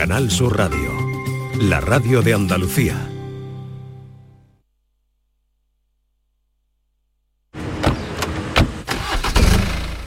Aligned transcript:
Canal 0.00 0.30
Sur 0.30 0.56
Radio, 0.56 0.90
la 1.60 1.78
radio 1.78 2.22
de 2.22 2.32
Andalucía. 2.32 2.96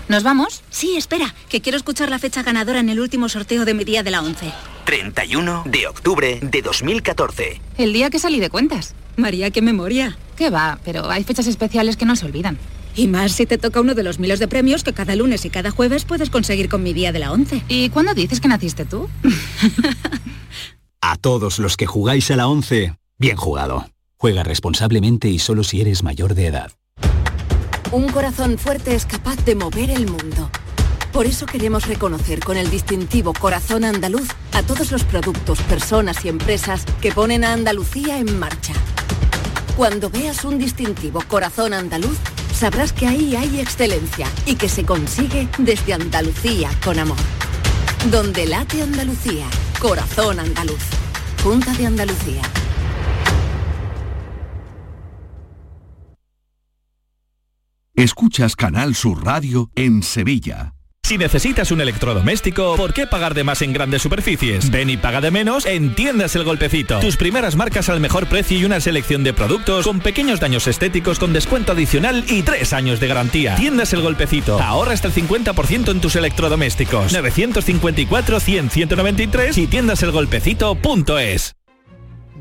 ¿Nos 0.07 0.23
vamos? 0.23 0.63
Sí, 0.71 0.97
espera, 0.97 1.35
que 1.47 1.61
quiero 1.61 1.77
escuchar 1.77 2.09
la 2.09 2.17
fecha 2.17 2.41
ganadora 2.41 2.79
en 2.79 2.89
el 2.89 2.99
último 2.99 3.29
sorteo 3.29 3.65
de 3.65 3.75
mi 3.75 3.83
día 3.83 4.01
de 4.01 4.09
la 4.09 4.23
11. 4.23 4.51
31 4.85 5.61
de 5.67 5.85
octubre 5.85 6.39
de 6.41 6.61
2014. 6.63 7.61
El 7.77 7.93
día 7.93 8.09
que 8.09 8.17
salí 8.17 8.39
de 8.39 8.49
cuentas. 8.49 8.95
María, 9.15 9.51
qué 9.51 9.61
memoria. 9.61 10.17
Qué 10.35 10.49
va, 10.49 10.79
pero 10.83 11.11
hay 11.11 11.23
fechas 11.23 11.45
especiales 11.45 11.97
que 11.97 12.05
no 12.05 12.15
se 12.15 12.25
olvidan. 12.25 12.57
Y 12.95 13.07
más 13.07 13.31
si 13.31 13.45
te 13.45 13.57
toca 13.57 13.81
uno 13.81 13.95
de 13.95 14.03
los 14.03 14.19
miles 14.19 14.39
de 14.39 14.47
premios 14.47 14.83
que 14.83 14.93
cada 14.93 15.15
lunes 15.15 15.45
y 15.45 15.49
cada 15.49 15.71
jueves 15.71 16.05
puedes 16.05 16.29
conseguir 16.29 16.69
con 16.69 16.83
mi 16.83 16.93
día 16.93 17.11
de 17.11 17.19
la 17.19 17.31
11. 17.31 17.63
¿Y 17.67 17.89
cuándo 17.89 18.13
dices 18.13 18.39
que 18.39 18.47
naciste 18.47 18.85
tú? 18.85 19.09
a 21.01 21.15
todos 21.17 21.59
los 21.59 21.75
que 21.75 21.85
jugáis 21.85 22.29
a 22.31 22.35
la 22.35 22.47
11, 22.47 22.95
bien 23.17 23.35
jugado. 23.35 23.87
Juega 24.17 24.43
responsablemente 24.43 25.27
y 25.27 25.39
solo 25.39 25.63
si 25.63 25.81
eres 25.81 26.03
mayor 26.03 26.35
de 26.35 26.47
edad. 26.47 26.71
Un 27.91 28.09
corazón 28.09 28.57
fuerte 28.57 28.95
es 28.95 29.05
capaz 29.05 29.43
de 29.45 29.55
mover 29.55 29.89
el 29.89 30.07
mundo. 30.07 30.49
Por 31.11 31.27
eso 31.27 31.45
queremos 31.45 31.87
reconocer 31.87 32.39
con 32.39 32.57
el 32.57 32.71
distintivo 32.71 33.33
Corazón 33.33 33.83
Andaluz 33.83 34.27
a 34.51 34.63
todos 34.63 34.91
los 34.91 35.03
productos, 35.03 35.61
personas 35.61 36.25
y 36.25 36.29
empresas 36.29 36.85
que 37.01 37.11
ponen 37.11 37.43
a 37.43 37.53
Andalucía 37.53 38.17
en 38.17 38.39
marcha. 38.39 38.73
Cuando 39.77 40.09
veas 40.09 40.43
un 40.43 40.57
distintivo 40.57 41.21
Corazón 41.27 41.73
Andaluz, 41.73 42.17
sabrás 42.53 42.93
que 42.93 43.07
ahí 43.07 43.35
hay 43.35 43.59
excelencia 43.59 44.27
y 44.45 44.55
que 44.55 44.69
se 44.69 44.85
consigue 44.85 45.47
desde 45.57 45.93
Andalucía 45.93 46.69
con 46.83 46.99
amor. 46.99 47.17
Donde 48.11 48.45
late 48.45 48.81
Andalucía, 48.81 49.45
Corazón 49.79 50.39
Andaluz. 50.39 50.83
Junta 51.43 51.73
de 51.73 51.87
Andalucía. 51.87 52.41
Escuchas 57.95 58.55
Canal 58.55 58.95
Sur 58.95 59.23
Radio 59.23 59.69
en 59.75 60.03
Sevilla. 60.03 60.73
Si 61.05 61.17
necesitas 61.17 61.69
un 61.71 61.81
electrodoméstico, 61.81 62.77
¿por 62.77 62.93
qué 62.93 63.05
pagar 63.05 63.33
de 63.33 63.43
más 63.43 63.61
en 63.61 63.73
grandes 63.73 64.01
superficies? 64.01 64.71
Ven 64.71 64.89
y 64.89 64.95
paga 64.95 65.19
de 65.19 65.31
menos 65.31 65.65
en 65.65 65.93
Tiendas 65.95 66.33
El 66.37 66.45
Golpecito. 66.45 67.01
Tus 67.01 67.17
primeras 67.17 67.57
marcas 67.57 67.89
al 67.89 67.99
mejor 67.99 68.27
precio 68.27 68.57
y 68.57 68.63
una 68.63 68.79
selección 68.79 69.21
de 69.21 69.33
productos 69.33 69.85
con 69.85 69.99
pequeños 69.99 70.39
daños 70.39 70.65
estéticos 70.65 71.19
con 71.19 71.33
descuento 71.33 71.73
adicional 71.73 72.23
y 72.29 72.43
tres 72.43 72.71
años 72.71 73.01
de 73.01 73.09
garantía. 73.09 73.55
Tiendas 73.55 73.91
El 73.91 74.01
Golpecito. 74.01 74.61
Ahorra 74.61 74.93
hasta 74.93 75.09
el 75.09 75.13
50% 75.13 75.91
en 75.91 75.99
tus 75.99 76.15
electrodomésticos. 76.15 77.13
954-100-193 77.13 79.57
y 79.57 79.67
tiendaselgolpecito.es. 79.67 81.55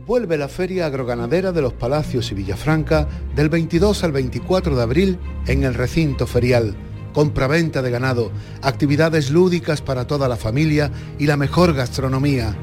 Vuelve 0.06 0.38
la 0.38 0.46
Feria 0.46 0.86
Agroganadera 0.86 1.50
de 1.50 1.62
los 1.62 1.72
Palacios 1.72 2.30
y 2.30 2.36
Villafranca 2.36 3.08
del 3.34 3.48
22 3.48 4.04
al 4.04 4.12
24 4.12 4.76
de 4.76 4.82
abril 4.82 5.18
en 5.48 5.64
el 5.64 5.74
recinto 5.74 6.28
ferial. 6.28 6.76
Compraventa 7.12 7.82
de 7.82 7.90
ganado, 7.90 8.32
actividades 8.62 9.30
lúdicas 9.30 9.82
para 9.82 10.06
toda 10.06 10.28
la 10.28 10.36
familia 10.36 10.90
y 11.18 11.26
la 11.26 11.36
mejor 11.36 11.74
gastronomía. 11.74 12.56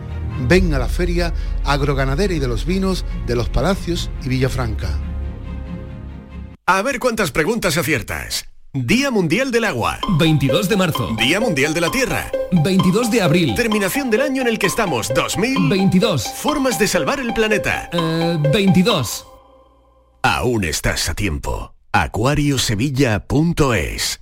Ven 0.47 0.73
a 0.73 0.79
la 0.79 0.87
Feria 0.87 1.33
Agroganadera 1.65 2.33
y 2.33 2.39
de 2.39 2.47
los 2.47 2.65
Vinos 2.65 3.05
de 3.27 3.35
los 3.35 3.49
Palacios 3.49 4.09
y 4.23 4.29
Villafranca. 4.29 4.87
A 6.65 6.81
ver 6.81 6.99
cuántas 6.99 7.31
preguntas 7.31 7.77
aciertas. 7.77 8.45
Día 8.73 9.09
Mundial 9.09 9.49
del 9.51 9.65
Agua. 9.65 9.99
22 10.19 10.69
de 10.69 10.77
marzo. 10.77 11.09
Día 11.17 11.39
Mundial 11.39 11.73
de 11.73 11.81
la 11.81 11.89
Tierra. 11.89 12.31
22 12.51 13.09
de 13.09 13.23
abril. 13.23 13.55
Terminación 13.55 14.11
del 14.11 14.21
año 14.21 14.43
en 14.43 14.47
el 14.47 14.59
que 14.59 14.67
estamos. 14.67 15.11
2022. 15.15 16.27
Formas 16.27 16.77
de 16.77 16.87
salvar 16.87 17.19
el 17.19 17.33
planeta. 17.33 17.89
22. 18.53 19.25
Aún 20.21 20.63
estás 20.63 21.09
a 21.09 21.15
tiempo. 21.15 21.73
Acuariosevilla.es 21.91 24.21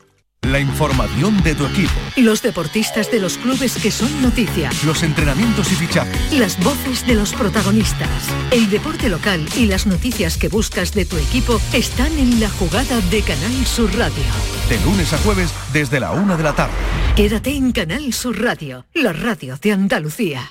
La 0.49 0.59
información 0.59 1.43
de 1.43 1.53
tu 1.53 1.67
equipo. 1.67 1.93
Los 2.17 2.41
deportistas 2.41 3.11
de 3.11 3.19
los 3.19 3.37
clubes 3.37 3.75
que 3.75 3.91
son 3.91 4.23
noticia. 4.23 4.71
Los 4.83 5.03
entrenamientos 5.03 5.71
y 5.71 5.75
fichajes. 5.75 6.33
Las 6.33 6.57
voces 6.63 7.05
de 7.05 7.13
los 7.13 7.31
protagonistas. 7.33 8.09
El 8.49 8.67
deporte 8.71 9.07
local 9.07 9.47
y 9.55 9.67
las 9.67 9.85
noticias 9.85 10.37
que 10.37 10.49
buscas 10.49 10.95
de 10.95 11.05
tu 11.05 11.17
equipo 11.17 11.61
están 11.73 12.11
en 12.17 12.39
la 12.39 12.49
jugada 12.49 12.99
de 13.11 13.21
Canal 13.21 13.65
Sur 13.67 13.95
Radio. 13.95 14.23
De 14.67 14.79
lunes 14.83 15.13
a 15.13 15.19
jueves 15.19 15.53
desde 15.73 15.99
la 15.99 16.11
una 16.11 16.35
de 16.35 16.43
la 16.43 16.55
tarde. 16.55 16.73
Quédate 17.15 17.51
en 17.55 17.71
Canal 17.71 18.11
Sur 18.11 18.41
Radio, 18.41 18.87
la 18.95 19.13
radio 19.13 19.57
de 19.61 19.73
Andalucía. 19.73 20.41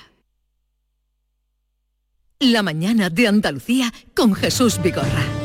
La 2.39 2.63
mañana 2.63 3.09
de 3.09 3.27
Andalucía 3.27 3.93
con 4.15 4.35
Jesús 4.35 4.81
Vigorra. 4.81 5.40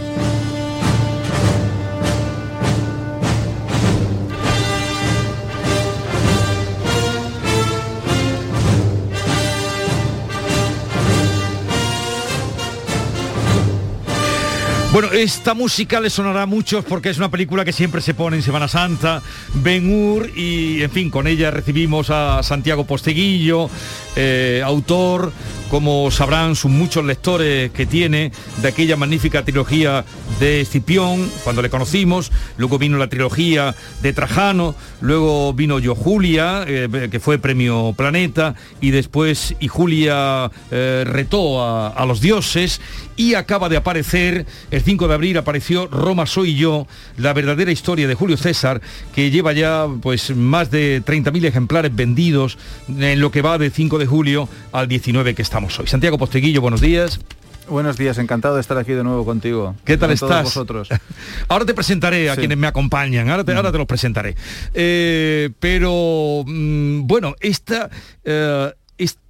Bueno, 14.97 15.12
esta 15.12 15.53
música 15.53 16.01
le 16.01 16.09
sonará 16.09 16.41
a 16.41 16.47
muchos 16.47 16.83
porque 16.83 17.11
es 17.11 17.19
una 17.19 17.31
película 17.31 17.67
que 17.67 17.73
siempre 17.75 18.01
se 18.01 18.15
pone 18.15 18.39
en 18.39 18.43
Semana 18.43 18.67
Santa, 18.67 19.21
Ben 19.53 19.93
Hur, 19.93 20.31
y 20.34 20.83
en 20.83 20.91
fin, 20.91 21.11
con 21.11 21.27
ella 21.27 21.51
recibimos 21.51 22.09
a 22.09 22.43
Santiago 22.43 22.87
Posteguillo, 22.87 23.69
eh, 24.17 24.62
autor, 24.65 25.34
como 25.71 26.10
sabrán 26.10 26.54
sus 26.54 26.71
muchos 26.71 27.04
lectores 27.04 27.71
que 27.72 27.86
tiene, 27.86 28.33
de 28.63 28.68
aquella 28.68 28.97
magnífica 28.97 29.45
trilogía 29.45 30.04
de 30.41 30.60
Escipión, 30.60 31.28
cuando 31.45 31.63
le 31.63 31.71
conocimos, 31.71 32.30
luego 32.57 32.78
vino 32.78 32.98
la 32.98 33.09
trilogía 33.09 33.74
de 34.03 34.13
Trajano, 34.13 34.74
luego 35.01 35.53
vino 35.53 35.78
Yo 35.78 35.95
Julia, 35.95 36.65
eh, 36.66 37.09
que 37.10 37.21
fue 37.21 37.39
premio 37.39 37.95
Planeta, 37.97 38.54
y 38.80 38.91
después 38.91 39.54
y 39.60 39.68
Julia 39.68 40.51
eh, 40.71 41.04
retó 41.07 41.63
a, 41.63 41.89
a 41.89 42.07
los 42.07 42.21
dioses, 42.21 42.80
y 43.16 43.34
acaba 43.34 43.69
de 43.69 43.77
aparecer, 43.77 44.47
el 44.71 44.83
5 44.83 45.09
de 45.09 45.15
abril 45.15 45.39
apareció 45.39 45.86
Roma 45.86 46.27
soy 46.27 46.54
yo, 46.54 46.86
la 47.16 47.33
verdadera 47.33 47.72
historia 47.72 48.07
de 48.07 48.15
Julio 48.15 48.36
César, 48.36 48.80
que 49.15 49.30
lleva 49.30 49.53
ya 49.53 49.86
pues 50.03 50.34
más 50.36 50.71
de 50.71 51.03
30.000 51.03 51.47
ejemplares 51.47 51.95
vendidos 51.95 52.59
en 52.89 53.21
lo 53.21 53.30
que 53.30 53.42
va 53.42 53.59
de 53.59 53.71
5 53.71 53.98
de 53.98 54.07
julio 54.07 54.48
al 54.72 54.89
19 54.89 55.34
que 55.34 55.42
estamos 55.57 55.79
hoy. 55.79 55.87
Santiago 55.87 56.19
Posteguillo, 56.19 56.61
buenos 56.61 56.83
días. 56.83 57.19
Buenos 57.67 57.97
días, 57.97 58.19
encantado 58.19 58.57
de 58.57 58.61
estar 58.61 58.77
aquí 58.77 58.93
de 58.93 59.03
nuevo 59.03 59.25
contigo. 59.25 59.75
¿Qué 59.87 59.97
tal 59.97 60.11
estás? 60.11 60.45
vosotros. 60.45 60.91
ahora 61.49 61.65
te 61.65 61.73
presentaré 61.73 62.29
a 62.29 62.37
quienes 62.37 62.59
me 62.59 62.67
acompañan, 62.67 63.31
ahora 63.31 63.43
te, 63.43 63.55
ahora 63.55 63.73
te 63.73 63.79
los 63.79 63.87
presentaré. 63.87 64.37
Eh, 64.75 65.49
pero 65.59 66.45
mm, 66.47 67.07
bueno, 67.07 67.35
esta... 67.41 67.89
Eh, 68.23 68.71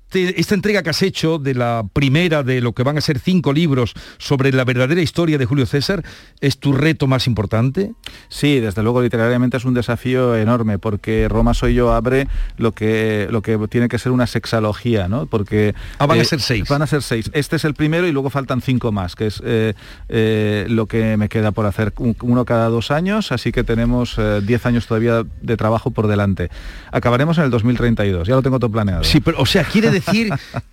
este, 0.07 0.41
esta 0.41 0.55
entrega 0.55 0.83
que 0.83 0.91
has 0.91 1.03
hecho 1.03 1.39
de 1.39 1.55
la 1.55 1.85
primera 1.93 2.43
de 2.43 2.61
lo 2.61 2.73
que 2.73 2.83
van 2.83 2.97
a 2.97 3.01
ser 3.01 3.19
cinco 3.19 3.53
libros 3.53 3.93
sobre 4.19 4.53
la 4.53 4.65
verdadera 4.65 5.03
historia 5.03 5.37
de 5.37 5.47
Julio 5.47 5.67
César 5.67 6.05
es 6.41 6.59
tu 6.59 6.73
reto 6.73 7.07
más 7.07 7.27
importante? 7.27 7.93
Sí, 8.29 8.61
desde 8.61 8.83
luego 8.83 9.03
literariamente 9.03 9.57
es 9.57 9.65
un 9.65 9.75
desafío 9.75 10.37
enorme 10.37 10.79
porque 10.79 11.29
Roma 11.29 11.55
soy 11.55 11.75
yo 11.75 11.93
abre 11.93 12.29
lo 12.57 12.73
que 12.73 13.29
lo 13.31 13.43
que 13.43 13.59
tiene 13.69 13.89
que 13.89 13.99
ser 13.99 14.13
una 14.13 14.27
sexología, 14.27 15.09
¿no? 15.09 15.27
Porque 15.27 15.75
ah, 15.99 16.07
van 16.07 16.21
a 16.21 16.25
ser 16.25 16.41
seis. 16.41 16.69
Van 16.69 16.83
a 16.83 16.87
ser 16.87 17.03
seis. 17.03 17.31
Este 17.35 17.57
es 17.57 17.65
el 17.65 17.75
primero 17.75 18.07
y 18.07 18.13
luego 18.13 18.31
faltan 18.31 18.61
cinco 18.61 18.93
más, 18.93 19.17
que 19.17 19.27
es 19.27 19.43
eh, 19.45 19.75
eh, 20.09 20.67
lo 20.69 20.87
que 20.87 21.17
me 21.17 21.29
queda 21.29 21.51
por 21.51 21.67
hacer, 21.67 21.93
uno 21.97 22.45
cada 22.45 22.69
dos 22.69 22.91
años, 22.91 23.33
así 23.33 23.53
que 23.53 23.65
tenemos 23.65 24.17
eh, 24.19 24.41
diez 24.43 24.65
años 24.67 24.87
todavía 24.87 25.25
de 25.43 25.57
trabajo 25.57 25.91
por 25.91 26.07
delante. 26.07 26.49
Acabaremos 26.93 27.39
en 27.39 27.45
el 27.45 27.51
2032, 27.51 28.29
ya 28.29 28.35
lo 28.35 28.43
tengo 28.43 28.59
todo 28.59 28.71
planeado. 28.71 29.05
Sí, 29.05 29.21
pero 29.21 29.41
o 29.41 29.47
sea, 29.47 29.65
quiere 29.65 29.91
decir 29.91 30.06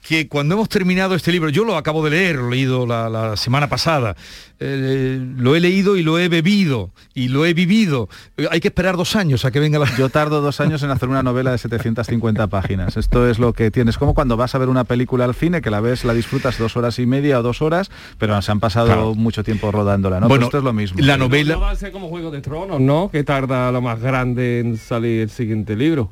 que 0.02 0.28
cuando 0.28 0.56
hemos 0.56 0.70
terminado 0.70 1.16
este 1.16 1.32
libro, 1.32 1.50
yo 1.50 1.64
lo 1.64 1.78
acabo 1.78 2.04
de 2.04 2.12
leer, 2.12 2.36
lo 2.38 2.48
he 2.48 2.52
leído 2.52 2.86
la, 2.86 3.10
la 3.10 3.38
semana 3.38 3.68
pasada, 3.68 4.16
eh, 4.60 5.20
lo 5.38 5.56
he 5.56 5.60
leído 5.60 5.98
y 5.98 6.04
lo 6.04 6.18
he 6.20 6.30
bebido 6.30 6.92
y 7.14 7.28
lo 7.28 7.46
he 7.46 7.54
vivido. 7.54 8.08
Hay 8.50 8.62
que 8.62 8.70
esperar 8.70 8.96
dos 8.96 9.16
años 9.16 9.44
a 9.44 9.52
que 9.52 9.60
venga 9.60 9.78
la... 9.78 9.94
Yo 9.98 10.10
tardo 10.10 10.40
dos 10.42 10.62
años 10.62 10.82
en 10.84 10.90
hacer 10.90 11.10
una 11.10 11.22
novela 11.22 11.52
de 11.52 11.58
750 11.58 12.48
páginas. 12.48 12.96
Esto 12.96 13.28
es 13.28 13.40
lo 13.40 13.52
que 13.52 13.72
tienes. 13.72 13.98
Como 13.98 14.14
cuando 14.14 14.38
vas 14.38 14.56
a 14.56 14.58
ver 14.60 14.70
una 14.70 14.86
película 14.86 15.26
al 15.26 15.36
cine, 15.36 15.62
que 15.62 15.70
la 15.70 15.82
ves, 15.82 16.06
la 16.06 16.14
disfrutas 16.14 16.58
dos 16.58 16.78
horas 16.78 16.98
y 17.00 17.06
media 17.06 17.40
o 17.40 17.44
dos 17.44 17.62
horas, 17.62 17.92
pero 18.18 18.42
se 18.42 18.52
han 18.52 18.62
pasado 18.62 19.16
mucho 19.16 19.44
tiempo 19.44 19.72
rodándola. 19.72 20.22
¿no? 20.22 20.30
Bueno, 20.30 20.46
esto 20.46 20.60
es 20.60 20.64
lo 20.64 20.72
mismo. 20.72 20.98
La 21.02 21.18
novela... 21.18 21.56
No 21.56 21.60
va 21.60 21.72
a 21.72 21.76
ser 21.76 21.92
como 21.92 22.08
Juego 22.08 22.32
de 22.32 22.42
Tronos, 22.42 22.80
¿no? 22.80 23.10
Que 23.12 23.24
tarda 23.24 23.72
lo 23.72 23.82
más 23.82 24.00
grande 24.00 24.60
en 24.60 24.78
salir 24.78 25.22
el 25.24 25.30
siguiente 25.30 25.76
libro. 25.76 26.12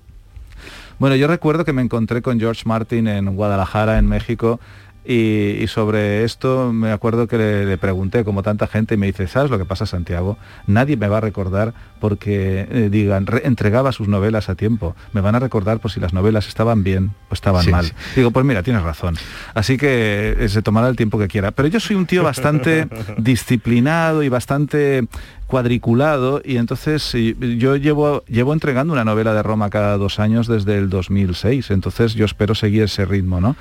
Bueno, 1.02 1.16
yo 1.16 1.26
recuerdo 1.26 1.66
que 1.66 1.74
me 1.74 1.82
encontré 1.82 2.22
con 2.22 2.40
George 2.40 2.62
Martin 2.66 3.08
en 3.08 3.36
Guadalajara, 3.36 3.98
en 3.98 4.06
México, 4.06 4.60
y, 5.04 5.66
sobre 5.66 6.24
esto 6.24 6.72
me 6.72 6.92
acuerdo 6.92 7.28
que 7.28 7.40
le, 7.40 7.78
pregunté, 7.80 8.24
como 8.24 8.44
tanta 8.44 8.68
gente, 8.68 8.94
y 8.94 8.98
me 8.98 9.08
dice, 9.08 9.28
¿sabes 9.28 9.50
lo 9.50 9.58
que 9.58 9.66
pasa, 9.66 9.88
Santiago? 9.88 10.38
Nadie 10.68 10.98
me 10.98 11.08
va 11.08 11.18
a 11.18 11.22
recordar 11.22 11.74
porque, 12.00 12.68
eh, 12.70 12.90
digan, 12.92 13.26
entregaba 13.44 13.92
sus 13.94 14.08
novelas 14.08 14.48
a 14.50 14.54
tiempo. 14.54 14.96
Me 15.12 15.22
van 15.22 15.34
a 15.34 15.40
recordar 15.40 15.80
por 15.80 15.90
si 15.90 16.00
las 16.00 16.14
novelas 16.14 16.48
estaban 16.48 16.84
bien 16.84 17.14
o 17.32 17.34
estaban 17.34 17.68
mal. 17.72 17.92
Digo, 18.16 18.30
pues 18.30 18.46
mira, 18.46 18.62
tienes 18.62 18.84
razón. 18.84 19.16
Así 19.56 19.78
que 19.78 20.36
eh, 20.38 20.50
se 20.50 20.62
tomará 20.62 20.88
el 20.88 20.98
tiempo 20.98 21.18
que 21.18 21.28
quiera. 21.28 21.50
Pero 21.50 21.68
yo 21.68 21.80
soy 21.80 21.96
un 21.96 22.06
tío 22.06 22.22
bastante 22.22 22.88
disciplinado 23.18 24.22
y 24.22 24.30
bastante 24.30 25.08
cuadriculado 25.52 26.42
y 26.46 26.56
entonces 26.56 27.14
yo 27.14 27.76
llevo, 27.76 28.24
llevo 28.26 28.54
entregando 28.54 28.94
una 28.94 29.04
novela 29.04 29.34
de 29.34 29.44
Roma 29.44 29.70
cada 29.70 29.98
dos 29.98 30.18
años 30.18 30.48
desde 30.48 30.78
el 30.78 30.90
2006, 30.90 31.72
entonces 31.72 32.14
yo 32.14 32.24
espero 32.24 32.56
seguir 32.56 32.84
ese 32.84 33.04
ritmo, 33.04 33.42
¿no? 33.42 33.58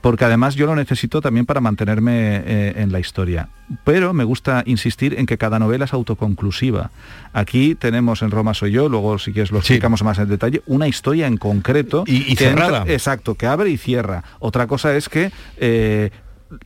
Porque 0.00 0.24
además 0.24 0.54
yo 0.54 0.64
lo 0.64 0.74
necesito 0.74 1.20
también 1.20 1.44
para 1.44 1.60
mantenerme 1.60 2.36
eh, 2.36 2.74
en 2.76 2.92
la 2.92 2.98
historia. 2.98 3.50
Pero 3.84 4.12
me 4.14 4.24
gusta 4.24 4.62
insistir 4.66 5.18
en 5.18 5.26
que 5.26 5.38
cada 5.38 5.58
novela 5.58 5.84
es 5.84 5.92
autoconclusiva. 5.92 6.90
Aquí 7.32 7.74
tenemos 7.74 8.22
en 8.22 8.30
Roma 8.30 8.54
soy 8.54 8.72
yo, 8.72 8.88
luego 8.88 9.18
si 9.18 9.32
quieres 9.32 9.52
lo 9.52 9.58
explicamos 9.58 10.02
más 10.02 10.18
en 10.18 10.28
detalle, 10.28 10.62
una 10.66 10.88
historia 10.88 11.26
en 11.26 11.36
concreto. 11.36 12.04
Y, 12.06 12.36
cerrada. 12.36 12.84
exacto, 12.86 13.34
que 13.34 13.46
abre 13.46 13.70
y 13.70 13.76
cierra. 13.76 14.24
Otra 14.38 14.66
cosa 14.66 14.96
es 14.96 15.08
que 15.08 15.30
eh, 15.58 16.10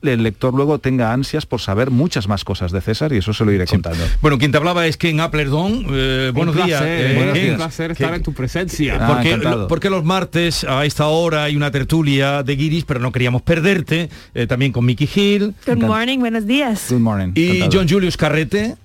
el 0.02 0.22
lector 0.22 0.54
luego 0.54 0.78
tenga 0.78 1.12
ansias 1.12 1.46
por 1.46 1.60
saber 1.60 1.90
muchas 1.90 2.28
más 2.28 2.44
cosas 2.44 2.72
de 2.72 2.80
César 2.80 3.12
y 3.12 3.18
eso 3.18 3.32
se 3.32 3.44
lo 3.44 3.52
iré 3.52 3.66
contando. 3.66 4.04
Bueno, 4.20 4.38
quien 4.38 4.52
te 4.52 4.58
hablaba 4.58 4.86
es 4.86 4.96
que 4.96 5.10
en 5.10 5.20
Applerdon, 5.20 5.86
eh, 5.90 6.30
buenos 6.34 6.54
días. 6.54 6.82
Eh, 6.84 7.50
un 7.52 7.56
placer 7.56 7.92
estar 7.92 8.14
en 8.14 8.22
tu 8.22 8.32
presencia. 8.32 8.98
Ah, 9.00 9.22
porque, 9.68 9.88
los 9.88 10.04
martes 10.04 10.64
a 10.64 10.84
esta 10.84 11.06
hora 11.06 11.44
hay 11.44 11.56
una 11.56 11.70
tertulia 11.70 12.42
de 12.42 12.56
guiris, 12.56 12.84
pero 12.84 13.00
no 13.00 13.10
queríamos 13.10 13.42
perderte, 13.42 14.10
eh, 14.34 14.46
también 14.46 14.72
con 14.72 14.84
Mickey 14.84 15.08
Hill. 15.12 15.54
Good 15.66 15.78
morning, 15.78 16.18
buenos 16.18 16.46
días. 16.46 16.86
Good 16.90 17.00
morning. 17.00 17.32
Y 17.34 17.62
John 17.72 17.88
Julius 17.88 18.16
Carrete. 18.16 18.76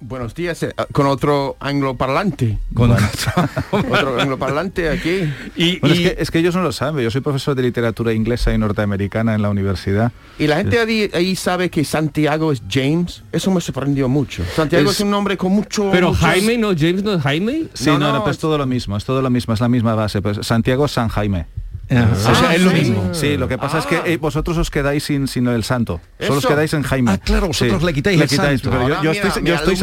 Buenos 0.00 0.34
días, 0.34 0.62
eh, 0.62 0.74
con 0.92 1.06
otro 1.06 1.56
angloparlante. 1.58 2.58
Con 2.74 2.90
otro 3.70 4.20
angloparlante 4.20 4.90
aquí. 4.90 5.32
Y, 5.56 5.80
Es, 6.18 6.30
que, 6.30 6.38
ellos 6.38 6.54
no 6.54 6.62
lo 6.62 6.72
saben. 6.72 7.02
Yo 7.02 7.10
soy 7.10 7.22
profesor 7.22 7.54
de 7.54 7.62
literatura 7.62 8.12
inglesa 8.12 8.52
y 8.52 8.58
norteamericana 8.58 9.34
en 9.34 9.42
la 9.42 9.48
universidad. 9.48 10.12
Y 10.38 10.46
la 10.46 10.56
gente 10.58 11.10
ahí, 11.14 11.36
sabe 11.36 11.70
que 11.70 11.84
Santiago 11.84 12.52
es 12.52 12.62
James. 12.70 13.22
Eso 13.32 13.50
me 13.50 13.60
sorprendió 13.60 14.08
mucho. 14.08 14.44
Santiago 14.54 14.90
es, 14.90 15.00
un 15.00 15.10
nombre 15.10 15.36
con 15.36 15.52
mucho... 15.52 15.90
Pero 15.90 16.12
Jaime, 16.12 16.58
¿no? 16.58 16.68
James 16.68 17.02
no 17.02 17.14
es 17.14 17.22
Jaime. 17.22 17.64
Sí, 17.72 17.90
no, 17.90 17.98
no, 17.98 18.22
pues 18.22 18.36
es 18.36 18.40
todo 18.40 18.58
lo 18.58 18.66
mismo. 18.66 18.96
Es 18.96 19.04
todo 19.04 19.22
lo 19.22 19.30
mismo. 19.30 19.54
Es 19.54 19.60
la 19.60 19.68
misma 19.68 19.94
base. 19.94 20.20
Pues 20.20 20.38
Santiago 20.42 20.84
es 20.84 20.92
San 20.92 21.08
Jaime. 21.08 21.46
Ah, 21.88 22.08
o 22.12 22.34
sea, 22.34 22.54
es 22.54 22.62
lo 22.62 22.72
mismo. 22.72 23.10
Sí, 23.14 23.36
lo 23.36 23.46
que 23.46 23.58
pasa 23.58 23.78
es 23.78 23.86
que 23.86 23.96
ah. 23.96 24.02
eh, 24.06 24.16
vosotros 24.16 24.58
os 24.58 24.70
quedáis 24.70 25.04
sin, 25.04 25.28
sin 25.28 25.46
el 25.46 25.62
santo. 25.62 26.00
Solo 26.18 26.38
os 26.38 26.46
quedáis 26.46 26.74
en 26.74 26.82
Jaime. 26.82 27.12
Ah, 27.12 27.18
claro, 27.18 27.48
vosotros 27.48 27.82
le 27.82 27.92
quitáis 27.92 28.20
el 28.20 28.28
santo. 28.28 28.70
Pero 28.70 29.02
yo, 29.02 29.12
estoy, 29.12 29.44
yo, 29.44 29.54
estoy 29.54 29.76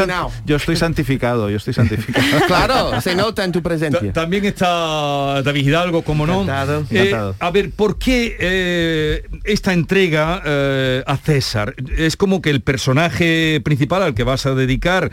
yo, 0.46 0.56
estoy, 0.58 0.76
santificado, 0.76 1.50
yo 1.50 1.58
estoy 1.58 1.74
santificado. 1.74 2.26
claro, 2.48 3.02
se 3.02 3.16
nota 3.16 3.46
en 3.46 3.54
tu 3.54 3.62
presencia. 3.62 4.12
también 4.12 4.44
está 4.44 5.42
David 5.44 5.68
Hidalgo, 5.68 6.02
como 6.02 6.28
no. 6.28 6.42
Encantado, 6.42 6.86
eh, 6.92 7.16
a 7.40 7.52
ver, 7.52 7.72
¿por 7.72 7.98
qué 7.98 8.36
eh, 8.38 9.30
esta 9.46 9.72
entrega 9.72 10.42
a 11.06 11.18
César? 11.18 11.76
Es 11.98 12.18
como 12.18 12.42
que 12.42 12.50
el 12.50 12.62
personaje 12.62 13.62
principal 13.64 14.04
al 14.04 14.14
que 14.14 14.24
vas 14.24 14.46
a 14.46 14.56
dedicar... 14.56 15.10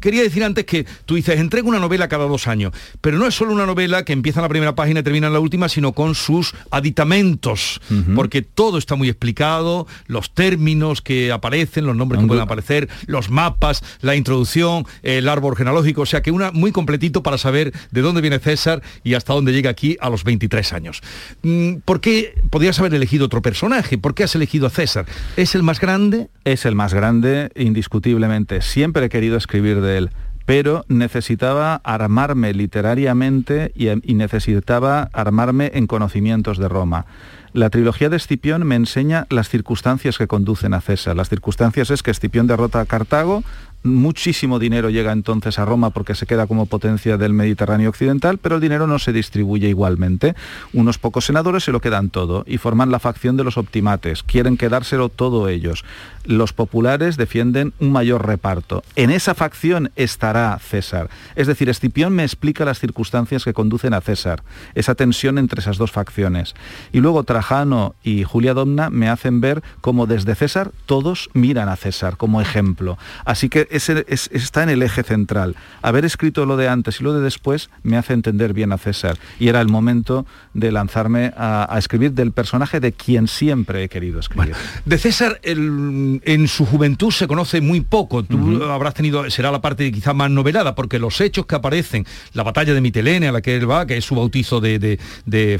quería 0.00 0.22
decir 0.22 0.42
antes 0.42 0.64
que 0.64 0.86
tú 1.06 1.14
dices, 1.14 1.38
entrega 1.38 1.68
una 1.68 1.78
novela 1.78 2.08
cada 2.08 2.24
dos 2.24 2.48
años, 2.48 2.72
pero 3.00 3.18
no 3.18 3.26
es 3.26 3.34
solo 3.34 3.52
una 3.52 3.66
novela 3.66 4.04
que 4.04 4.12
empieza 4.12 4.40
en 4.40 4.42
la 4.42 4.48
primera 4.48 4.74
página 4.74 5.00
y 5.00 5.02
termina 5.02 5.28
en 5.28 5.32
la 5.32 5.40
última 5.40 5.51
sino 5.68 5.92
con 5.92 6.14
sus 6.14 6.54
aditamentos, 6.70 7.80
porque 8.14 8.42
todo 8.42 8.78
está 8.78 8.94
muy 8.94 9.08
explicado, 9.08 9.86
los 10.06 10.32
términos 10.32 11.02
que 11.02 11.30
aparecen, 11.30 11.86
los 11.86 11.96
nombres 11.96 12.20
que 12.20 12.26
pueden 12.26 12.42
aparecer, 12.42 12.88
los 13.06 13.30
mapas, 13.30 13.82
la 14.00 14.16
introducción, 14.16 14.86
el 15.02 15.28
árbol 15.28 15.56
genealógico, 15.56 16.02
o 16.02 16.06
sea 16.06 16.22
que 16.22 16.30
una 16.30 16.50
muy 16.52 16.72
completito 16.72 17.22
para 17.22 17.38
saber 17.38 17.72
de 17.90 18.00
dónde 18.00 18.20
viene 18.20 18.38
César 18.38 18.82
y 19.04 19.14
hasta 19.14 19.32
dónde 19.32 19.52
llega 19.52 19.70
aquí 19.70 19.96
a 20.00 20.08
los 20.08 20.24
23 20.24 20.72
años. 20.72 21.02
Mm, 21.42 21.76
¿Por 21.84 22.00
qué 22.00 22.34
podrías 22.50 22.78
haber 22.78 22.94
elegido 22.94 23.26
otro 23.26 23.42
personaje? 23.42 23.98
¿Por 23.98 24.14
qué 24.14 24.24
has 24.24 24.34
elegido 24.34 24.66
a 24.66 24.70
César? 24.70 25.06
¿Es 25.36 25.54
el 25.54 25.62
más 25.62 25.80
grande? 25.80 26.28
Es 26.44 26.64
el 26.64 26.74
más 26.74 26.94
grande, 26.94 27.50
indiscutiblemente. 27.56 28.62
Siempre 28.62 29.06
he 29.06 29.08
querido 29.08 29.36
escribir 29.36 29.80
de 29.80 29.98
él 29.98 30.10
pero 30.46 30.84
necesitaba 30.88 31.80
armarme 31.84 32.52
literariamente 32.52 33.72
y, 33.74 34.14
necesitaba 34.14 35.10
armarme 35.12 35.70
en 35.74 35.86
conocimientos 35.86 36.58
de 36.58 36.68
Roma. 36.68 37.06
La 37.52 37.68
trilogía 37.68 38.08
de 38.08 38.16
Escipión 38.16 38.66
me 38.66 38.76
enseña 38.76 39.26
las 39.28 39.48
circunstancias 39.48 40.16
que 40.16 40.26
conducen 40.26 40.72
a 40.72 40.80
César. 40.80 41.16
Las 41.16 41.28
circunstancias 41.28 41.90
es 41.90 42.02
que 42.02 42.10
Escipión 42.10 42.46
derrota 42.46 42.80
a 42.80 42.86
Cartago, 42.86 43.44
Muchísimo 43.84 44.60
dinero 44.60 44.90
llega 44.90 45.10
entonces 45.10 45.58
a 45.58 45.64
Roma 45.64 45.90
porque 45.90 46.14
se 46.14 46.26
queda 46.26 46.46
como 46.46 46.66
potencia 46.66 47.16
del 47.16 47.32
Mediterráneo 47.32 47.88
occidental, 47.88 48.38
pero 48.38 48.54
el 48.54 48.60
dinero 48.60 48.86
no 48.86 49.00
se 49.00 49.12
distribuye 49.12 49.68
igualmente. 49.68 50.36
Unos 50.72 50.98
pocos 50.98 51.24
senadores 51.24 51.64
se 51.64 51.72
lo 51.72 51.80
quedan 51.80 52.10
todo 52.10 52.44
y 52.46 52.58
forman 52.58 52.92
la 52.92 53.00
facción 53.00 53.36
de 53.36 53.42
los 53.42 53.58
optimates. 53.58 54.22
Quieren 54.22 54.56
quedárselo 54.56 55.08
todo 55.08 55.48
ellos. 55.48 55.84
Los 56.24 56.52
populares 56.52 57.16
defienden 57.16 57.72
un 57.80 57.90
mayor 57.90 58.24
reparto. 58.24 58.84
En 58.94 59.10
esa 59.10 59.34
facción 59.34 59.90
estará 59.96 60.56
César. 60.60 61.10
Es 61.34 61.48
decir, 61.48 61.68
Escipión 61.68 62.12
me 62.12 62.22
explica 62.22 62.64
las 62.64 62.78
circunstancias 62.78 63.44
que 63.44 63.52
conducen 63.52 63.94
a 63.94 64.00
César, 64.00 64.44
esa 64.76 64.94
tensión 64.94 65.38
entre 65.38 65.60
esas 65.60 65.78
dos 65.78 65.90
facciones. 65.90 66.54
Y 66.92 67.00
luego 67.00 67.24
Trajano 67.24 67.96
y 68.04 68.22
Julia 68.22 68.54
Domna 68.54 68.90
me 68.90 69.08
hacen 69.08 69.40
ver 69.40 69.64
cómo 69.80 70.06
desde 70.06 70.36
César 70.36 70.70
todos 70.86 71.30
miran 71.32 71.68
a 71.68 71.74
César 71.74 72.16
como 72.16 72.40
ejemplo. 72.40 72.96
Así 73.24 73.48
que 73.48 73.66
está 73.72 74.62
en 74.62 74.68
el 74.68 74.82
eje 74.82 75.02
central. 75.02 75.56
Haber 75.82 76.04
escrito 76.04 76.46
lo 76.46 76.56
de 76.56 76.68
antes 76.68 77.00
y 77.00 77.04
lo 77.04 77.14
de 77.14 77.20
después 77.20 77.70
me 77.82 77.96
hace 77.96 78.12
entender 78.12 78.52
bien 78.52 78.72
a 78.72 78.78
César. 78.78 79.18
Y 79.38 79.48
era 79.48 79.60
el 79.60 79.68
momento 79.68 80.26
de 80.54 80.72
lanzarme 80.72 81.32
a, 81.36 81.76
escribir 81.78 82.12
del 82.12 82.32
personaje 82.32 82.80
de 82.80 82.92
quien 82.92 83.26
siempre 83.26 83.82
he 83.82 83.88
querido 83.88 84.20
escribir. 84.20 84.54
de 84.84 84.98
César 84.98 85.40
en 85.42 86.48
su 86.48 86.66
juventud 86.66 87.10
se 87.10 87.26
conoce 87.26 87.60
muy 87.60 87.80
poco. 87.80 88.22
Tú 88.22 88.62
habrás 88.64 88.94
tenido, 88.94 89.28
será 89.30 89.50
la 89.50 89.60
parte 89.60 89.90
quizá 89.90 90.12
más 90.12 90.30
novelada, 90.30 90.74
porque 90.74 90.98
los 90.98 91.20
hechos 91.20 91.46
que 91.46 91.54
aparecen, 91.54 92.06
la 92.32 92.42
batalla 92.42 92.74
de 92.74 92.80
Mitelene 92.80 93.28
a 93.28 93.32
la 93.32 93.40
que 93.40 93.56
él 93.56 93.70
va, 93.70 93.86
que 93.86 93.96
es 93.96 94.04
su 94.04 94.14
bautizo 94.14 94.60
de, 94.60 94.98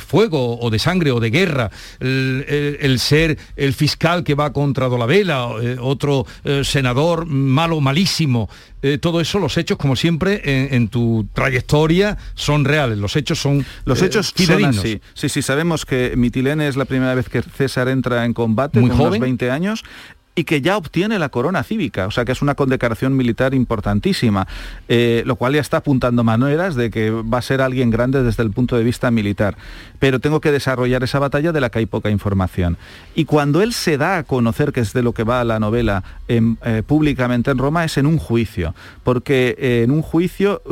fuego 0.04 0.58
o 0.58 0.70
de 0.70 0.78
sangre 0.78 1.12
o 1.12 1.20
de 1.20 1.30
guerra, 1.30 1.70
el, 2.00 2.98
ser 2.98 3.38
el 3.56 3.72
fiscal 3.72 4.24
que 4.24 4.34
va 4.34 4.52
contra 4.52 4.88
Dolabella, 4.88 5.46
eh, 5.60 5.76
otro 5.80 6.26
eh, 6.44 6.62
senador 6.64 7.26
malo, 7.26 7.80
malísimo, 7.80 8.01
eh, 8.82 8.98
todo 8.98 9.20
eso, 9.20 9.38
los 9.38 9.56
hechos, 9.56 9.78
como 9.78 9.96
siempre, 9.96 10.74
en, 10.74 10.88
tu 10.88 11.26
trayectoria 11.32 12.18
son 12.34 12.64
reales. 12.64 12.98
Los 12.98 13.16
hechos 13.16 13.38
son 13.40 13.64
Los 13.84 14.02
hechos 14.02 14.34
eh, 14.38 14.46
son 14.46 14.64
así. 14.64 15.00
Sí, 15.14 15.28
sí, 15.28 15.42
sabemos 15.42 15.86
que 15.86 16.14
Mitilene 16.16 16.68
es 16.68 16.76
la 16.76 16.84
primera 16.84 17.14
vez 17.14 17.28
que 17.28 17.42
César 17.42 17.88
entra 17.88 18.24
en 18.24 18.34
combate, 18.34 18.80
Muy 18.80 18.90
con 18.90 18.98
joven. 18.98 19.12
unos 19.12 19.20
20 19.20 19.50
años 19.50 19.84
y 20.34 20.44
que 20.44 20.62
ya 20.62 20.76
obtiene 20.76 21.18
la 21.18 21.28
corona 21.28 21.62
cívica, 21.62 22.06
o 22.06 22.10
sea 22.10 22.24
que 22.24 22.32
es 22.32 22.40
una 22.40 22.54
condecoración 22.54 23.16
militar 23.16 23.52
importantísima, 23.54 24.46
eh, 24.88 25.22
lo 25.26 25.36
cual 25.36 25.54
ya 25.54 25.60
está 25.60 25.78
apuntando 25.78 26.24
maneras 26.24 26.74
de 26.74 26.90
que 26.90 27.10
va 27.10 27.38
a 27.38 27.42
ser 27.42 27.60
alguien 27.60 27.90
grande 27.90 28.22
desde 28.22 28.42
el 28.42 28.50
punto 28.50 28.76
de 28.76 28.84
vista 28.84 29.10
militar. 29.10 29.56
Pero 29.98 30.20
tengo 30.20 30.40
que 30.40 30.50
desarrollar 30.50 31.02
esa 31.02 31.18
batalla 31.18 31.52
de 31.52 31.60
la 31.60 31.70
que 31.70 31.80
hay 31.80 31.86
poca 31.86 32.10
información. 32.10 32.78
Y 33.14 33.26
cuando 33.26 33.62
él 33.62 33.72
se 33.72 33.98
da 33.98 34.18
a 34.18 34.22
conocer, 34.24 34.72
que 34.72 34.80
es 34.80 34.92
de 34.92 35.02
lo 35.02 35.12
que 35.12 35.24
va 35.24 35.44
la 35.44 35.60
novela, 35.60 36.02
eh, 36.28 36.82
públicamente 36.86 37.50
en 37.50 37.58
Roma, 37.58 37.84
es 37.84 37.98
en 37.98 38.06
un 38.06 38.16
juicio, 38.16 38.74
porque 39.04 39.54
eh, 39.58 39.82
en 39.84 39.90
un 39.90 40.02
juicio 40.02 40.62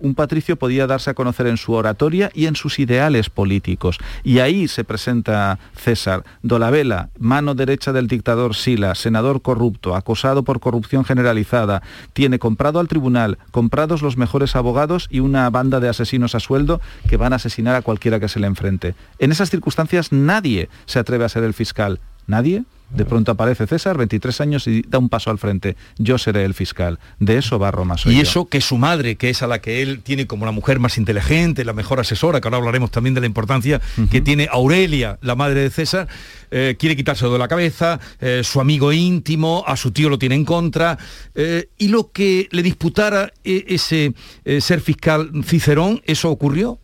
un 0.00 0.14
patricio 0.14 0.56
podía 0.56 0.86
darse 0.86 1.10
a 1.10 1.14
conocer 1.14 1.46
en 1.46 1.56
su 1.56 1.72
oratoria 1.72 2.30
y 2.34 2.46
en 2.46 2.56
sus 2.56 2.78
ideales 2.78 3.30
políticos. 3.30 3.98
Y 4.22 4.40
ahí 4.40 4.68
se 4.68 4.84
presenta 4.84 5.58
César, 5.76 6.24
Dolabella, 6.42 7.08
mano 7.18 7.54
derecha 7.54 7.92
del 7.92 8.06
dictador 8.06 8.54
Sila, 8.54 8.94
senador 9.06 9.40
corrupto, 9.40 9.94
acosado 9.94 10.42
por 10.42 10.58
corrupción 10.58 11.04
generalizada, 11.04 11.80
tiene 12.12 12.40
comprado 12.40 12.80
al 12.80 12.88
tribunal, 12.88 13.38
comprados 13.52 14.02
los 14.02 14.16
mejores 14.16 14.56
abogados 14.56 15.06
y 15.12 15.20
una 15.20 15.48
banda 15.48 15.78
de 15.78 15.88
asesinos 15.88 16.34
a 16.34 16.40
sueldo 16.40 16.80
que 17.08 17.16
van 17.16 17.32
a 17.32 17.36
asesinar 17.36 17.76
a 17.76 17.82
cualquiera 17.82 18.18
que 18.18 18.26
se 18.26 18.40
le 18.40 18.48
enfrente. 18.48 18.96
En 19.20 19.30
esas 19.30 19.48
circunstancias 19.48 20.10
nadie 20.10 20.68
se 20.86 20.98
atreve 20.98 21.24
a 21.24 21.28
ser 21.28 21.44
el 21.44 21.54
fiscal. 21.54 22.00
¿Nadie? 22.26 22.64
De 22.90 23.04
pronto 23.04 23.32
aparece 23.32 23.66
César, 23.66 23.98
23 23.98 24.40
años, 24.40 24.66
y 24.68 24.82
da 24.82 24.98
un 24.98 25.08
paso 25.08 25.30
al 25.30 25.38
frente. 25.38 25.76
Yo 25.98 26.18
seré 26.18 26.44
el 26.44 26.54
fiscal. 26.54 26.98
De 27.18 27.36
eso 27.38 27.58
va 27.58 27.70
Roma. 27.70 27.98
Soy 27.98 28.14
y 28.14 28.16
yo. 28.16 28.22
eso 28.22 28.48
que 28.48 28.60
su 28.60 28.78
madre, 28.78 29.16
que 29.16 29.30
es 29.30 29.42
a 29.42 29.46
la 29.46 29.60
que 29.60 29.82
él 29.82 30.00
tiene 30.02 30.26
como 30.26 30.46
la 30.46 30.52
mujer 30.52 30.78
más 30.78 30.96
inteligente, 30.96 31.64
la 31.64 31.72
mejor 31.72 31.98
asesora, 31.98 32.40
que 32.40 32.48
ahora 32.48 32.58
hablaremos 32.58 32.90
también 32.90 33.14
de 33.14 33.20
la 33.20 33.26
importancia 33.26 33.80
que 34.10 34.20
tiene 34.20 34.48
Aurelia, 34.50 35.18
la 35.20 35.34
madre 35.34 35.60
de 35.60 35.70
César, 35.70 36.08
eh, 36.50 36.76
quiere 36.78 36.96
quitárselo 36.96 37.32
de 37.32 37.38
la 37.38 37.48
cabeza, 37.48 37.98
eh, 38.20 38.42
su 38.44 38.60
amigo 38.60 38.92
íntimo, 38.92 39.64
a 39.66 39.76
su 39.76 39.90
tío 39.90 40.08
lo 40.08 40.18
tiene 40.18 40.36
en 40.36 40.44
contra, 40.44 40.96
eh, 41.34 41.68
y 41.76 41.88
lo 41.88 42.12
que 42.12 42.48
le 42.50 42.62
disputara 42.62 43.32
ese 43.44 44.14
ser 44.60 44.80
fiscal 44.80 45.30
Cicerón, 45.44 46.02
¿eso 46.04 46.30
ocurrió? 46.30 46.78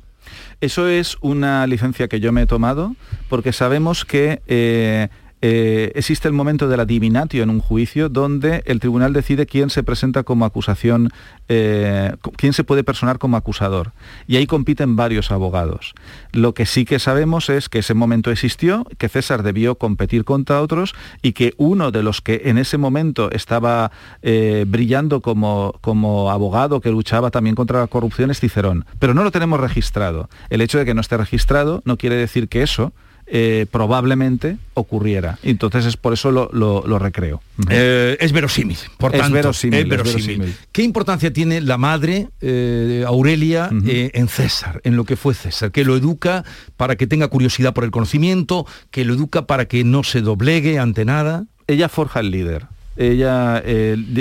Eso 0.60 0.88
es 0.88 1.16
una 1.20 1.66
licencia 1.66 2.08
que 2.08 2.20
yo 2.20 2.32
me 2.32 2.42
he 2.42 2.46
tomado 2.46 2.94
porque 3.28 3.52
sabemos 3.52 4.04
que 4.04 5.10
eh, 5.44 5.90
existe 5.96 6.28
el 6.28 6.34
momento 6.34 6.68
de 6.68 6.76
la 6.76 6.84
divinatio 6.84 7.42
en 7.42 7.50
un 7.50 7.58
juicio 7.58 8.08
donde 8.08 8.62
el 8.64 8.78
tribunal 8.78 9.12
decide 9.12 9.44
quién 9.44 9.70
se 9.70 9.82
presenta 9.82 10.22
como 10.22 10.44
acusación, 10.44 11.10
eh, 11.48 12.14
quién 12.36 12.52
se 12.52 12.62
puede 12.62 12.84
personar 12.84 13.18
como 13.18 13.36
acusador. 13.36 13.92
Y 14.28 14.36
ahí 14.36 14.46
compiten 14.46 14.94
varios 14.94 15.32
abogados. 15.32 15.94
Lo 16.30 16.54
que 16.54 16.64
sí 16.64 16.84
que 16.84 17.00
sabemos 17.00 17.50
es 17.50 17.68
que 17.68 17.80
ese 17.80 17.92
momento 17.92 18.30
existió, 18.30 18.86
que 18.98 19.08
César 19.08 19.42
debió 19.42 19.74
competir 19.74 20.24
contra 20.24 20.62
otros 20.62 20.94
y 21.22 21.32
que 21.32 21.54
uno 21.56 21.90
de 21.90 22.04
los 22.04 22.20
que 22.20 22.42
en 22.44 22.56
ese 22.56 22.78
momento 22.78 23.28
estaba 23.32 23.90
eh, 24.22 24.64
brillando 24.68 25.22
como, 25.22 25.74
como 25.80 26.30
abogado 26.30 26.80
que 26.80 26.90
luchaba 26.90 27.32
también 27.32 27.56
contra 27.56 27.80
la 27.80 27.88
corrupción 27.88 28.30
es 28.30 28.38
Cicerón. 28.38 28.84
Pero 29.00 29.12
no 29.12 29.24
lo 29.24 29.32
tenemos 29.32 29.58
registrado. 29.58 30.28
El 30.50 30.60
hecho 30.60 30.78
de 30.78 30.84
que 30.84 30.94
no 30.94 31.00
esté 31.00 31.16
registrado 31.16 31.82
no 31.84 31.98
quiere 31.98 32.14
decir 32.14 32.48
que 32.48 32.62
eso 32.62 32.92
eh, 33.34 33.64
probablemente 33.70 34.58
ocurriera. 34.74 35.38
Entonces 35.42 35.86
es 35.86 35.96
por 35.96 36.12
eso 36.12 36.30
lo, 36.30 36.50
lo- 36.52 36.84
lo 36.86 36.98
recreo. 36.98 37.40
Eh, 37.70 38.18
es 38.20 38.30
verosímil, 38.32 38.76
por 38.98 39.14
Es 39.14 39.20
tanto, 39.22 39.34
verosímil, 39.34 39.80
es 39.80 39.88
verosímil. 39.88 40.26
verosímil. 40.38 40.56
¿Qué 40.70 40.82
importancia 40.82 41.32
tiene 41.32 41.62
la 41.62 41.78
madre 41.78 42.28
eh, 42.42 43.04
Aurelia 43.06 43.70
en 43.72 44.28
César, 44.28 44.82
en 44.84 44.96
lo 44.96 45.04
que 45.04 45.16
fue 45.16 45.32
César? 45.32 45.70
Que 45.72 45.82
lo 45.84 45.96
educa 45.96 46.44
para 46.76 46.96
que 46.96 47.06
tenga 47.06 47.28
curiosidad 47.28 47.72
por 47.72 47.84
el 47.84 47.90
conocimiento, 47.90 48.66
que 48.90 49.06
lo 49.06 49.14
educa 49.14 49.46
para 49.46 49.64
que 49.64 49.82
no 49.82 50.02
se 50.02 50.20
doblegue 50.20 50.78
ante 50.78 51.06
nada. 51.06 51.46
Ella 51.66 51.88
forja 51.88 52.20
el 52.20 52.30
líder. 52.30 52.66
Ella 52.96 53.62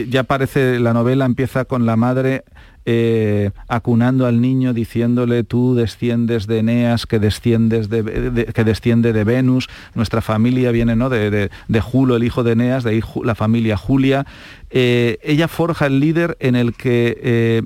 ya 0.09 0.21
aparece, 0.21 0.79
la 0.79 0.93
novela 0.93 1.25
empieza 1.25 1.65
con 1.65 1.85
la 1.85 1.97
madre 1.97 2.45
eh, 2.85 3.51
acunando 3.67 4.25
al 4.25 4.41
niño 4.41 4.73
diciéndole 4.73 5.43
tú 5.43 5.75
desciendes 5.75 6.47
de 6.47 6.59
Eneas 6.59 7.05
que 7.05 7.19
desciendes 7.19 7.89
de, 7.89 8.51
que 8.53 8.63
desciende 8.63 9.13
de 9.13 9.23
Venus 9.23 9.69
nuestra 9.93 10.21
familia 10.21 10.71
viene 10.71 10.95
¿no? 10.95 11.09
de, 11.09 11.29
de- 11.29 11.49
el 11.69 12.23
hijo 12.23 12.43
de 12.43 12.53
Eneas 12.53 12.83
de 12.83 12.91
ahí 12.91 13.01
la 13.23 13.35
familia 13.35 13.77
Julia 13.77 14.25
Eh, 14.73 15.17
ella 15.21 15.47
forja 15.47 15.85
el 15.87 15.99
líder 15.99 16.37
en 16.39 16.55
el 16.55 16.73
que 16.73 17.17
eh, 17.21 17.61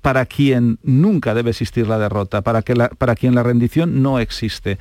para 0.00 0.24
quien 0.24 0.78
nunca 0.82 1.34
debe 1.34 1.50
existir 1.50 1.86
la 1.86 1.98
derrota 1.98 2.40
para 2.42 2.62
que 2.62 2.74
para 2.98 3.14
quien 3.14 3.34
la 3.34 3.42
rendición 3.42 4.02
no 4.02 4.18
existe 4.18 4.78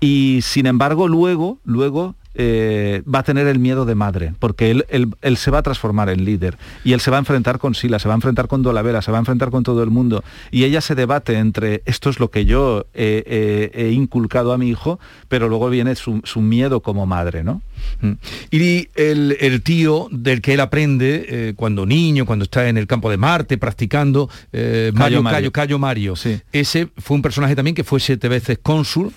y 0.00 0.38
sin 0.42 0.66
embargo 0.66 1.08
luego 1.08 1.58
luego 1.64 2.14
eh, 2.34 3.02
va 3.12 3.20
a 3.20 3.22
tener 3.22 3.46
el 3.46 3.58
miedo 3.58 3.84
de 3.84 3.94
madre, 3.94 4.34
porque 4.38 4.70
él, 4.70 4.86
él- 4.88 5.14
él 5.20 5.36
se 5.36 5.50
va 5.50 5.58
a 5.58 5.62
transformar 5.62 6.08
en 6.10 6.24
líder 6.24 6.56
y 6.84 6.92
él 6.92 7.00
se 7.00 7.10
va 7.10 7.16
a 7.16 7.20
enfrentar 7.20 7.58
con 7.58 7.74
Sila, 7.74 7.98
se 7.98 8.08
va 8.08 8.14
a 8.14 8.16
enfrentar 8.16 8.46
con 8.48 8.62
Dolabella, 8.62 9.02
se 9.02 9.10
va 9.10 9.18
a 9.18 9.20
enfrentar 9.20 9.50
con 9.50 9.62
todo 9.62 9.82
el 9.82 9.90
mundo 9.90 10.22
y 10.50 10.64
ella 10.64 10.80
se 10.80 10.94
debate 10.94 11.34
entre 11.38 11.82
esto 11.86 12.08
es 12.10 12.20
lo 12.20 12.30
que 12.30 12.44
yo 12.44 12.84
he 12.94 13.90
inculcado 13.92 14.52
a 14.52 14.58
mi 14.58 14.68
hijo, 14.68 14.98
pero 15.28 15.48
luego 15.48 15.68
viene 15.70 15.94
su, 15.96 16.20
su 16.24 16.40
miedo 16.40 16.80
como 16.80 17.06
madre, 17.06 17.42
¿no? 17.44 17.62
Mm. 18.00 18.12
Y 18.50 18.88
el, 18.94 19.36
el 19.40 19.62
tío 19.62 20.08
del 20.10 20.40
que 20.40 20.54
él 20.54 20.60
aprende 20.60 21.26
eh, 21.28 21.52
cuando 21.56 21.86
niño, 21.86 22.26
cuando 22.26 22.44
está 22.44 22.68
en 22.68 22.76
el 22.78 22.86
campo 22.86 23.10
de 23.10 23.16
Marte 23.16 23.58
practicando, 23.58 24.28
eh, 24.52 24.90
Mario, 24.94 25.18
Cayo 25.52 25.78
Mario. 25.78 26.14
Cayo. 26.14 26.14
Ese 26.52 26.88
fue 26.98 27.16
un 27.16 27.22
personaje 27.22 27.54
también 27.56 27.74
que 27.74 27.84
fue 27.84 28.00
siete 28.00 28.28
veces 28.28 28.58
cónsul 28.62 29.12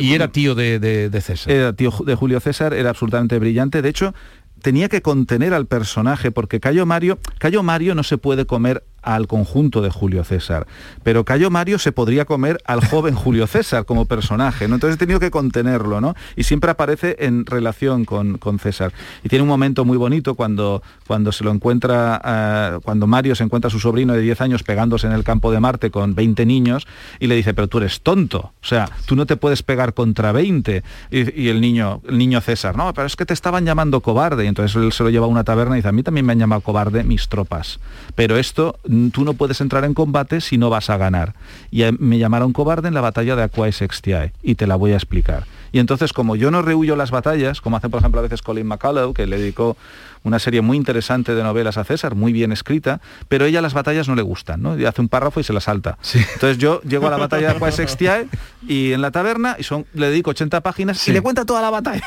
y 0.00 0.12
era 0.14 0.28
tío 0.32 0.54
de, 0.54 0.78
de- 0.78 1.10
de 1.10 1.20
César. 1.20 1.52
Era 1.52 1.72
tío 1.72 1.92
de 2.06 2.14
Julio 2.14 2.40
César, 2.40 2.72
era 2.74 2.90
absolutamente 2.90 3.38
brillante. 3.38 3.82
De 3.82 3.88
hecho, 3.88 4.14
tenía 4.62 4.88
que 4.88 5.02
contener 5.02 5.54
al 5.54 5.66
personaje 5.66 6.30
porque 6.30 6.60
Cayo 6.60 6.84
Mario, 6.86 7.18
Cayo 7.38 7.62
Mario 7.62 7.94
no 7.94 8.02
se 8.02 8.18
puede 8.18 8.44
comer 8.46 8.84
al 9.02 9.26
conjunto 9.26 9.82
de 9.82 9.90
Julio 9.90 10.24
César, 10.24 10.66
pero 11.02 11.24
Cayo 11.24 11.50
Mario 11.50 11.78
se 11.78 11.92
podría 11.92 12.24
comer 12.24 12.58
al 12.64 12.84
joven 12.86 13.14
Julio 13.14 13.46
César 13.46 13.84
como 13.84 14.04
personaje, 14.04 14.68
¿no? 14.68 14.74
Entonces 14.74 14.96
he 14.96 14.98
tenido 14.98 15.20
que 15.20 15.30
contenerlo, 15.30 16.00
¿no? 16.00 16.14
Y 16.36 16.44
siempre 16.44 16.70
aparece 16.70 17.16
en 17.20 17.46
relación 17.46 18.04
con, 18.04 18.38
con 18.38 18.58
César. 18.58 18.92
Y 19.22 19.28
tiene 19.28 19.42
un 19.42 19.48
momento 19.48 19.84
muy 19.84 19.96
bonito 19.96 20.34
cuando, 20.34 20.82
cuando 21.06 21.32
se 21.32 21.44
lo 21.44 21.50
encuentra, 21.50 22.20
eh, 22.24 22.78
cuando 22.82 23.06
Mario 23.06 23.34
se 23.34 23.44
encuentra 23.44 23.68
a 23.68 23.70
su 23.70 23.80
sobrino 23.80 24.12
de 24.12 24.20
10 24.20 24.40
años 24.40 24.62
pegándose 24.62 25.06
en 25.06 25.12
el 25.12 25.24
campo 25.24 25.52
de 25.52 25.60
Marte 25.60 25.90
con 25.90 26.14
20 26.14 26.46
niños 26.46 26.86
y 27.18 27.26
le 27.26 27.34
dice, 27.34 27.54
pero 27.54 27.68
tú 27.68 27.78
eres 27.78 28.00
tonto, 28.00 28.52
o 28.62 28.66
sea, 28.66 28.90
tú 29.06 29.16
no 29.16 29.26
te 29.26 29.36
puedes 29.36 29.62
pegar 29.62 29.94
contra 29.94 30.32
20. 30.32 30.82
Y, 31.10 31.42
y 31.42 31.48
el 31.48 31.60
niño, 31.60 32.02
el 32.08 32.18
niño 32.18 32.40
César, 32.40 32.76
no, 32.76 32.92
pero 32.94 33.06
es 33.06 33.16
que 33.16 33.26
te 33.26 33.34
estaban 33.34 33.64
llamando 33.64 34.00
cobarde. 34.00 34.44
Y 34.44 34.48
entonces 34.48 34.76
él 34.76 34.92
se 34.92 35.02
lo 35.02 35.10
lleva 35.10 35.26
a 35.26 35.28
una 35.28 35.44
taberna 35.44 35.76
y 35.76 35.78
dice, 35.78 35.88
a 35.88 35.92
mí 35.92 36.02
también 36.02 36.26
me 36.26 36.32
han 36.32 36.38
llamado 36.38 36.60
cobarde 36.60 37.04
mis 37.04 37.28
tropas. 37.28 37.80
Pero 38.14 38.36
esto, 38.36 38.78
tú 39.12 39.24
no 39.24 39.34
puedes 39.34 39.60
entrar 39.60 39.84
en 39.84 39.94
combate 39.94 40.40
si 40.40 40.58
no 40.58 40.70
vas 40.70 40.90
a 40.90 40.96
ganar. 40.96 41.34
Y 41.70 41.82
me 41.98 42.18
llamaron 42.18 42.52
cobarde 42.52 42.88
en 42.88 42.94
la 42.94 43.00
batalla 43.00 43.36
de 43.36 43.44
Aquae 43.44 43.72
Sextiae, 43.72 44.32
y 44.42 44.54
te 44.54 44.66
la 44.66 44.76
voy 44.76 44.92
a 44.92 44.96
explicar. 44.96 45.44
Y 45.72 45.78
entonces, 45.78 46.12
como 46.12 46.36
yo 46.36 46.50
no 46.50 46.62
rehuyo 46.62 46.96
las 46.96 47.10
batallas, 47.10 47.60
como 47.60 47.76
hace 47.76 47.88
por 47.88 48.00
ejemplo 48.00 48.20
a 48.20 48.22
veces 48.22 48.42
Colin 48.42 48.66
McCullough, 48.66 49.14
que 49.14 49.26
le 49.26 49.38
dedicó 49.38 49.76
una 50.22 50.38
serie 50.38 50.60
muy 50.60 50.76
interesante 50.76 51.34
de 51.34 51.42
novelas 51.42 51.78
a 51.78 51.84
César, 51.84 52.14
muy 52.14 52.32
bien 52.32 52.52
escrita, 52.52 53.00
pero 53.28 53.46
ella 53.46 53.62
las 53.62 53.72
batallas 53.72 54.08
no 54.08 54.14
le 54.14 54.22
gustan, 54.22 54.60
¿no? 54.60 54.78
Y 54.78 54.84
hace 54.84 55.00
un 55.00 55.08
párrafo 55.08 55.40
y 55.40 55.44
se 55.44 55.52
la 55.52 55.60
salta. 55.60 55.96
Entonces 56.12 56.58
yo 56.58 56.82
llego 56.82 57.06
a 57.06 57.10
la 57.10 57.16
batalla 57.16 57.50
de 57.50 57.56
Aquae 57.56 57.72
Sextiae 57.72 58.26
y 58.66 58.92
en 58.92 59.00
la 59.00 59.12
taberna 59.12 59.56
y 59.58 59.62
son, 59.62 59.86
le 59.94 60.10
dedico 60.10 60.30
80 60.30 60.60
páginas 60.60 61.08
y 61.08 61.12
le 61.12 61.22
cuenta 61.22 61.44
toda 61.44 61.62
la 61.62 61.70
batalla. 61.70 62.04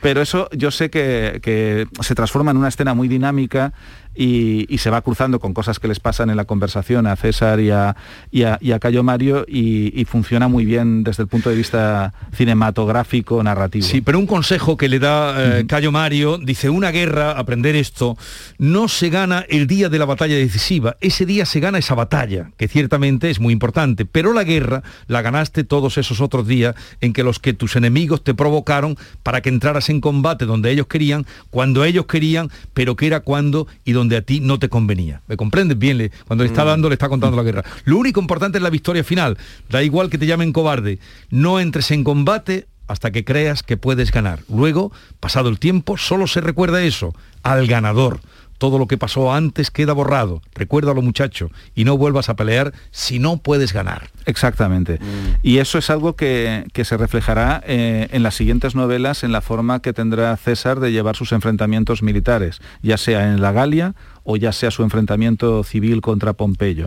Pero 0.00 0.22
eso 0.22 0.48
yo 0.52 0.70
sé 0.70 0.88
que, 0.88 1.40
que 1.42 1.86
se 2.00 2.14
transforma 2.14 2.52
en 2.52 2.56
una 2.56 2.68
escena 2.68 2.94
muy 2.94 3.08
dinámica 3.08 3.72
y, 4.14 4.66
y 4.72 4.78
se 4.78 4.90
va 4.90 5.00
cruzando 5.02 5.40
con 5.40 5.54
cosas 5.54 5.78
que 5.78 5.88
les 5.88 6.00
pasan 6.00 6.30
en 6.30 6.36
la 6.36 6.44
conversación 6.44 7.06
a 7.06 7.16
César 7.16 7.60
y 7.60 7.70
a, 7.70 7.96
y 8.30 8.42
a, 8.42 8.58
y 8.60 8.72
a 8.72 8.78
Cayo 8.78 9.02
Mario 9.02 9.44
y, 9.48 9.98
y 9.98 10.04
funciona 10.04 10.48
muy 10.48 10.64
bien 10.64 11.04
desde 11.04 11.22
el 11.22 11.28
punto 11.28 11.50
de 11.50 11.56
vista 11.56 12.12
cinematográfico, 12.34 13.42
narrativo. 13.42 13.86
Sí, 13.86 14.00
pero 14.00 14.18
un 14.18 14.26
consejo 14.26 14.76
que 14.76 14.88
le 14.88 14.98
da 14.98 15.58
eh, 15.58 15.66
Cayo 15.66 15.92
Mario, 15.92 16.38
dice, 16.38 16.68
una 16.68 16.90
guerra, 16.90 17.32
aprender 17.32 17.76
esto, 17.76 18.16
no 18.58 18.88
se 18.88 19.08
gana 19.08 19.44
el 19.48 19.66
día 19.66 19.88
de 19.88 19.98
la 19.98 20.04
batalla 20.04 20.36
decisiva, 20.36 20.96
ese 21.00 21.26
día 21.26 21.46
se 21.46 21.60
gana 21.60 21.78
esa 21.78 21.94
batalla, 21.94 22.50
que 22.56 22.68
ciertamente 22.68 23.30
es 23.30 23.40
muy 23.40 23.52
importante, 23.52 24.04
pero 24.04 24.32
la 24.32 24.44
guerra 24.44 24.82
la 25.06 25.22
ganaste 25.22 25.64
todos 25.64 25.98
esos 25.98 26.20
otros 26.20 26.46
días 26.46 26.74
en 27.00 27.12
que 27.12 27.22
los 27.22 27.38
que 27.38 27.52
tus 27.52 27.76
enemigos 27.76 28.24
te 28.24 28.34
provocaron 28.34 28.96
para 29.22 29.40
que 29.40 29.48
entraras 29.48 29.88
en 29.88 30.00
combate 30.00 30.44
donde 30.44 30.70
ellos 30.70 30.86
querían, 30.86 31.26
cuando 31.50 31.84
ellos 31.84 32.06
querían, 32.06 32.50
pero 32.74 32.96
que 32.96 33.06
era 33.06 33.20
cuando 33.20 33.66
y 33.84 33.92
donde 33.92 34.01
a 34.16 34.22
ti 34.22 34.40
no 34.40 34.58
te 34.58 34.68
convenía. 34.68 35.22
¿Me 35.28 35.36
comprendes 35.36 35.78
bien? 35.78 35.98
Le- 35.98 36.10
Cuando 36.26 36.44
le 36.44 36.48
está 36.48 36.64
dando, 36.64 36.88
le 36.88 36.94
está 36.94 37.08
contando 37.08 37.36
la 37.36 37.42
guerra. 37.42 37.64
Lo 37.84 37.96
único 37.98 38.20
importante 38.20 38.58
es 38.58 38.62
la 38.62 38.70
victoria 38.70 39.04
final. 39.04 39.36
Da 39.70 39.82
igual 39.82 40.10
que 40.10 40.18
te 40.18 40.26
llamen 40.26 40.52
cobarde. 40.52 40.98
No 41.30 41.60
entres 41.60 41.90
en 41.90 42.04
combate 42.04 42.66
hasta 42.88 43.10
que 43.10 43.24
creas 43.24 43.62
que 43.62 43.76
puedes 43.76 44.10
ganar. 44.10 44.40
Luego, 44.48 44.92
pasado 45.20 45.48
el 45.48 45.58
tiempo, 45.58 45.96
solo 45.96 46.26
se 46.26 46.40
recuerda 46.40 46.82
eso, 46.82 47.14
al 47.42 47.66
ganador. 47.66 48.20
Todo 48.62 48.78
lo 48.78 48.86
que 48.86 48.96
pasó 48.96 49.32
antes 49.32 49.72
queda 49.72 49.92
borrado. 49.92 50.40
Recuérdalo 50.54 51.02
muchacho 51.02 51.50
y 51.74 51.82
no 51.82 51.98
vuelvas 51.98 52.28
a 52.28 52.36
pelear 52.36 52.72
si 52.92 53.18
no 53.18 53.38
puedes 53.38 53.72
ganar. 53.72 54.10
Exactamente. 54.24 55.00
Y 55.42 55.58
eso 55.58 55.78
es 55.78 55.90
algo 55.90 56.14
que, 56.14 56.64
que 56.72 56.84
se 56.84 56.96
reflejará 56.96 57.60
eh, 57.66 58.06
en 58.12 58.22
las 58.22 58.36
siguientes 58.36 58.76
novelas, 58.76 59.24
en 59.24 59.32
la 59.32 59.40
forma 59.40 59.82
que 59.82 59.92
tendrá 59.92 60.36
César 60.36 60.78
de 60.78 60.92
llevar 60.92 61.16
sus 61.16 61.32
enfrentamientos 61.32 62.04
militares, 62.04 62.60
ya 62.82 62.98
sea 62.98 63.32
en 63.32 63.42
la 63.42 63.50
Galia 63.50 63.96
o 64.22 64.36
ya 64.36 64.52
sea 64.52 64.70
su 64.70 64.84
enfrentamiento 64.84 65.64
civil 65.64 66.00
contra 66.00 66.34
Pompeyo. 66.34 66.86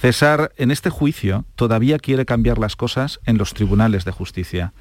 César, 0.00 0.50
en 0.56 0.72
este 0.72 0.90
juicio, 0.90 1.44
todavía 1.54 2.00
quiere 2.00 2.26
cambiar 2.26 2.58
las 2.58 2.74
cosas 2.74 3.20
en 3.26 3.38
los 3.38 3.54
tribunales 3.54 4.04
de 4.04 4.10
justicia 4.10 4.72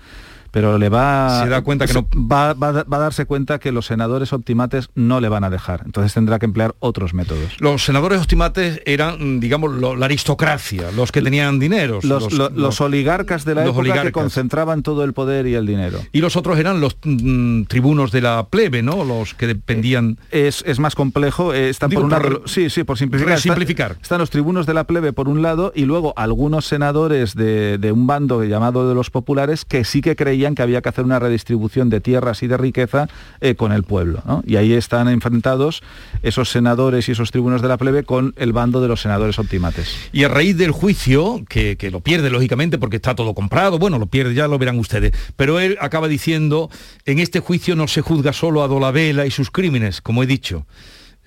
pero 0.52 0.78
le 0.78 0.90
va 0.90 1.42
Se 1.44 1.50
da 1.50 1.62
cuenta 1.62 1.88
que 1.88 1.94
no- 1.94 2.08
va, 2.16 2.54
va 2.54 2.70
a- 2.70 2.84
va 2.84 2.98
a 2.98 3.00
darse 3.00 3.26
cuenta 3.26 3.60
que 3.60 3.72
los 3.72 3.86
senadores 3.86 4.34
optimates 4.34 4.90
no 4.96 5.20
le 5.20 5.30
van 5.30 5.44
a 5.44 5.50
dejar 5.50 5.82
entonces 5.86 6.14
tendrá 6.14 6.40
que 6.40 6.46
emplear 6.46 6.76
otros 6.80 7.14
métodos 7.14 7.60
Los 7.60 7.84
senadores 7.86 8.20
optimates 8.22 8.82
eran, 8.86 9.40
digamos, 9.40 9.72
lo- 9.74 9.96
la 9.96 10.06
aristocracia, 10.06 10.92
los 10.96 11.12
que 11.12 11.22
tenían 11.22 11.60
dineros. 11.60 12.04
los, 12.04 12.32
lo- 12.34 12.50
los 12.50 12.82
oligarcas 12.82 13.46
de 13.46 13.56
la 13.56 13.62
época 13.64 13.76
que 13.76 13.80
oligarcas. 13.90 14.12
concentraban 14.14 14.84
todo 14.84 15.04
el 15.04 15.14
poder 15.14 15.48
y 15.48 15.56
el 15.56 15.66
dinero 15.66 16.00
Y 16.12 16.20
los 16.22 16.36
otros 16.36 16.58
eran 16.60 16.82
los 16.82 16.98
mm, 17.04 17.64
tribunos 17.64 18.12
de 18.12 18.22
la 18.22 18.48
plebe, 18.50 18.82
¿no? 18.84 19.04
Los 19.06 19.34
que 19.34 19.48
dependían... 19.48 20.18
es, 20.32 20.64
es 20.68 20.80
más 20.80 20.96
complejo. 20.96 21.54
eh, 21.54 21.70
están 21.70 21.90
Digo, 21.90 22.02
por 22.08 22.14
un 22.14 22.40
por 22.40 22.50
sí, 22.50 22.70
sí, 22.70 22.84
por 22.84 22.98
simplificar. 22.98 23.34
Está- 23.34 23.44
simplificar. 23.44 23.96
Están, 24.02 24.20
los 24.20 24.30
tribunos 24.30 24.66
de 24.66 24.74
la 24.74 24.84
plebe 24.86 25.14
por 25.14 25.28
un 25.30 25.42
lado 25.42 25.72
y 25.76 25.86
luego 25.86 26.14
algunos 26.18 26.66
senadores 26.66 27.36
de, 27.36 27.78
de 27.78 27.92
un 27.92 28.08
bando 28.08 28.44
llamado 28.44 28.88
de 28.90 28.96
los 28.96 29.10
populares 29.10 29.66
que 29.66 29.84
sí 29.84 30.02
que 30.02 30.16
creían 30.16 30.41
que 30.56 30.62
había 30.62 30.82
que 30.82 30.90
hacer 30.90 31.06
una 31.06 31.20
redistribución 31.20 31.90
de 31.90 32.02
tierras 32.02 32.42
y 32.44 32.48
de 32.48 32.58
riqueza 32.58 33.08
eh, 33.40 33.56
con 33.56 33.72
el 33.72 33.84
pueblo. 33.84 34.22
¿no? 34.26 34.44
Y 34.46 34.56
ahí 34.56 34.74
están 34.74 35.08
enfrentados 35.08 35.82
esos 36.24 36.50
senadores 36.50 37.08
y 37.08 37.12
esos 37.12 37.32
tribunos 37.32 37.62
de 37.62 37.68
la 37.68 37.78
plebe 37.78 38.04
con 38.04 38.34
el 38.38 38.52
bando 38.54 38.82
de 38.82 38.88
los 38.88 39.02
senadores 39.02 39.38
optimates. 39.40 39.96
Y 40.12 40.24
a 40.24 40.28
raíz 40.30 40.58
del 40.58 40.72
juicio, 40.72 41.44
que, 41.48 41.78
que 41.78 41.92
lo 41.92 42.00
pierde 42.02 42.30
lógicamente 42.30 42.78
porque 42.78 42.98
está 42.98 43.16
todo 43.16 43.34
comprado, 43.34 43.78
bueno, 43.80 44.00
lo 44.00 44.08
pierde, 44.08 44.34
ya 44.34 44.48
lo 44.48 44.58
verán 44.58 44.80
ustedes, 44.80 45.12
pero 45.36 45.60
él 45.60 45.78
acaba 45.80 46.08
diciendo, 46.08 46.70
en 47.06 47.20
este 47.20 47.40
juicio 47.40 47.76
no 47.76 47.88
se 47.88 48.02
juzga 48.02 48.34
solo 48.34 48.64
a 48.64 48.68
Dolabella 48.68 49.26
y 49.26 49.32
sus 49.32 49.52
crímenes, 49.52 50.02
como 50.02 50.24
he 50.24 50.26
dicho. 50.26 50.66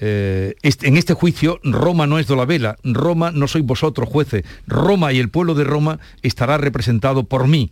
Eh, 0.00 0.56
este- 0.62 0.88
en 0.88 0.97
este 0.97 1.14
juicio 1.14 1.61
Roma 1.62 2.09
no 2.09 2.18
es 2.18 2.26
Dolabella, 2.26 2.76
Roma 2.83 3.30
no 3.30 3.47
sois 3.47 3.64
vosotros 3.64 4.09
jueces, 4.09 4.42
Roma 4.66 5.12
y 5.12 5.21
el 5.21 5.28
pueblo 5.30 5.54
de 5.54 5.62
Roma 5.62 6.00
estará 6.23 6.59
representado 6.59 7.23
por 7.25 7.47
mí. 7.47 7.71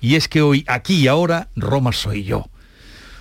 Y 0.00 0.14
es 0.14 0.28
que 0.28 0.42
hoy, 0.42 0.64
aquí 0.68 0.94
y 0.96 1.08
ahora, 1.08 1.48
Roma 1.56 1.92
soy 1.92 2.24
yo. 2.24 2.46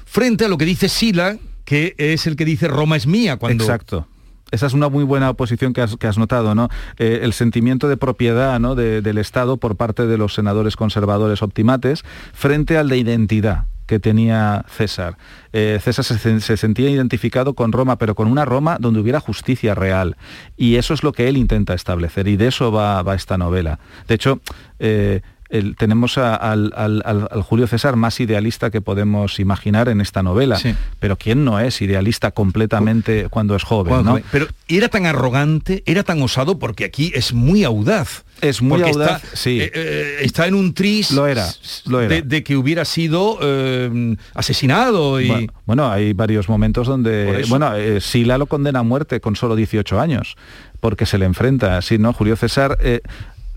Frente 0.05 0.45
a 0.45 0.47
lo 0.47 0.57
que 0.57 0.65
dice 0.65 0.89
Sila, 0.89 1.37
que 1.65 1.95
es 1.97 2.27
el 2.27 2.35
que 2.35 2.45
dice 2.45 2.67
Roma 2.67 2.95
es 2.97 3.07
mía, 3.07 3.37
cuando... 3.37 3.63
Exacto. 3.63 4.07
Esa 4.49 4.67
es 4.67 4.73
una 4.73 4.87
muy 4.87 5.03
buena 5.03 5.33
posición 5.33 5.73
que 5.73 5.81
has, 5.81 5.97
que 5.97 6.07
has 6.07 6.17
notado, 6.17 6.55
¿no? 6.55 6.69
Eh, 6.97 7.19
el 7.23 7.33
sentimiento 7.33 7.89
de 7.89 7.97
propiedad 7.97 8.57
¿no? 8.61 8.75
de- 8.75 9.01
del 9.01 9.17
Estado 9.17 9.57
por 9.57 9.75
parte 9.75 10.07
de 10.07 10.17
los 10.17 10.33
senadores 10.35 10.77
conservadores 10.77 11.41
optimates 11.41 12.05
frente 12.33 12.77
al 12.77 12.87
de 12.87 12.97
identidad 12.97 13.65
que 13.87 13.99
tenía 13.99 14.63
César. 14.69 15.17
Eh, 15.51 15.79
César 15.83 16.05
se, 16.05 16.39
se 16.39 16.57
sentía 16.57 16.89
identificado 16.89 17.55
con 17.55 17.73
Roma, 17.73 17.97
pero 17.97 18.15
con 18.15 18.29
una 18.29 18.45
Roma 18.45 18.77
donde 18.79 19.01
hubiera 19.01 19.19
justicia 19.19 19.75
real. 19.75 20.15
Y 20.55 20.75
eso 20.75 20.93
es 20.93 21.03
lo 21.03 21.11
que 21.11 21.27
él 21.27 21.35
intenta 21.35 21.73
establecer, 21.73 22.29
y 22.29 22.37
de 22.37 22.47
eso 22.47 22.71
va, 22.71 23.01
va 23.01 23.15
esta 23.15 23.37
novela. 23.37 23.79
De 24.07 24.15
hecho, 24.15 24.39
eh, 24.79 25.21
el- 25.49 25.75
tenemos 25.75 26.17
a- 26.17 26.35
al, 26.35 26.73
al- 26.75 27.01
al- 27.05 27.41
Julio 27.41 27.67
César 27.67 27.95
más 27.95 28.19
idealista 28.19 28.69
que 28.69 28.81
podemos 28.81 29.39
imaginar 29.39 29.89
en 29.89 30.01
esta 30.01 30.23
novela. 30.23 30.57
Sí. 30.57 30.73
Pero 30.99 31.15
¿quién 31.17 31.45
no 31.45 31.59
es 31.59 31.81
idealista 31.81 32.31
completamente 32.31 33.27
cuando 33.29 33.55
es 33.55 33.63
joven? 33.63 33.93
Cuando- 33.93 34.13
¿no? 34.19 34.25
Pero 34.31 34.47
era 34.67 34.89
tan 34.89 35.05
arrogante, 35.05 35.83
era 35.85 36.03
tan 36.03 36.21
osado, 36.21 36.59
porque 36.59 36.85
aquí 36.85 37.11
es 37.15 37.33
muy 37.33 37.63
audaz. 37.63 38.23
Es 38.39 38.61
muy 38.61 38.77
Porque 38.81 38.91
audaz, 38.91 39.23
está, 39.23 39.35
sí. 39.35 39.59
eh, 39.59 39.71
eh, 39.73 40.17
está 40.21 40.45
en 40.45 40.53
un 40.53 40.75
tris 40.75 41.09
Lo 41.09 41.25
era, 41.25 41.47
lo 41.87 42.01
era. 42.01 42.07
De, 42.09 42.21
de 42.21 42.43
que 42.43 42.55
hubiera 42.55 42.85
sido 42.85 43.39
eh, 43.41 44.15
asesinado 44.35 45.19
y... 45.19 45.27
Bueno, 45.27 45.53
bueno, 45.65 45.91
hay 45.91 46.13
varios 46.13 46.47
momentos 46.47 46.85
donde, 46.85 47.45
bueno, 47.49 47.71
Sila 47.99 48.37
lo 48.37 48.45
condena 48.45 48.79
a 48.79 48.83
muerte 48.83 49.19
con 49.21 49.35
solo 49.35 49.55
18 49.55 49.99
años, 49.99 50.35
porque 50.79 51.07
se 51.07 51.17
le 51.17 51.25
enfrenta, 51.25 51.81
sí, 51.81 51.97
¿no? 51.97 52.13
Julio 52.13 52.35
César, 52.35 52.77
eh, 52.81 53.01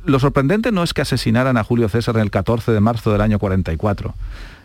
lo 0.04 0.18
sorprendente 0.18 0.72
no 0.72 0.82
es 0.82 0.94
que 0.94 1.02
asesinaran 1.02 1.56
a 1.56 1.64
Julio 1.64 1.88
César 1.88 2.16
el 2.16 2.30
14 2.30 2.72
de 2.72 2.80
marzo 2.80 3.12
del 3.12 3.20
año 3.20 3.38
44. 3.38 4.14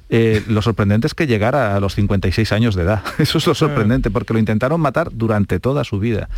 Eh, 0.10 0.44
lo 0.48 0.62
sorprendente 0.62 1.08
es 1.08 1.15
que 1.15 1.25
llegara 1.25 1.75
a 1.75 1.80
los 1.80 1.96
56 1.96 2.51
años 2.51 2.75
de 2.75 2.84
edad. 2.84 3.01
Eso 3.18 3.39
es 3.39 3.48
lo 3.48 3.55
sorprendente, 3.55 4.12
porque 4.12 4.33
lo 4.33 4.40
intentaron 4.40 4.79
matar 4.79 5.10
durante 5.12 5.60
toda 5.60 5.83
su 5.83 6.00
vida. 6.00 6.29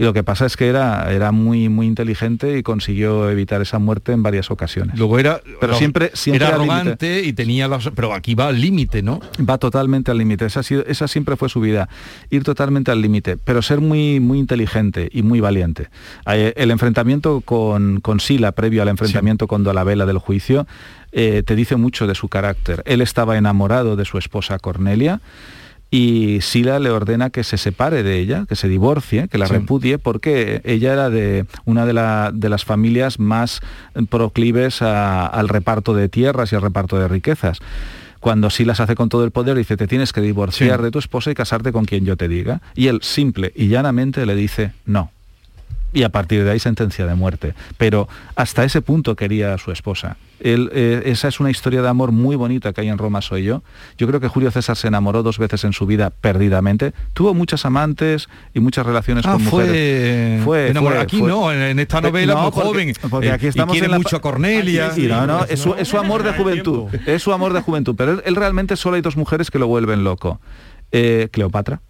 Y 0.00 0.02
lo 0.02 0.14
que 0.14 0.24
pasa 0.24 0.46
es 0.46 0.56
que 0.56 0.66
era, 0.66 1.12
era 1.12 1.30
muy, 1.30 1.68
muy 1.68 1.86
inteligente 1.86 2.56
y 2.56 2.62
consiguió 2.62 3.28
evitar 3.28 3.60
esa 3.60 3.78
muerte 3.78 4.12
en 4.12 4.22
varias 4.22 4.50
ocasiones. 4.50 4.98
Luego 4.98 5.18
era, 5.18 5.42
Pero 5.60 5.74
siempre, 5.74 6.10
siempre 6.14 6.46
era 6.46 6.54
arrogante 6.54 7.22
y 7.22 7.34
tenía 7.34 7.68
las... 7.68 7.90
Pero 7.94 8.14
aquí 8.14 8.34
va 8.34 8.46
al 8.46 8.58
límite, 8.58 9.02
¿no? 9.02 9.20
Va 9.46 9.58
totalmente 9.58 10.10
al 10.10 10.16
límite. 10.16 10.46
Esa, 10.46 10.62
esa 10.86 11.06
siempre 11.06 11.36
fue 11.36 11.50
su 11.50 11.60
vida. 11.60 11.90
Ir 12.30 12.44
totalmente 12.44 12.90
al 12.90 13.02
límite, 13.02 13.36
pero 13.36 13.60
ser 13.60 13.82
muy, 13.82 14.20
muy 14.20 14.38
inteligente 14.38 15.10
y 15.12 15.20
muy 15.20 15.40
valiente. 15.40 15.90
Eh, 16.24 16.54
El 16.56 16.70
enfrentamiento 16.70 17.42
con, 17.42 18.00
con 18.00 18.20
Sila, 18.20 18.52
previo 18.52 18.80
al 18.80 18.88
enfrentamiento 18.88 19.48
con 19.48 19.64
Dolabella 19.64 20.06
del 20.06 20.16
juicio, 20.16 20.66
eh, 21.12 21.42
te 21.44 21.54
dice 21.54 21.76
mucho 21.76 22.06
de 22.06 22.14
su 22.14 22.28
carácter. 22.28 22.82
Él 22.86 23.02
estaba 23.02 23.36
enamorado 23.36 23.96
de 23.96 24.06
su 24.06 24.16
esposa 24.16 24.58
Cornelia 24.60 25.20
y 25.90 26.40
Sila 26.40 26.78
le 26.78 26.90
ordena 26.90 27.30
que 27.30 27.42
se 27.42 27.56
separe 27.58 28.02
de 28.02 28.18
ella, 28.18 28.44
que 28.48 28.54
se 28.56 28.68
divorcie, 28.68 29.26
que 29.28 29.38
la 29.38 29.46
Sí. 29.46 29.54
repudie, 29.54 29.98
porque 29.98 30.60
ella 30.64 30.92
era 30.92 31.10
de 31.10 31.46
una 31.64 31.84
de, 31.86 31.92
la- 31.92 32.30
de 32.32 32.48
las 32.48 32.64
familias 32.64 33.18
más 33.18 33.60
proclives 34.08 34.82
a- 34.82 35.26
al 35.26 35.48
reparto 35.48 35.94
de 35.94 36.08
tierras 36.08 36.52
y 36.52 36.56
al 36.56 36.62
reparto 36.62 36.98
de 36.98 37.08
riquezas. 37.08 37.58
Cuando 38.20 38.50
Silas 38.50 38.80
hace 38.80 38.94
con 38.94 39.08
todo 39.08 39.24
el 39.24 39.30
poder, 39.30 39.56
dice, 39.56 39.76
te 39.76 39.86
tienes 39.86 40.12
que 40.12 40.20
divorciar 40.20 40.78
Sí. 40.78 40.84
de 40.84 40.90
tu 40.90 40.98
esposa 40.98 41.30
y 41.30 41.34
casarte 41.34 41.72
con 41.72 41.86
quien 41.86 42.04
yo 42.04 42.16
te 42.16 42.28
diga. 42.28 42.60
Y 42.74 42.88
él 42.88 42.98
simple 43.02 43.52
y 43.56 43.68
llanamente 43.68 44.26
le 44.26 44.34
dice, 44.34 44.72
no. 44.84 45.10
Y 45.92 46.04
a 46.04 46.08
partir 46.10 46.44
de 46.44 46.50
ahí 46.52 46.58
sentencia 46.60 47.04
de 47.06 47.14
muerte. 47.14 47.54
Pero 47.76 48.08
hasta 48.36 48.62
ese 48.64 48.80
punto 48.80 49.16
quería 49.16 49.54
a 49.54 49.58
su 49.58 49.72
esposa. 49.72 50.16
Él, 50.38 50.70
eh, 50.72 51.02
esa 51.06 51.28
es 51.28 51.38
una 51.40 51.50
historia 51.50 51.82
de 51.82 51.88
amor 51.88 52.12
muy 52.12 52.34
bonita 52.36 52.72
que 52.72 52.80
hay 52.80 52.88
en 52.88 52.96
Roma 52.96 53.20
Soy 53.20 53.42
yo. 53.44 53.62
Yo 53.98 54.06
creo 54.06 54.20
que 54.20 54.28
Julio 54.28 54.50
César 54.50 54.76
se 54.76 54.86
enamoró 54.88 55.22
dos 55.22 55.38
veces 55.38 55.64
en 55.64 55.72
su 55.72 55.84
vida 55.86 56.08
perdidamente. 56.10 56.92
Tuvo 57.12 57.34
muchas 57.34 57.66
amantes 57.66 58.28
y 58.54 58.60
muchas 58.60 58.86
relaciones 58.86 59.26
Ah, 59.26 59.32
con 59.32 59.40
fue, 59.42 59.64
mujeres. 59.64 60.44
Fue, 60.44 60.72
fue, 60.74 60.98
aquí 60.98 61.18
fue. 61.18 61.28
no, 61.28 61.52
en, 61.52 61.78
esta 61.78 62.00
novela 62.00 62.34
No, 62.34 62.42
muy 62.42 62.50
porque- 62.52 62.68
joven. 62.68 62.94
Porque 63.10 63.26
eh, 63.28 63.32
aquí 63.32 63.46
estamos 63.48 63.74
y 63.74 63.80
quiere 63.80 63.86
en 63.86 63.90
la 63.92 63.98
mucho 63.98 64.16
a 64.16 64.20
Cornelia. 64.20 64.92
Sí, 64.92 65.06
no, 65.08 65.26
no, 65.26 65.44
es 65.44 65.60
su, 65.60 65.74
es 65.74 65.88
su 65.88 65.98
amor 65.98 66.22
de 66.22 66.32
juventud. 66.32 66.84
Es 67.04 67.22
su 67.22 67.32
amor 67.32 67.52
de 67.52 67.60
juventud. 67.60 67.94
Pero 67.98 68.12
él, 68.12 68.22
él 68.24 68.36
realmente 68.36 68.76
solo 68.76 68.94
hay 68.96 69.02
dos 69.02 69.16
mujeres 69.16 69.50
que 69.50 69.58
lo 69.58 69.66
vuelven 69.66 70.04
loco. 70.04 70.40
Eh, 70.92 71.28
Cleopatra, 71.32 71.82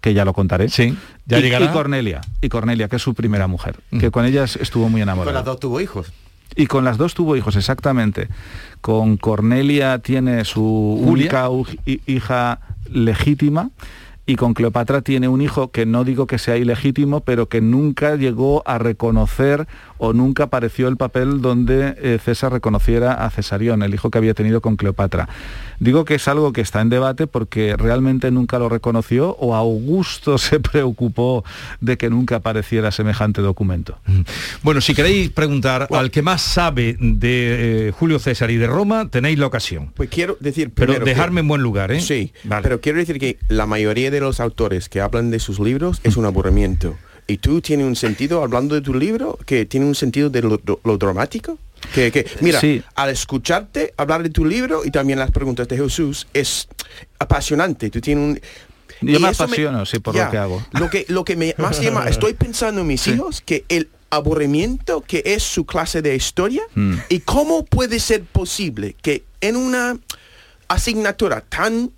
que 0.00 0.14
ya 0.14 0.24
lo 0.24 0.32
contaré. 0.32 0.68
Sí, 0.68 0.96
ya 1.26 1.38
y, 1.38 1.42
llegará. 1.42 1.64
y 1.64 1.68
Cornelia, 1.68 2.20
y 2.40 2.48
Cornelia, 2.48 2.88
que 2.88 2.96
es 2.96 3.02
su 3.02 3.14
primera 3.14 3.46
mujer, 3.46 3.76
que 3.98 4.10
con 4.10 4.24
ella 4.24 4.44
estuvo 4.44 4.88
muy 4.88 5.02
enamorado. 5.02 5.32
Con 5.32 5.34
las 5.34 5.44
dos 5.44 5.60
tuvo 5.60 5.80
hijos. 5.80 6.12
Y 6.54 6.66
con 6.66 6.84
las 6.84 6.96
dos 6.96 7.14
tuvo 7.14 7.36
hijos, 7.36 7.56
exactamente. 7.56 8.28
Con 8.80 9.16
Cornelia 9.16 9.98
tiene 9.98 10.44
su 10.44 11.00
Julia. 11.04 11.48
única 11.48 11.48
hija 12.06 12.60
legítima 12.88 13.70
y 14.26 14.34
con 14.36 14.54
Cleopatra 14.54 15.02
tiene 15.02 15.28
un 15.28 15.40
hijo 15.40 15.70
que 15.70 15.86
no 15.86 16.02
digo 16.02 16.26
que 16.26 16.38
sea 16.38 16.56
ilegítimo, 16.56 17.20
pero 17.20 17.48
que 17.48 17.60
nunca 17.60 18.16
llegó 18.16 18.62
a 18.66 18.78
reconocer 18.78 19.68
o 19.98 20.12
nunca 20.12 20.44
apareció 20.44 20.88
el 20.88 20.96
papel 20.96 21.40
donde 21.40 21.94
eh, 22.00 22.18
César 22.24 22.52
reconociera 22.52 23.12
a 23.24 23.30
Cesarión, 23.30 23.82
el 23.82 23.94
hijo 23.94 24.10
que 24.10 24.18
había 24.18 24.34
tenido 24.34 24.60
con 24.60 24.76
Cleopatra. 24.76 25.28
Digo 25.78 26.04
que 26.04 26.14
es 26.14 26.26
algo 26.28 26.52
que 26.52 26.60
está 26.62 26.80
en 26.80 26.88
debate 26.88 27.26
porque 27.26 27.76
realmente 27.76 28.30
nunca 28.30 28.58
lo 28.58 28.68
reconoció 28.68 29.36
o 29.40 29.54
Augusto 29.54 30.38
se 30.38 30.60
preocupó 30.60 31.44
de 31.80 31.96
que 31.96 32.10
nunca 32.10 32.36
apareciera 32.36 32.90
semejante 32.90 33.40
documento. 33.42 33.98
Bueno, 34.62 34.80
si 34.80 34.94
queréis 34.94 35.30
preguntar 35.30 35.88
al 35.90 36.10
que 36.10 36.22
más 36.22 36.42
sabe 36.42 36.96
de 37.00 37.88
eh, 37.88 37.92
Julio 37.92 38.18
César 38.18 38.50
y 38.50 38.56
de 38.56 38.66
Roma, 38.66 39.08
tenéis 39.10 39.38
la 39.38 39.46
ocasión. 39.46 39.92
Pues 39.94 40.08
quiero 40.08 40.36
decir 40.40 40.70
Pero 40.74 40.94
que- 40.94 41.00
dejarme 41.00 41.40
en 41.40 41.48
buen 41.48 41.62
lugar, 41.62 41.92
¿eh? 41.92 42.00
Sí, 42.00 42.32
Vale. 42.44 42.62
pero 42.62 42.80
quiero 42.80 42.98
decir 42.98 43.18
que 43.18 43.38
la 43.48 43.66
mayoría 43.66 44.10
de 44.10 44.20
los 44.20 44.40
autores 44.40 44.88
que 44.88 45.00
hablan 45.00 45.30
de 45.30 45.38
sus 45.38 45.60
libros 45.60 46.00
es 46.04 46.16
un 46.16 46.24
aburrimiento. 46.24 46.96
Y 47.28 47.38
tú 47.38 47.60
tienes 47.60 47.86
un 47.86 47.96
sentido, 47.96 48.42
hablando 48.42 48.74
de 48.74 48.80
tu 48.82 48.94
libro, 48.94 49.38
que 49.46 49.66
tiene 49.66 49.86
un 49.86 49.94
sentido 49.94 50.30
de 50.30 50.42
lo, 50.42 50.60
lo 50.84 50.98
dramático. 50.98 51.58
Que, 51.94 52.10
que- 52.12 52.26
mira, 52.40 52.60
Sí. 52.60 52.82
al 52.94 53.10
escucharte 53.10 53.92
hablar 53.96 54.22
de 54.22 54.30
tu 54.30 54.44
libro 54.44 54.82
y 54.84 54.90
también 54.90 55.18
las 55.18 55.30
preguntas 55.30 55.66
de 55.68 55.76
Jesús, 55.76 56.26
es 56.32 56.68
apasionante. 57.18 57.90
Tú 57.90 58.00
tienes 58.00 58.24
un... 58.24 58.40
Yo 59.02 59.18
y 59.18 59.20
me 59.20 59.28
apasiono, 59.28 59.84
sí, 59.84 59.98
por 59.98 60.14
lo 60.14 60.20
ya, 60.20 60.30
que 60.30 60.38
hago. 60.38 60.64
Lo 60.72 60.88
que, 60.88 61.04
lo 61.08 61.24
que 61.24 61.36
me 61.36 61.54
más 61.58 61.80
llama, 61.82 62.08
estoy 62.08 62.32
pensando 62.34 62.80
en 62.80 62.86
mis 62.86 63.06
hijos, 63.08 63.42
que 63.44 63.64
el 63.68 63.88
aburrimiento 64.08 65.00
que 65.02 65.22
es 65.26 65.42
su 65.42 65.66
clase 65.66 66.00
de 66.00 66.14
historia 66.16 66.62
Mm. 66.74 66.94
y 67.08 67.20
cómo 67.20 67.64
puede 67.64 67.98
ser 68.00 68.22
posible 68.22 68.94
que 69.02 69.24
en 69.40 69.56
una 69.56 69.98
asignatura 70.68 71.42
tan 71.42 71.90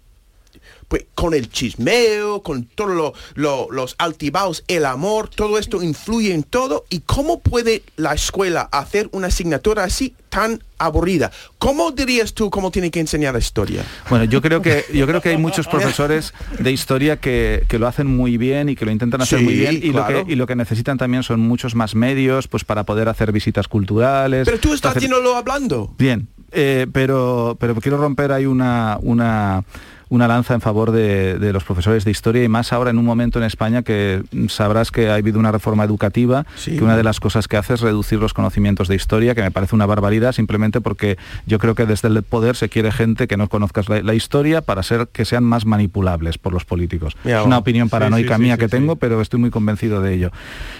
pues 0.88 1.04
con 1.14 1.34
el 1.34 1.50
chismeo, 1.50 2.42
con 2.42 2.64
todos 2.64 2.90
lo- 2.96 3.12
lo- 3.34 3.68
los 3.70 3.94
altibaos, 3.98 4.64
el 4.68 4.84
amor, 4.86 5.28
todo 5.28 5.58
esto 5.58 5.82
influye 5.82 6.32
en 6.32 6.42
todo. 6.42 6.84
¿Y 6.90 7.00
cómo 7.00 7.40
puede 7.40 7.82
la 7.96 8.14
escuela 8.14 8.68
hacer 8.72 9.08
una 9.12 9.26
asignatura 9.28 9.84
así 9.84 10.14
tan 10.30 10.62
aburrida? 10.78 11.30
¿Cómo 11.58 11.90
dirías 11.90 12.32
tú 12.32 12.48
cómo 12.50 12.70
tiene 12.70 12.90
que 12.90 13.00
enseñar 13.00 13.34
la 13.34 13.38
historia? 13.40 13.84
Bueno, 14.08 14.24
yo 14.24 14.40
creo 14.40 14.62
que 14.62 14.84
yo 14.92 15.06
creo 15.06 15.20
que 15.20 15.28
hay 15.30 15.36
muchos 15.36 15.66
profesores 15.68 16.32
de 16.58 16.72
historia 16.72 17.18
que, 17.18 17.64
que 17.68 17.78
lo 17.78 17.86
hacen 17.86 18.06
muy 18.06 18.38
bien 18.38 18.68
y 18.70 18.76
que 18.76 18.84
lo 18.86 18.90
intentan 18.90 19.20
hacer 19.20 19.40
Sí, 19.40 19.44
muy 19.44 19.54
bien 19.54 19.76
y, 19.82 19.90
claro. 19.90 20.20
lo 20.20 20.26
que, 20.26 20.32
y 20.32 20.36
lo 20.36 20.46
que 20.46 20.56
necesitan 20.56 20.96
también 20.96 21.22
son 21.22 21.40
muchos 21.40 21.74
más 21.74 21.94
medios 21.94 22.48
pues 22.48 22.64
para 22.64 22.84
poder 22.84 23.08
hacer 23.08 23.30
visitas 23.32 23.68
culturales. 23.68 24.46
Pero 24.46 24.58
tú 24.58 24.72
estás 24.72 24.92
hacer- 24.92 24.98
haciéndolo 25.00 25.36
hablando. 25.36 25.94
Bien, 25.98 26.28
eh, 26.52 26.86
pero, 26.92 27.56
pero 27.60 27.74
quiero 27.76 27.98
romper 27.98 28.32
ahí 28.32 28.46
una, 28.46 28.98
una, 29.02 29.64
una 30.08 30.28
lanza 30.28 30.54
en 30.54 30.60
favor 30.60 30.90
de, 30.90 31.38
de 31.38 31.52
los 31.52 31.64
profesores 31.64 32.04
de 32.04 32.10
historia 32.10 32.42
y 32.44 32.48
más 32.48 32.72
ahora 32.72 32.90
en 32.90 32.98
un 32.98 33.04
momento 33.04 33.38
en 33.38 33.44
España 33.44 33.82
que 33.82 34.22
sabrás 34.48 34.90
que 34.90 35.10
ha 35.10 35.14
habido 35.14 35.38
una 35.38 35.52
reforma 35.52 35.84
educativa, 35.84 36.46
que 36.64 36.82
una 36.82 36.96
de 36.96 37.04
las 37.04 37.20
cosas 37.20 37.48
que 37.48 37.56
hace 37.56 37.74
es 37.74 37.80
reducir 37.80 38.18
los 38.18 38.34
conocimientos 38.34 38.88
de 38.88 38.94
historia, 38.96 39.34
que 39.34 39.42
me 39.42 39.50
parece 39.50 39.74
una 39.74 39.86
barbaridad 39.86 40.32
simplemente 40.32 40.80
porque 40.80 41.18
yo 41.46 41.58
creo 41.58 41.74
que 41.74 41.86
desde 41.86 42.08
el 42.08 42.22
poder 42.22 42.56
se 42.56 42.68
quiere 42.68 42.92
gente 42.92 43.26
que 43.26 43.36
no 43.36 43.48
conozcas 43.48 43.88
la, 43.88 44.02
la 44.02 44.14
historia 44.14 44.62
para 44.62 44.82
ser 44.82 45.08
que 45.08 45.24
sean 45.24 45.44
más 45.44 45.66
manipulables 45.66 46.38
por 46.38 46.52
los 46.52 46.64
políticos. 46.64 47.16
Es 47.24 47.44
una 47.44 47.58
opinión 47.58 47.88
paranoica 47.88 48.36
sí, 48.36 48.40
sí, 48.40 48.42
mía 48.42 48.56
que 48.56 48.68
tengo, 48.68 48.96
pero 48.96 49.20
estoy 49.20 49.40
muy 49.40 49.50
convencido 49.50 50.00
de 50.00 50.14
ello. 50.14 50.30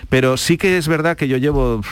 Pero 0.08 0.36
sí 0.36 0.56
que 0.56 0.78
es 0.78 0.88
verdad 0.88 1.16
que 1.16 1.28
yo 1.28 1.36
llevo 1.36 1.82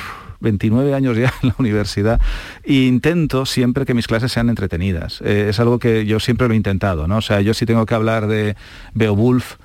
29 0.41 0.95
años 0.95 1.17
ya 1.17 1.33
en 1.43 1.49
la 1.51 1.55
universidad 1.59 2.21
e 2.63 2.75
intento 2.87 3.47
siempre 3.47 3.85
que 3.85 3.95
mis 3.95 4.07
clases 4.07 4.33
sean 4.33 4.49
entretenidas. 4.49 5.21
Eh, 5.23 5.47
es 5.51 5.61
algo 5.61 5.79
que 5.79 6.07
yo 6.07 6.21
siempre 6.21 6.49
lo 6.49 6.55
he 6.55 6.57
intentado, 6.57 7.09
¿no? 7.09 7.19
O 7.19 7.23
sea, 7.23 7.41
yo 7.41 7.55
si 7.55 7.67
tengo 7.67 7.87
que 7.87 7.95
hablar 7.95 8.27
de 8.27 8.57
Beowulf, 8.95 9.57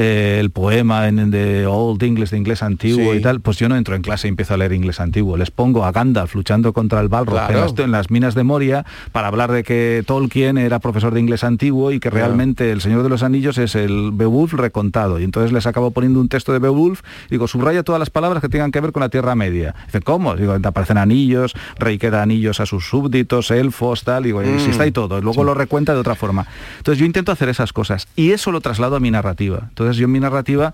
eh, 0.00 0.36
el 0.38 0.50
poema 0.50 1.08
en, 1.08 1.32
de 1.32 1.66
Old 1.66 2.00
English, 2.04 2.30
de 2.30 2.38
inglés 2.38 2.62
antiguo 2.62 3.12
Sí. 3.12 3.18
y 3.18 3.20
tal, 3.20 3.40
pues 3.40 3.56
yo 3.58 3.68
no 3.68 3.74
entro 3.76 3.96
en 3.96 4.02
clase 4.02 4.28
y 4.28 4.30
empiezo 4.30 4.54
a 4.54 4.56
leer 4.56 4.72
inglés 4.72 5.00
antiguo. 5.00 5.36
Les 5.36 5.50
pongo 5.50 5.84
a 5.84 5.90
Gandalf 5.90 6.36
luchando 6.36 6.72
contra 6.72 7.00
el 7.00 7.08
Balrog 7.08 7.34
Claro. 7.34 7.54
en, 7.54 7.60
las, 7.60 7.78
en 7.78 7.90
las 7.90 8.10
minas 8.12 8.34
de 8.36 8.44
Moria 8.44 8.86
para 9.10 9.26
hablar 9.26 9.50
de 9.50 9.64
que 9.64 10.04
Tolkien 10.06 10.56
era 10.56 10.78
profesor 10.78 11.12
de 11.14 11.20
inglés 11.20 11.42
antiguo 11.42 11.90
y 11.90 11.98
que 11.98 12.10
Claro. 12.10 12.26
realmente 12.26 12.70
el 12.70 12.80
Señor 12.80 13.02
de 13.02 13.08
los 13.08 13.24
Anillos 13.24 13.58
es 13.58 13.74
el 13.74 14.10
Beowulf 14.12 14.52
recontado. 14.52 15.18
Y 15.18 15.24
entonces 15.24 15.50
les 15.52 15.66
acabo 15.66 15.90
poniendo 15.90 16.20
un 16.20 16.28
texto 16.28 16.52
de 16.52 16.60
Beowulf 16.60 17.00
digo, 17.28 17.48
subraya 17.48 17.82
todas 17.82 17.98
las 17.98 18.10
palabras 18.10 18.40
que 18.40 18.48
tengan 18.48 18.70
que 18.70 18.80
ver 18.80 18.92
con 18.92 19.00
la 19.00 19.08
Tierra 19.08 19.34
Media. 19.34 19.74
Dicen, 19.86 20.02
¿cómo? 20.02 20.36
Digo, 20.36 20.52
aparecen 20.62 20.98
anillos, 20.98 21.54
rey 21.78 21.98
que 21.98 22.10
da 22.10 22.22
anillos 22.22 22.60
a 22.60 22.66
sus 22.66 22.86
súbditos, 22.88 23.50
elfos, 23.50 24.04
tal. 24.04 24.22
Digo, 24.22 24.42
y 24.42 24.60
si 24.60 24.68
Mm. 24.68 24.70
está 24.70 24.86
y 24.86 24.92
todo. 24.92 25.20
Luego 25.20 25.42
lo 25.42 25.54
recuenta 25.54 25.92
de 25.94 26.00
otra 26.00 26.14
forma. 26.14 26.46
Entonces 26.78 27.00
yo 27.00 27.06
intento 27.06 27.32
hacer 27.32 27.48
esas 27.48 27.72
cosas 27.72 28.06
y 28.14 28.30
eso 28.30 28.52
lo 28.52 28.60
traslado 28.60 28.94
a 28.96 29.00
mi 29.00 29.10
narrativa. 29.10 29.64
Entonces 29.68 29.87
yo 29.96 30.04
en 30.04 30.12
mi 30.12 30.20
narrativa 30.20 30.72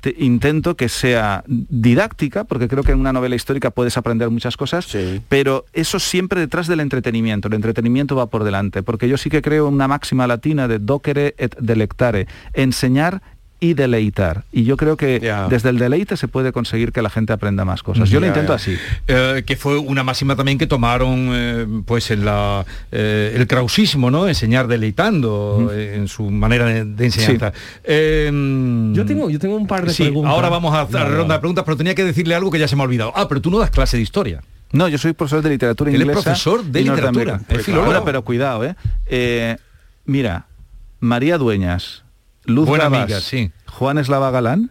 te- 0.00 0.14
intento 0.18 0.76
que 0.76 0.88
sea 0.88 1.42
didáctica, 1.46 2.44
porque 2.44 2.68
creo 2.68 2.82
que 2.82 2.92
en 2.92 3.00
una 3.00 3.12
novela 3.12 3.34
histórica 3.36 3.70
puedes 3.70 3.96
aprender 3.96 4.30
muchas 4.30 4.56
cosas, 4.56 4.86
pero 5.28 5.64
eso 5.72 5.98
siempre 5.98 6.40
detrás 6.40 6.66
del 6.66 6.80
entretenimiento. 6.80 7.48
El 7.48 7.54
entretenimiento 7.54 8.14
va 8.16 8.26
por 8.26 8.44
delante, 8.44 8.82
porque 8.82 9.08
yo 9.08 9.16
sí 9.16 9.30
que 9.30 9.42
creo 9.42 9.68
una 9.68 9.88
máxima 9.88 10.26
latina 10.26 10.68
de 10.68 10.78
docere 10.78 11.34
et 11.38 11.56
delectare, 11.58 12.26
enseñar 12.52 13.22
y 13.60 13.74
deleitar. 13.74 14.44
Y 14.52 14.62
yo 14.64 14.76
creo 14.76 14.96
que 14.96 15.18
desde 15.50 15.70
el 15.70 15.78
deleite 15.78 16.16
se 16.16 16.28
puede 16.28 16.52
conseguir 16.52 16.92
que 16.92 17.02
la 17.02 17.10
gente 17.10 17.32
aprenda 17.32 17.64
más 17.64 17.82
cosas. 17.82 18.08
Yo 18.08 18.20
lo 18.20 18.26
intento 18.26 18.52
así. 18.52 18.76
Eh, 19.08 19.42
que 19.44 19.56
fue 19.56 19.78
una 19.78 20.04
máxima 20.04 20.36
también 20.36 20.58
que 20.58 20.66
tomaron 20.68 21.30
eh, 21.32 21.66
pues 21.84 22.10
en 22.12 22.24
la 22.24 22.64
eh, 22.92 23.32
el 23.34 23.46
krausismo, 23.48 24.10
¿no? 24.10 24.28
Enseñar 24.28 24.68
deleitando 24.68 25.70
eh, 25.72 25.96
en 25.96 26.06
su 26.08 26.30
manera 26.30 26.66
de, 26.66 26.84
de 26.84 27.04
enseñanza. 27.04 27.52
Eh, 27.82 28.30
Yo 28.94 29.04
tengo, 29.04 29.28
yo 29.30 29.38
tengo 29.38 29.56
un 29.56 29.66
par 29.66 29.84
de 29.86 29.92
sí, 29.92 30.04
preguntas. 30.04 30.32
ahora 30.32 30.48
vamos 30.48 30.74
a 30.74 30.82
hacer 30.82 31.08
ronda 31.10 31.34
de 31.34 31.40
preguntas, 31.40 31.64
pero 31.64 31.76
tenía 31.76 31.94
que 31.94 32.04
decirle 32.04 32.34
algo 32.34 32.50
que 32.50 32.58
ya 32.58 32.68
se 32.68 32.76
me 32.76 32.82
ha 32.82 32.84
olvidado. 32.84 33.12
Ah, 33.16 33.26
pero 33.28 33.40
tú 33.40 33.50
no 33.50 33.58
das 33.58 33.70
clase 33.70 33.96
de 33.96 34.02
historia. 34.04 34.40
No, 34.70 34.86
yo 34.86 34.98
soy 34.98 35.14
profesor 35.14 35.42
de 35.42 35.50
literatura 35.50 35.90
Él 35.90 35.96
es 35.96 36.00
inglesa. 36.02 36.22
profesor 36.22 36.62
de 36.64 36.82
literatura, 36.82 37.40
es 37.48 37.62
filólogo. 37.64 37.86
Ahora, 37.88 38.04
pero 38.04 38.22
cuidado, 38.22 38.64
¿eh? 38.64 38.76
Eh, 39.06 39.56
Mira, 40.04 40.46
María 41.00 41.38
Dueñas, 41.38 42.02
Luz 42.48 42.66
Buena 42.66 42.86
amiga, 42.86 43.20
sí. 43.20 43.52
Juan 43.66 43.98
Eslava 43.98 44.30
Galán, 44.30 44.70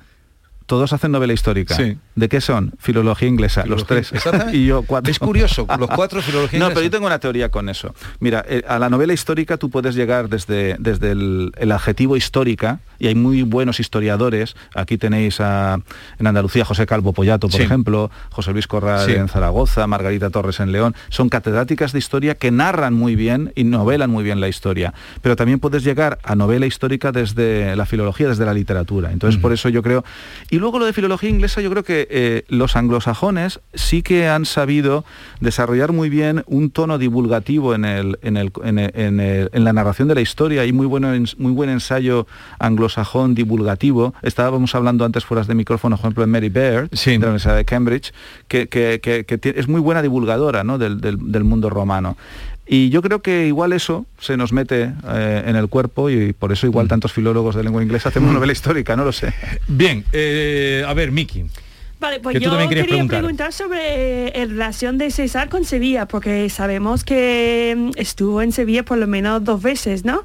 todos 0.68 0.94
hacen 0.94 1.12
novela 1.12 1.34
histórica. 1.34 1.76
Sí. 1.76 1.98
¿De 2.16 2.30
qué 2.30 2.40
son? 2.42 2.74
Filología 2.78 3.28
inglesa, 3.28 3.66
los 3.66 3.88
tres. 3.88 4.12
Y 4.54 4.66
yo 4.68 4.84
cuatro. 4.84 5.10
Es 5.12 5.18
curioso, 5.18 5.66
los 5.80 5.90
cuatro 5.90 6.22
filología 6.22 6.60
No, 6.60 6.66
inglesa. 6.66 6.76
pero 6.76 6.84
yo 6.86 6.92
tengo 6.92 7.08
una 7.08 7.20
teoría 7.20 7.50
con 7.50 7.70
eso. 7.70 7.96
Mira, 8.20 8.46
eh, 8.48 8.62
a 8.68 8.78
la 8.78 8.90
novela 8.90 9.14
histórica 9.14 9.58
tú 9.58 9.70
puedes 9.72 9.96
llegar 9.96 10.30
desde, 10.30 10.76
desde 10.80 11.12
el, 11.12 11.52
el 11.58 11.72
adjetivo 11.72 12.16
histórica, 12.16 12.80
y 13.00 13.08
hay 13.08 13.16
muy 13.16 13.44
buenos 13.44 13.80
historiadores. 13.80 14.56
Aquí 14.76 14.98
tenéis 14.98 15.40
a, 15.40 15.80
en 16.20 16.28
Andalucía 16.28 16.66
José 16.66 16.86
Calvo 16.86 17.14
Pollato, 17.14 17.48
por 17.48 17.58
Sí. 17.58 17.64
ejemplo, 17.64 18.12
José 18.32 18.52
Luis 18.54 18.68
Corral 18.68 19.06
Sí. 19.06 19.14
en 19.14 19.28
Zaragoza, 19.30 19.88
Margarita 19.88 20.30
Torres 20.30 20.60
en 20.60 20.72
León. 20.72 20.96
Son 21.10 21.30
catedráticas 21.30 21.94
de 21.94 22.00
historia 22.00 22.36
que 22.36 22.52
narran 22.52 22.94
muy 22.94 23.16
bien 23.16 23.54
y 23.56 23.64
novelan 23.64 24.10
muy 24.10 24.24
bien 24.24 24.42
la 24.42 24.48
historia. 24.50 24.94
Pero 25.22 25.36
también 25.36 25.60
puedes 25.60 25.84
llegar 25.84 26.20
a 26.24 26.36
novela 26.36 26.66
histórica 26.66 27.12
desde 27.12 27.76
la 27.76 27.86
filología, 27.86 28.28
desde 28.28 28.46
la 28.46 28.54
literatura. 28.54 29.12
Entonces, 29.12 29.40
por 29.40 29.54
eso 29.54 29.70
yo 29.70 29.82
creo... 29.82 30.04
Y 30.50 30.57
luego 30.60 30.80
lo 30.80 30.86
de 30.86 30.94
filología 30.94 31.30
inglesa, 31.30 31.62
yo 31.62 31.70
creo 31.70 31.84
que 31.84 32.08
eh, 32.10 32.44
los 32.48 32.76
anglosajones 32.76 33.60
sí 33.74 34.02
que 34.02 34.28
han 34.28 34.46
sabido 34.46 35.04
desarrollar 35.40 35.92
muy 35.92 36.10
bien 36.10 36.44
un 36.48 36.70
tono 36.72 36.98
divulgativo 36.98 37.76
en, 37.76 37.86
el, 37.86 38.20
en, 38.22 38.38
el- 38.38 38.52
en 38.64 38.80
el- 39.20 39.50
en 39.52 39.64
la 39.64 39.74
narración 39.74 40.08
de 40.08 40.16
la 40.16 40.22
historia. 40.22 40.62
Hay 40.62 40.74
muy, 40.74 40.86
bueno, 40.86 41.10
muy 41.38 41.52
buen 41.52 41.70
ensayo 41.70 42.28
anglosajón 42.60 43.36
divulgativo. 43.36 44.14
Estábamos 44.22 44.74
hablando 44.76 45.06
antes 45.06 45.26
fuera 45.26 45.44
de 45.44 45.56
micrófono, 45.56 45.96
por 45.98 46.04
ejemplo, 46.06 46.22
de 46.22 46.28
Mary 46.28 46.50
Baird, 46.50 46.90
de 46.92 47.12
la 47.20 47.26
Universidad 47.28 47.56
de 47.56 47.66
Cambridge, 47.66 48.14
que, 48.48 48.68
que- 48.68 49.00
que- 49.02 49.26
que 49.26 49.40
tie- 49.42 49.54
es 49.56 49.68
muy 49.68 49.82
buena 49.82 50.02
divulgadora 50.02 50.64
¿no? 50.64 50.78
del, 50.78 51.00
del- 51.02 51.32
del 51.32 51.44
mundo 51.44 51.70
romano. 51.70 52.18
Y 52.68 52.90
yo 52.90 53.02
creo 53.02 53.22
que 53.22 53.48
igual 53.48 53.72
eso 53.72 54.06
se 54.20 54.36
nos 54.36 54.52
mete 54.52 54.92
eh, 55.08 55.44
en 55.46 55.56
el 55.56 55.70
cuerpo 55.70 56.10
y 56.10 56.34
por 56.34 56.52
eso 56.52 56.68
igual 56.68 56.88
tantos 56.88 57.14
filólogos 57.14 57.56
de 57.56 57.64
lengua 57.64 57.82
inglesa 57.82 58.10
hacemos 58.10 58.34
novela 58.34 58.52
histórica, 58.52 58.96
no 58.96 59.06
lo 59.06 59.14
sé. 59.14 59.34
Bien, 59.68 60.04
eh, 60.12 60.84
a 60.86 60.94
ver, 60.94 61.12
Miki. 61.12 61.46
Vale, 62.00 62.20
pues 62.20 62.40
yo 62.40 62.56
quería 62.70 62.86
preguntar. 62.86 63.20
preguntar. 63.22 63.54
sobre 63.54 64.28
eh, 64.28 64.46
la 64.46 64.46
relación 64.46 64.98
de 65.00 65.10
César 65.10 65.50
con 65.50 65.66
Sevilla, 65.66 66.08
porque 66.08 66.48
sabemos 66.50 67.04
que 67.04 67.74
mm, 67.76 67.90
estuvo 67.96 68.42
en 68.44 68.52
Sevilla 68.52 68.84
por 68.84 69.00
lo 69.00 69.08
menos 69.08 69.44
dos 69.44 69.62
veces, 69.64 70.06
¿no? 70.06 70.22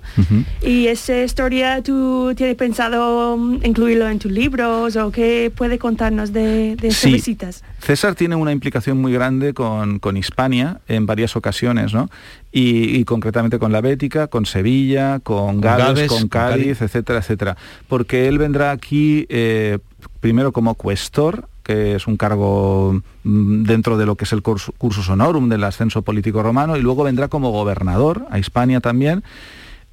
¿Y 0.61 0.89
esa 0.89 1.23
historia 1.23 1.83
tú 1.83 2.35
tienes 2.37 2.57
pensado 2.57 3.37
mm, 3.39 3.61
incluirlo 3.65 4.09
en 4.09 4.19
tus 4.19 4.31
libros 4.31 4.97
o 4.97 5.11
qué 5.11 5.51
puede 5.55 5.79
contarnos 5.79 6.33
de, 6.33 6.77
de 6.77 6.89
esas 6.89 7.01
Sí. 7.03 7.13
visitas? 7.13 7.65
César 7.81 8.15
tiene 8.15 8.37
una 8.37 8.53
implicación 8.53 9.01
muy 9.01 9.13
grande 9.13 9.55
con, 9.55 9.99
con 9.99 10.17
Hispania 10.19 10.81
en 10.89 11.07
varias 11.07 11.37
ocasiones, 11.37 11.95
¿no? 11.95 12.11
Y, 12.53 12.97
y 12.97 13.05
concretamente 13.05 13.59
con 13.59 13.73
la 13.73 13.81
Bética, 13.81 14.27
con 14.27 14.45
Sevilla, 14.45 15.21
con 15.21 15.61
Gales, 15.63 16.07
con 16.09 16.29
Cádiz. 16.29 16.83
etcétera, 16.83 17.21
etcétera. 17.21 17.57
Porque 17.89 18.29
él 18.29 18.37
vendrá 18.39 18.73
aquí 18.73 19.27
eh, 19.31 19.79
primero 20.21 20.53
como 20.53 20.75
cuestor, 20.75 21.49
que 21.63 21.95
es 21.95 22.07
un 22.07 22.17
cargo 22.17 23.01
mm, 23.25 23.63
dentro 23.65 23.97
de 23.97 24.07
lo 24.07 24.17
que 24.17 24.25
es 24.25 24.33
el 24.33 24.43
curso, 24.43 24.73
cursus 24.77 25.09
honorum 25.09 25.49
del 25.49 25.65
ascenso 25.65 26.03
político 26.03 26.43
romano, 26.43 26.77
y 26.77 26.83
luego 26.83 27.05
vendrá 27.05 27.29
como 27.29 27.51
gobernador 27.51 28.27
a 28.31 28.39
Hispania 28.39 28.81
también. 28.81 29.23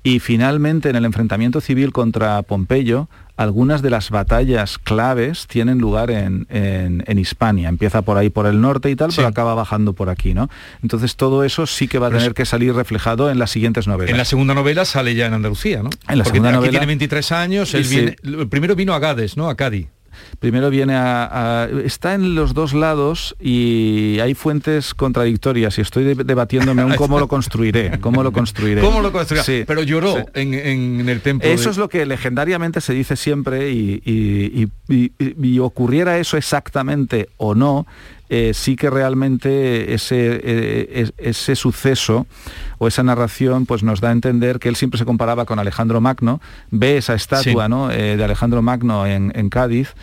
Y 0.02 0.20
finalmente 0.20 0.90
en 0.90 0.96
el 0.96 1.06
enfrentamiento 1.06 1.62
civil 1.62 1.92
contra 1.92 2.42
Pompeyo, 2.42 3.10
algunas 3.40 3.82
de 3.82 3.90
las 3.90 4.10
batallas 4.10 4.78
claves 4.78 5.48
tienen 5.48 5.78
lugar 5.80 6.12
en, 6.12 6.46
en- 6.50 7.06
en 7.08 7.18
Hispania. 7.20 7.70
Empieza 7.70 8.02
por 8.02 8.18
ahí 8.18 8.30
por 8.30 8.46
el 8.46 8.60
norte 8.60 8.90
y 8.90 8.98
tal, 8.98 9.12
pero 9.16 9.28
acaba 9.30 9.54
bajando 9.56 9.94
por 9.94 10.10
aquí, 10.10 10.34
¿no? 10.34 10.50
Entonces 10.84 11.16
todo 11.16 11.46
eso 11.46 11.66
sí 11.66 11.88
que 11.88 12.00
va 12.00 12.08
a 12.08 12.10
Pero 12.10 12.20
tener 12.20 12.32
es- 12.32 12.36
que 12.36 12.46
salir 12.46 12.74
reflejado 12.76 13.32
en 13.32 13.40
las 13.40 13.50
siguientes 13.52 13.88
novelas. 13.88 14.12
En 14.12 14.18
la 14.18 14.26
segunda 14.26 14.54
novela 14.54 14.84
sale 14.84 15.16
ya 15.16 15.26
en 15.28 15.34
Andalucía, 15.36 15.82
¿no? 15.82 15.90
En 16.10 16.18
la 16.18 16.24
Porque 16.26 16.38
segunda 16.38 16.50
aquí 16.50 16.56
novela- 16.58 16.72
tiene 16.72 16.86
23 16.88 17.32
años, 17.32 17.74
él 17.74 17.84
viene, 17.86 18.16
el 18.24 18.48
primero 18.50 18.76
vino 18.76 18.94
a 18.94 19.00
Gades, 19.00 19.38
¿no? 19.38 19.50
A 19.50 19.56
Cádiz. 19.56 19.88
Primero 20.40 20.70
viene 20.70 20.96
a, 20.96 21.64
a- 21.64 21.66
Está 21.84 22.14
en 22.14 22.36
los 22.36 22.54
dos 22.54 22.74
lados 22.74 23.36
y 23.40 24.20
hay 24.22 24.34
fuentes 24.36 24.94
contradictorias 24.94 25.78
y 25.78 25.82
estoy 25.82 26.04
de- 26.04 26.24
debatiéndome 26.24 26.82
aún 26.82 26.96
cómo 26.96 27.20
lo 27.20 27.28
construiré. 27.36 28.00
¿Cómo 28.00 28.24
lo 28.24 28.32
construiré? 28.32 28.82
¿Cómo 28.82 29.02
lo 29.02 29.12
construirá? 29.12 29.44
Sí. 29.44 29.64
Pero 29.68 29.84
lloró 29.84 30.16
Sí. 30.18 30.24
en, 30.36 30.54
en 30.54 31.10
el 31.10 31.22
templo. 31.22 31.48
Eso 31.50 31.66
de- 31.66 31.72
es 31.72 31.78
lo 31.78 31.90
que 31.90 32.06
legendariamente 32.06 32.82
se 32.82 32.94
dice 32.94 33.16
siempre 33.16 33.72
y, 33.72 34.02
y- 34.06 34.68
y- 34.88 35.12
y- 35.20 35.48
y 35.48 35.60
ocurriera 35.60 36.18
eso 36.20 36.38
exactamente 36.38 37.30
o 37.38 37.56
no, 37.56 37.86
eh, 38.30 38.52
sí 38.54 38.76
que 38.76 38.90
realmente 38.90 39.94
ese, 39.94 40.40
eh, 40.44 40.90
es- 40.94 41.14
ese 41.18 41.56
suceso 41.56 42.28
o 42.78 42.88
esa 42.88 43.04
narración 43.04 43.66
pues 43.66 43.84
nos 43.84 44.02
da 44.02 44.10
a 44.10 44.12
entender 44.12 44.60
que 44.60 44.70
él 44.70 44.76
siempre 44.76 44.98
se 44.98 45.06
comparaba 45.06 45.46
con 45.46 45.60
Alejandro 45.60 46.00
Magno, 46.02 46.40
ve 46.72 46.98
esa 46.98 47.16
estatua 47.16 47.66
Sí. 47.66 47.70
¿no? 47.70 47.92
eh, 47.92 48.18
de 48.18 48.24
Alejandro 48.24 48.62
Magno 48.62 49.06
en, 49.08 49.32
en 49.36 49.50
Cádiz 49.50 49.94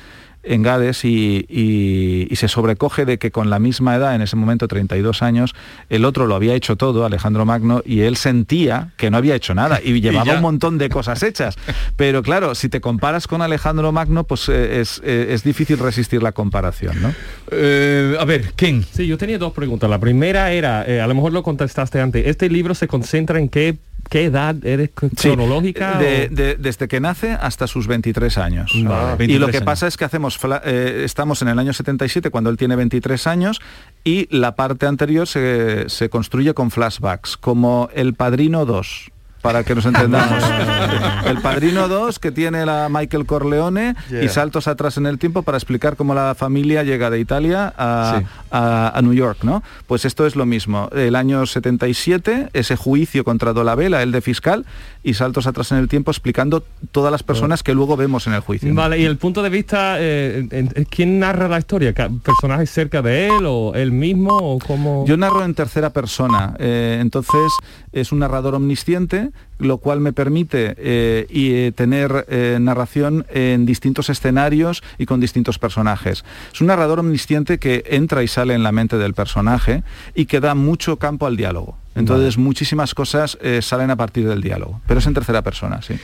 en 0.47 0.63
Gades 0.63 1.05
y, 1.05 1.45
y- 1.49 2.27
y 2.31 2.37
se 2.37 2.49
sobrecoge 2.49 3.05
de 3.05 3.19
que 3.19 3.31
con 3.31 3.51
la 3.51 3.59
misma 3.59 3.97
edad, 3.97 4.15
en 4.15 4.23
ese 4.23 4.37
momento 4.37 4.69
32 4.69 5.23
años, 5.23 5.55
el 5.91 6.05
otro 6.05 6.27
lo 6.27 6.35
había 6.35 6.55
hecho 6.55 6.77
todo, 6.77 7.05
Alejandro 7.05 7.45
Magno, 7.45 7.83
y 7.85 8.01
él 8.01 8.17
sentía 8.17 8.93
que 8.97 9.11
no 9.11 9.17
había 9.17 9.35
hecho 9.35 9.55
nada 9.55 9.81
y 9.83 10.01
llevaba 10.01 10.35
un 10.35 10.43
montón 10.43 10.79
de 10.79 10.89
cosas 10.89 11.23
hechas. 11.23 11.57
Pero 11.97 12.23
claro, 12.23 12.55
si 12.55 12.69
te 12.69 12.81
comparas 12.81 13.27
con 13.27 13.43
Alejandro 13.43 13.93
Magno, 13.93 14.25
pues 14.25 14.49
eh, 14.49 14.81
es, 14.81 15.01
eh, 15.05 15.29
es 15.31 15.43
difícil 15.45 15.79
resistir 15.79 16.23
la 16.23 16.33
comparación, 16.33 17.01
¿no? 17.03 17.13
Eh, 17.51 18.17
a 18.19 18.25
ver, 18.25 18.53
Ken. 18.55 18.85
Sí, 18.93 19.07
yo 19.07 19.19
tenía 19.19 19.39
dos 19.39 19.53
preguntas. 19.53 19.89
La 19.91 19.99
primera 19.99 20.53
era, 20.53 20.85
eh, 20.87 21.01
a 21.01 21.07
lo 21.07 21.15
mejor 21.15 21.33
lo 21.33 21.43
contestaste 21.43 22.01
antes, 22.01 22.27
¿este 22.27 22.49
libro 22.49 22.75
se 22.75 22.89
concentra 22.89 23.39
en 23.39 23.49
qué, 23.49 23.77
qué 24.11 24.25
edad 24.25 24.55
eres 24.65 24.91
Sí, 25.17 25.29
cronológica? 25.31 25.99
de- 25.99 26.29
o- 26.31 26.35
de- 26.35 26.55
desde 26.57 26.87
que 26.89 27.01
nace 27.01 27.33
hasta 27.33 27.67
sus 27.67 27.87
23 27.87 28.39
años. 28.39 28.73
Vale. 28.85 29.15
y 29.15 29.17
23 29.19 29.41
lo 29.41 29.47
que 29.49 29.57
años. 29.59 29.65
pasa 29.65 29.87
es 29.87 29.97
que 29.97 30.05
hacemos 30.05 30.36
eh, 30.65 31.03
estamos 31.05 31.43
en 31.43 31.49
el 31.49 31.59
año 31.59 31.73
77 31.73 32.31
cuando 32.31 32.51
él 32.51 32.57
tiene 32.57 32.77
23 32.77 33.27
años 33.27 33.61
y 34.05 34.27
la 34.37 34.57
parte 34.57 34.87
anterior 34.87 35.27
se, 35.27 35.89
se 35.89 36.09
construye 36.09 36.55
con 36.55 36.71
flashbacks, 36.71 37.37
como 37.37 37.89
El 37.93 38.15
Padrino 38.15 38.67
2 38.67 39.13
para 39.47 39.63
que 39.63 39.77
nos 39.77 39.87
entendamos. 39.87 40.43
el 41.27 41.39
Padrino 41.41 41.87
2 41.87 42.19
que 42.19 42.33
tiene 42.33 42.67
la 42.67 42.89
Michael 42.91 43.27
Corleone 43.27 43.95
y 44.23 44.27
saltos 44.29 44.67
atrás 44.67 44.97
en 44.97 45.07
el 45.07 45.19
tiempo 45.19 45.43
para 45.43 45.57
explicar 45.57 45.95
cómo 45.95 46.15
la 46.15 46.35
familia 46.35 46.83
llega 46.83 47.11
de 47.11 47.21
Italia 47.21 47.73
a, 47.79 48.17
Sí. 48.19 48.27
a- 48.51 48.93
a 48.93 49.03
New 49.03 49.13
York, 49.13 49.39
¿no? 49.45 49.63
Pues 49.87 50.05
esto 50.05 50.27
es 50.27 50.35
lo 50.35 50.47
mismo. 50.47 50.89
El 50.93 51.15
año 51.15 51.47
77, 51.47 52.49
ese 52.55 52.75
juicio 52.77 53.23
contra 53.23 53.53
Dolabella, 53.53 54.03
el 54.03 54.11
de 54.11 54.21
fiscal, 54.21 54.67
y 55.05 55.15
saltos 55.15 55.47
atrás 55.47 55.71
en 55.71 55.79
el 55.79 55.87
tiempo 55.89 56.11
explicando 56.11 56.65
todas 56.91 57.13
las 57.13 57.23
personas 57.23 57.63
que 57.63 57.73
luego 57.75 57.97
vemos 57.97 58.27
en 58.27 58.33
el 58.33 58.41
juicio. 58.41 58.69
¿no? 58.69 58.75
Vale, 58.75 58.99
y 58.99 59.05
el 59.05 59.17
punto 59.17 59.43
de 59.45 59.49
vista, 59.51 59.97
eh, 60.01 60.87
¿quién 60.91 61.21
narra 61.21 61.47
la 61.47 61.59
historia? 61.59 61.93
¿Ca- 61.93 62.11
¿Personajes 62.25 62.69
cerca 62.71 63.01
de 63.03 63.29
él 63.29 63.45
o 63.47 63.73
él 63.77 63.93
mismo 63.93 64.37
o 64.37 64.59
cómo? 64.59 65.05
Yo 65.07 65.17
narro 65.17 65.45
en 65.45 65.55
tercera 65.55 65.91
persona, 65.91 66.55
eh, 66.59 66.99
entonces 67.01 67.53
es 67.93 68.11
un 68.11 68.19
narrador 68.19 68.55
omnisciente, 68.57 69.31
lo 69.59 69.79
cual 69.79 70.01
me 70.01 70.13
permite 70.13 70.75
eh, 70.79 71.27
y, 71.31 71.53
eh, 71.53 71.73
tener 71.73 72.27
eh, 72.29 72.59
narración 72.61 73.27
en 73.31 73.65
distintos 73.67 74.11
escenarios 74.11 74.83
y 74.99 75.07
con 75.07 75.21
distintos 75.21 75.59
personajes. 75.59 76.25
Es 76.53 76.61
un 76.61 76.67
narrador 76.67 77.01
omnisciente 77.01 77.59
que 77.59 77.85
entra 77.87 78.23
y 78.23 78.29
sale 78.29 78.55
en 78.55 78.63
la 78.63 78.73
mente 78.73 78.99
del 78.99 79.15
personaje 79.15 79.83
y 80.15 80.27
que 80.27 80.41
da 80.41 80.55
mucho 80.55 80.99
campo 80.99 81.27
al 81.27 81.37
diálogo. 81.37 81.79
Entonces 81.97 82.37
muchísimas 82.37 82.95
cosas 82.95 83.39
eh, 83.41 83.63
salen 83.63 83.91
a 83.91 83.97
partir 83.97 84.29
del 84.29 84.43
diálogo, 84.43 84.83
pero 84.87 85.01
es 85.01 85.07
en 85.07 85.15
tercera 85.15 85.41
persona, 85.41 85.81
sí. 85.81 85.95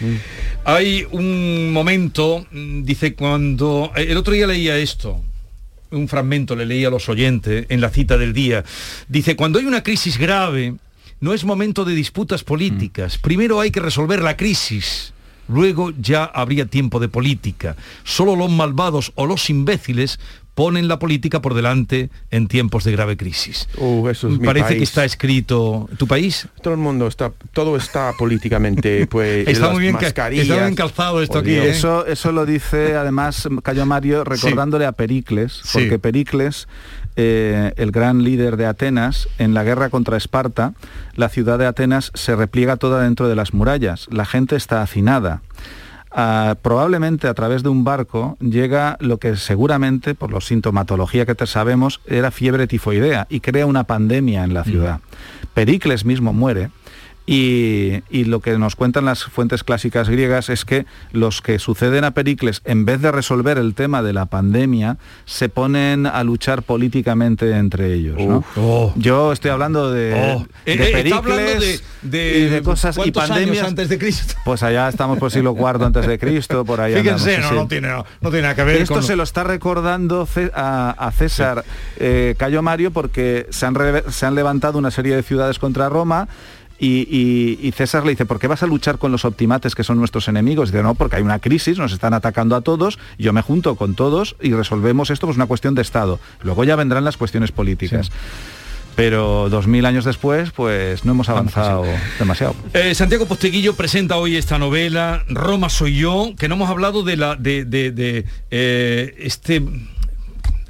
Hay 0.64 1.06
un 1.10 1.70
momento, 1.70 2.46
mm, 2.50 2.82
dice, 2.82 3.14
cuando... 3.14 3.92
El 3.94 4.16
otro 4.16 4.32
día 4.32 4.46
leía 4.46 4.78
esto, 4.78 5.20
un 5.90 6.08
fragmento 6.08 6.56
le 6.56 6.64
leía 6.64 6.88
a 6.88 6.90
los 6.90 7.10
oyentes 7.10 7.66
en 7.68 7.82
la 7.82 7.90
cita 7.90 8.16
del 8.16 8.32
día. 8.32 8.64
Dice, 9.08 9.36
cuando 9.36 9.58
hay 9.58 9.66
una 9.66 9.82
crisis 9.82 10.16
grave, 10.16 10.76
no 11.22 11.32
es 11.32 11.44
momento 11.44 11.86
de 11.86 11.94
disputas 11.94 12.44
políticas. 12.44 13.16
Primero 13.16 13.60
hay 13.60 13.70
que 13.70 13.80
resolver 13.80 14.20
la 14.22 14.36
crisis. 14.36 15.14
Luego 15.48 15.90
ya 15.98 16.24
habría 16.24 16.66
tiempo 16.66 17.00
de 17.00 17.08
política. 17.08 17.76
Solo 18.04 18.36
los 18.36 18.50
malvados 18.50 19.12
o 19.16 19.26
los 19.26 19.48
imbéciles 19.50 20.20
ponen 20.54 20.86
la 20.86 20.98
política 20.98 21.40
por 21.40 21.54
delante 21.54 22.10
en 22.30 22.46
tiempos 22.46 22.84
de 22.84 22.92
grave 22.92 23.16
crisis. 23.16 23.68
Uh, 23.78 24.06
eso 24.08 24.28
es 24.28 24.38
mi 24.38 24.44
Parece 24.46 24.76
que 24.76 24.82
está 24.84 25.04
escrito... 25.04 25.88
¿Tu 25.96 26.06
país? 26.06 26.46
Todo 26.62 26.74
el 26.74 26.80
mundo 26.80 27.06
está, 27.06 27.32
todo 27.54 27.74
está 27.76 28.12
políticamente, 28.18 29.06
pues. 29.10 29.48
Está 29.48 29.66
las 29.66 29.72
muy 29.72 29.80
bien 29.82 29.94
ca- 29.96 30.02
mascarillas. 30.02 30.46
está 30.48 30.60
bien 30.62 30.74
calzado 30.74 31.22
esto 31.22 31.38
aquí. 31.38 31.52
¿eh? 31.52 31.70
Eso, 31.70 32.04
eso 32.06 32.32
lo 32.32 32.44
dice 32.44 32.96
además 32.96 33.48
Cayo 33.62 33.86
Mario 33.86 34.24
recordándole 34.24 34.84
a 34.86 34.92
Pericles, 34.92 35.52
Sí. 35.64 35.70
porque 35.78 35.98
Pericles, 35.98 36.68
eh, 37.16 37.72
el 37.76 37.90
gran 37.90 38.22
líder 38.22 38.56
de 38.56 38.66
Atenas, 38.66 39.28
en 39.38 39.54
la 39.54 39.64
guerra 39.64 39.90
contra 39.90 40.16
Esparta, 40.16 40.74
la 41.14 41.28
ciudad 41.28 41.58
de 41.58 41.66
Atenas 41.66 42.10
se 42.14 42.36
repliega 42.36 42.76
toda 42.76 43.02
dentro 43.02 43.28
de 43.28 43.36
las 43.36 43.54
murallas. 43.54 44.08
La 44.10 44.24
gente 44.24 44.56
está 44.56 44.82
hacinada. 44.82 45.42
Ah, 46.14 46.56
probablemente 46.60 47.26
a 47.26 47.34
través 47.34 47.62
de 47.62 47.70
un 47.70 47.84
barco 47.84 48.36
llega 48.38 48.98
lo 49.00 49.18
que 49.18 49.36
seguramente, 49.36 50.14
por 50.14 50.30
la 50.32 50.40
sintomatología 50.42 51.24
que 51.24 51.34
te 51.34 51.46
sabemos, 51.46 52.00
era 52.06 52.30
fiebre 52.30 52.66
tifoidea 52.66 53.26
y 53.30 53.40
crea 53.40 53.64
una 53.64 53.84
pandemia 53.84 54.44
en 54.44 54.52
la 54.52 54.64
ciudad. 54.64 55.00
Pericles 55.54 56.04
mismo 56.04 56.32
muere 56.32 56.70
y, 57.34 58.02
y 58.10 58.24
lo 58.24 58.40
que 58.40 58.58
nos 58.58 58.76
cuentan 58.76 59.06
las 59.06 59.24
fuentes 59.24 59.64
clásicas 59.64 60.10
griegas 60.10 60.50
es 60.50 60.66
que 60.66 60.84
los 61.12 61.40
que 61.40 61.58
suceden 61.58 62.04
a 62.04 62.10
Pericles, 62.10 62.60
en 62.66 62.84
vez 62.84 63.00
de 63.00 63.10
resolver 63.10 63.56
el 63.56 63.74
tema 63.74 64.02
de 64.02 64.12
la 64.12 64.26
pandemia, 64.26 64.98
se 65.24 65.48
ponen 65.48 66.04
a 66.06 66.22
luchar 66.24 66.62
políticamente 66.62 67.50
entre 67.56 67.94
ellos. 67.94 68.18
¿no? 68.20 68.44
Oh. 68.56 68.92
Yo 68.96 69.32
estoy 69.32 69.50
hablando 69.50 69.90
de, 69.90 70.12
Oh. 70.12 70.46
de 70.66 70.72
Eh, 70.72 70.74
eh, 70.74 70.92
Pericles 70.92 71.12
hablando 71.14 71.42
de, 71.60 71.80
de- 72.02 72.38
y 72.38 72.44
de 72.50 72.62
cosas 72.62 72.96
y 72.96 73.00
¿cuántos 73.00 73.22
años 73.22 73.36
pandemias. 73.38 73.66
antes 73.66 73.88
de 73.88 73.98
Cristo. 73.98 74.34
Pues 74.44 74.62
allá 74.62 74.88
estamos 74.90 75.18
por 75.18 75.30
siglo 75.30 75.54
IV 75.58 75.86
antes 75.86 76.06
de 76.06 76.18
Cristo, 76.18 76.66
por 76.66 76.82
ahí 76.82 76.94
Fíjense, 76.96 77.36
andamos, 77.36 77.36
sí, 77.36 77.40
no, 77.40 77.48
sí. 77.48 77.54
no 77.54 77.68
tiene, 77.68 77.88
no, 77.88 78.30
tiene 78.30 78.42
nada 78.42 78.54
que 78.56 78.64
ver 78.64 78.76
Esto 78.82 78.94
con... 78.94 79.02
se 79.02 79.16
lo 79.16 79.22
está 79.22 79.42
recordando 79.42 80.28
a, 80.54 80.90
a 80.98 81.10
César 81.12 81.64
eh, 81.96 82.34
Cayo 82.36 82.60
Mario 82.62 82.90
porque 82.90 83.46
se 83.50 83.64
han, 83.64 83.74
re- 83.74 84.04
se 84.10 84.26
han 84.26 84.34
levantado 84.34 84.78
una 84.78 84.90
serie 84.90 85.16
de 85.16 85.22
ciudades 85.22 85.58
contra 85.58 85.88
Roma 85.88 86.28
y, 86.84 87.06
y- 87.08 87.58
y 87.66 87.72
César 87.72 88.04
le 88.04 88.10
dice, 88.10 88.26
¿por 88.26 88.38
qué 88.40 88.48
vas 88.48 88.62
a 88.62 88.66
luchar 88.66 88.98
con 88.98 89.12
los 89.12 89.24
optimates 89.24 89.74
que 89.76 89.84
son 89.84 89.98
nuestros 89.98 90.26
enemigos? 90.26 90.68
Y 90.68 90.72
dice, 90.72 90.82
no, 90.82 90.94
porque 90.94 91.16
hay 91.16 91.22
una 91.22 91.38
crisis, 91.38 91.78
nos 91.78 91.92
están 91.92 92.12
atacando 92.12 92.56
a 92.56 92.60
todos, 92.62 92.98
yo 93.18 93.32
me 93.32 93.40
junto 93.40 93.76
con 93.76 93.94
todos 93.94 94.34
y 94.40 94.52
resolvemos 94.52 95.10
esto, 95.10 95.26
pues 95.26 95.36
una 95.36 95.46
cuestión 95.46 95.74
de 95.74 95.82
Estado. 95.82 96.18
Luego 96.42 96.64
ya 96.64 96.74
vendrán 96.76 97.04
las 97.04 97.16
cuestiones 97.16 97.52
políticas. 97.52 98.10
Pero 98.94 99.48
dos 99.48 99.66
mil 99.66 99.86
años 99.86 100.04
después, 100.04 100.50
pues 100.50 101.06
no 101.06 101.12
hemos 101.12 101.30
avanzado 101.30 101.84
demasiado. 102.18 102.54
Eh, 102.74 102.94
Santiago 102.94 103.24
Posteguillo 103.24 103.74
presenta 103.74 104.16
hoy 104.18 104.36
esta 104.36 104.58
novela, 104.58 105.24
Roma 105.28 105.70
soy 105.70 105.96
yo, 105.96 106.34
que 106.38 106.46
no 106.46 106.56
hemos 106.56 106.68
hablado 106.68 107.02
de 107.02 107.16
la 107.16 107.34
de, 107.36 107.64
de- 107.64 107.90
de, 107.90 108.26
eh, 108.50 109.14
este 109.18 109.62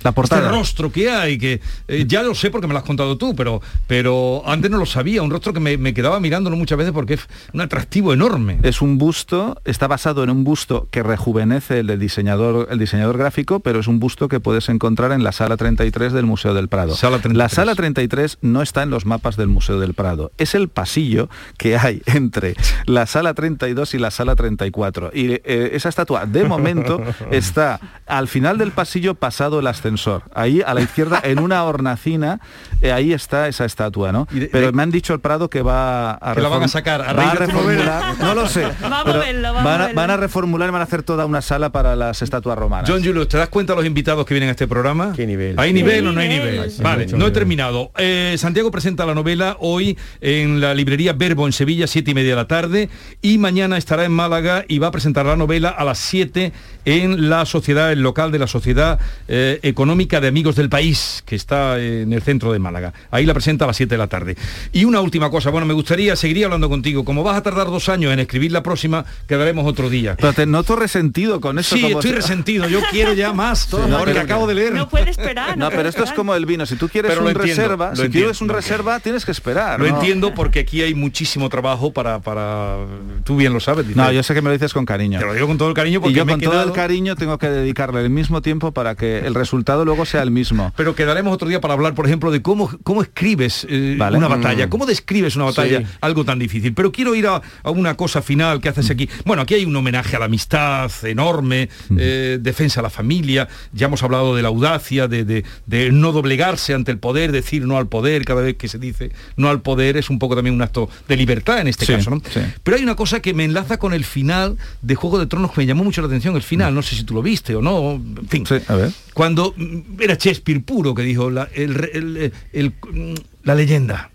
La 0.05 0.13
portada. 0.13 0.43
Este 0.43 0.53
rostro 0.53 0.91
que 0.91 1.11
hay, 1.11 1.39
que 1.39 1.61
eh, 1.89 2.05
ya 2.07 2.23
lo 2.23 2.35
sé 2.35 2.51
porque 2.51 2.67
me 2.67 2.73
lo 2.73 2.79
has 2.79 2.85
contado 2.85 3.17
tú, 3.17 3.35
pero, 3.35 3.61
pero 3.87 4.43
antes 4.47 4.71
no 4.71 4.79
lo 4.79 4.87
sabía, 4.87 5.23
un 5.23 5.31
rostro 5.31 5.53
que 5.53 5.61
me, 5.61 5.77
me 5.77 5.95
quedaba 5.95 6.21
mirándolo 6.21 6.57
muchas 6.57 6.79
veces 6.79 6.93
porque 6.93 7.15
es 7.15 7.29
un 7.53 7.61
atractivo 7.61 8.13
enorme. 8.13 8.59
Es 8.63 8.83
un 8.83 8.99
busto, 8.99 9.61
está 9.65 9.87
basado 9.87 10.25
en 10.25 10.31
un 10.31 10.45
busto 10.45 10.89
que 10.91 11.03
rejuvenece 11.03 11.81
el 11.81 11.87
del 11.87 11.99
diseñador, 11.99 12.69
el 12.71 12.79
diseñador 12.79 13.19
gráfico, 13.19 13.61
pero 13.61 13.81
es 13.81 13.87
un 13.87 14.01
busto 14.01 14.29
que 14.29 14.41
puedes 14.41 14.69
encontrar 14.69 15.13
en 15.13 15.23
la 15.25 15.33
sala 15.33 15.57
33 15.57 16.13
del 16.13 16.27
Museo 16.27 16.55
del 16.55 16.69
Prado. 16.69 16.95
Sala 16.95 17.19
33. 17.19 17.37
La 17.37 17.49
sala 17.49 17.75
33 17.75 18.39
no 18.43 18.63
está 18.63 18.83
en 18.83 18.91
los 18.91 19.07
mapas 19.07 19.37
del 19.37 19.49
Museo 19.49 19.79
del 19.79 19.95
Prado, 19.95 20.33
es 20.39 20.55
el 20.55 20.69
pasillo 20.69 21.29
que 21.59 21.77
hay 21.77 22.03
entre 22.07 22.55
la 22.87 23.07
sala 23.07 23.35
32 23.35 23.95
y 23.95 23.99
la 23.99 24.11
sala 24.11 24.37
34. 24.37 25.11
Y 25.15 25.33
eh, 25.33 25.71
esa 25.73 25.89
estatua, 25.89 26.27
de 26.27 26.45
momento, 26.45 27.01
está 27.31 27.81
al 28.07 28.29
final 28.29 28.59
del 28.59 28.73
pasillo 28.73 29.15
pasado 29.15 29.61
el 29.61 29.67
ascensor. 29.67 29.92
Ahí 30.35 30.63
a 30.65 30.75
la 30.75 30.81
izquierda, 30.81 31.21
en 31.25 31.39
una 31.39 31.63
hornacina, 31.65 32.41
eh, 32.81 32.93
ahí 32.93 33.13
está 33.13 33.49
esa 33.49 33.65
estatua, 33.65 34.13
¿no? 34.13 34.27
de- 34.31 34.47
Pero 34.47 34.67
de- 34.67 34.73
me 34.73 34.83
han 34.83 34.91
dicho 34.91 35.15
el 35.15 35.21
Prado 35.21 35.49
que 35.51 35.63
va 35.63 36.13
a 36.21 36.35
Que 36.35 36.41
la 36.41 36.49
van 36.49 36.63
a 36.65 36.69
sacar 36.69 37.03
a 37.03 37.13
va 37.13 37.35
reformular- 37.35 38.19
No 38.19 38.35
lo 38.35 38.49
sé. 38.49 38.63
Pero 38.81 38.91
van, 38.91 38.93
a, 38.93 39.05
moverlo. 39.05 39.95
van 39.95 40.11
a 40.11 40.17
reformular 40.17 40.69
y 40.69 40.73
van 40.73 40.81
a 40.81 40.85
hacer 40.85 41.03
toda 41.03 41.27
una 41.27 41.43
sala 41.43 41.71
para 41.71 41.97
las 41.97 42.23
estatuas 42.23 42.57
romanas. 42.59 42.89
John 42.89 43.05
Julius, 43.05 43.29
¿te 43.29 43.37
das 43.37 43.49
cuenta 43.49 43.75
los 43.75 43.85
invitados 43.85 44.25
que 44.27 44.35
vienen 44.35 44.49
a 44.49 44.53
este 44.53 44.67
programa? 44.67 45.13
¿Qué 45.15 45.27
nivel? 45.27 45.59
¿Hay 45.59 45.73
nivel 45.73 46.07
o 46.07 46.13
no 46.13 46.21
hay 46.21 46.29
nivel. 46.29 46.73
vale, 46.83 47.07
no 47.07 47.27
he 47.27 47.31
terminado. 47.31 47.91
Eh, 47.99 48.35
Santiago 48.39 48.71
presenta 48.71 49.05
la 49.07 49.15
novela 49.15 49.57
hoy 49.61 49.97
en 50.21 50.61
la 50.61 50.75
librería 50.75 51.13
Verbo 51.13 51.47
en 51.47 51.53
Sevilla, 51.53 51.87
siete 51.87 52.11
y 52.13 52.15
media 52.15 52.31
de 52.31 52.37
la 52.37 52.49
tarde, 52.49 52.89
y 53.21 53.39
mañana 53.39 53.77
estará 53.77 54.05
en 54.05 54.13
Málaga 54.13 54.65
y 54.69 54.79
va 54.79 54.89
a 54.89 54.91
presentar 54.91 55.27
la 55.27 55.37
novela 55.37 55.69
a 55.69 55.85
las 55.85 55.99
7 55.99 56.53
en 56.85 57.29
la 57.31 57.45
sociedad, 57.47 57.93
el 57.93 58.01
local 58.01 58.33
de 58.33 58.39
la 58.39 58.47
Sociedad 58.47 58.99
eh, 59.29 59.61
Económica 59.63 59.82
de 60.21 60.29
Amigos 60.29 60.57
del 60.57 60.69
País, 60.69 61.23
que 61.27 61.37
está 61.37 61.79
en 61.79 62.13
el 62.13 62.23
centro 62.23 62.53
de 62.53 62.59
Málaga. 62.59 62.93
Ahí 63.11 63.27
la 63.27 63.35
presenta 63.35 63.65
a 63.65 63.69
las 63.69 63.77
7 63.77 63.95
de 63.95 63.99
la 63.99 64.07
tarde. 64.07 64.37
Y 64.73 64.85
una 64.85 65.01
última 65.01 65.31
cosa, 65.31 65.51
bueno, 65.51 65.67
me 65.67 65.75
gustaría, 65.75 66.17
seguiría 66.17 66.47
hablando 66.47 66.69
contigo. 66.69 67.05
Como 67.05 67.23
vas 67.23 67.37
a 67.37 67.43
tardar 67.43 67.67
dos 67.67 67.89
años 67.89 68.13
en 68.13 68.19
escribir 68.19 68.53
la 68.53 68.63
próxima, 68.63 69.05
quedaremos 69.27 69.67
otro 69.67 69.91
día. 69.91 70.17
Pero 70.19 70.33
te 70.33 70.47
noto 70.47 70.77
resentido 70.77 71.41
con 71.41 71.59
eso. 71.59 71.77
Sí, 71.77 71.83
como 71.83 71.99
estoy 72.01 72.13
resentido. 72.13 72.69
Yo 72.69 72.81
quiero 72.91 73.13
ya 73.13 73.33
más. 73.33 73.71
no, 73.73 73.97
ahora 73.97 74.13
que 74.13 74.19
acabo 74.19 74.47
de 74.47 74.55
leer. 74.55 74.73
No 74.73 74.89
puede 74.89 75.11
esperar. 75.11 75.57
No, 75.59 75.67
puede 75.67 75.77
pero 75.79 75.89
esto 75.89 76.05
es 76.05 76.13
como 76.13 76.35
el 76.35 76.47
vino. 76.47 76.65
Si 76.67 76.77
tú 76.77 76.89
quieres 76.89 77.11
Pero 77.11 77.23
lo 77.23 77.31
un 77.31 77.37
entiendo, 77.37 77.63
reserva, 77.63 77.91
lo 77.91 77.97
si 77.97 78.03
entiendo, 78.03 78.27
quieres 78.27 78.41
un 78.41 78.49
reserva, 78.49 79.01
tienes 79.01 79.25
que 79.25 79.33
esperar. 79.33 79.81
Lo 79.81 79.87
¿no? 79.89 79.97
entiendo 79.97 80.35
porque 80.35 80.61
aquí 80.61 80.83
hay 80.83 80.95
muchísimo 80.95 81.49
trabajo 81.49 81.93
para, 81.93 82.21
para... 82.21 82.77
Tú 83.25 83.37
bien 83.37 83.53
lo 83.53 83.61
sabes. 83.61 83.87
dice. 83.87 83.99
No, 83.99 84.11
yo 84.13 84.23
sé 84.23 84.35
que 84.35 84.43
me 84.43 84.49
lo 84.49 84.53
dices 84.55 84.73
con 84.73 84.85
cariño. 84.85 85.19
Te 85.19 85.27
lo 85.27 85.35
digo 85.35 85.47
con 85.47 85.59
todo 85.59 85.69
el 85.69 85.75
cariño 85.75 86.01
porque 86.01 86.13
Y 86.13 86.17
yo 86.17 86.25
me 86.25 86.33
he 86.33 86.35
con 86.37 86.45
todo 86.45 86.63
el 86.63 86.73
cariño 86.73 87.17
tengo 87.17 87.39
que 87.39 87.49
dedicarle 87.49 88.01
el 88.03 88.11
mismo 88.11 88.43
tiempo 88.43 88.73
para 88.73 88.95
que 88.95 89.21
el 89.21 89.35
resultado 89.35 89.72
resultado 89.73 89.85
luego 89.85 90.05
sea 90.07 90.23
el 90.23 90.31
mismo. 90.31 90.73
Pero 90.77 90.95
quedaremos 90.95 91.33
otro 91.33 91.49
día 91.49 91.61
para 91.61 91.75
hablar, 91.75 91.95
por 91.95 92.07
ejemplo, 92.07 92.31
de 92.31 92.43
cómo, 92.43 92.71
cómo 92.83 93.03
escribes 93.03 93.67
eh, 93.69 93.97
Vale. 93.99 94.17
una 94.19 94.29
batalla, 94.29 94.67
Mm. 94.67 94.71
cómo 94.71 94.87
describes 94.87 95.37
una 95.37 95.47
batalla, 95.47 95.81
Sí. 95.81 95.87
algo 96.01 96.25
tan 96.25 96.39
difícil. 96.39 96.75
Pero 96.75 96.93
quiero 96.93 97.15
ir 97.15 97.27
a, 97.27 97.41
a 97.63 97.71
una 97.71 97.95
cosa 97.97 98.23
final 98.23 98.61
que 98.61 98.69
haces 98.69 98.91
aquí. 98.91 99.09
Bueno, 99.25 99.43
aquí 99.43 99.55
hay 99.55 99.65
un 99.65 99.75
homenaje 99.75 100.17
a 100.17 100.19
la 100.19 100.27
amistad 100.27 100.91
enorme, 101.05 101.69
eh, 101.97 102.39
defensa 102.41 102.81
a 102.81 102.83
la 102.83 102.91
familia, 102.91 103.49
ya 103.73 103.87
hemos 103.87 104.03
hablado 104.03 104.35
de 104.37 104.43
la 104.43 104.49
audacia, 104.49 105.09
de, 105.09 105.25
de- 105.25 105.45
de 105.67 105.91
no 105.93 106.13
doblegarse 106.13 106.75
ante 106.75 106.91
el 106.93 106.99
poder, 106.99 107.33
decir 107.33 107.65
no 107.67 107.77
al 107.79 107.87
poder, 107.89 108.25
cada 108.25 108.43
vez 108.43 108.57
que 108.57 108.69
se 108.69 108.79
dice 108.79 109.11
no 109.37 109.49
al 109.49 109.61
poder 109.63 109.97
es 109.97 110.11
un 110.11 110.19
poco 110.19 110.35
también 110.35 110.55
un 110.55 110.63
acto 110.63 110.89
de 111.09 111.17
libertad 111.17 111.59
en 111.61 111.69
este 111.69 111.87
Sí, 111.87 111.93
caso. 111.95 112.11
¿no? 112.11 112.21
sí. 112.29 112.41
Pero 112.63 112.77
hay 112.77 112.83
una 112.83 112.95
cosa 112.97 113.21
que 113.21 113.35
me 113.35 113.45
enlaza 113.45 113.79
con 113.79 113.95
el 113.95 114.05
final 114.05 114.57
de 114.83 114.95
Juego 114.95 115.19
de 115.19 115.27
Tronos 115.27 115.53
que 115.53 115.61
me 115.61 115.67
llamó 115.67 115.85
mucho 115.85 116.01
la 116.01 116.07
atención, 116.09 116.37
el 116.37 116.43
final, 116.43 116.75
no 116.75 116.83
sé 116.83 116.97
si 116.97 117.05
tú 117.05 117.15
lo 117.15 117.23
viste 117.23 117.55
o 117.55 117.63
no, 117.63 117.93
en 117.93 118.29
fin. 118.29 118.45
a 118.69 118.75
ver. 118.75 118.91
Cuando 119.15 119.55
mm, 119.57 120.01
era 120.01 120.15
Shakespeare 120.15 120.61
puro 120.63 120.95
que 120.95 121.03
dijo 121.03 121.31
la, 121.31 121.49
el 121.55 121.75
re- 121.75 121.91
el- 121.95 122.33
el- 122.53 122.69
mm, 122.93 123.15
la 123.45 123.55
leyenda, 123.55 124.11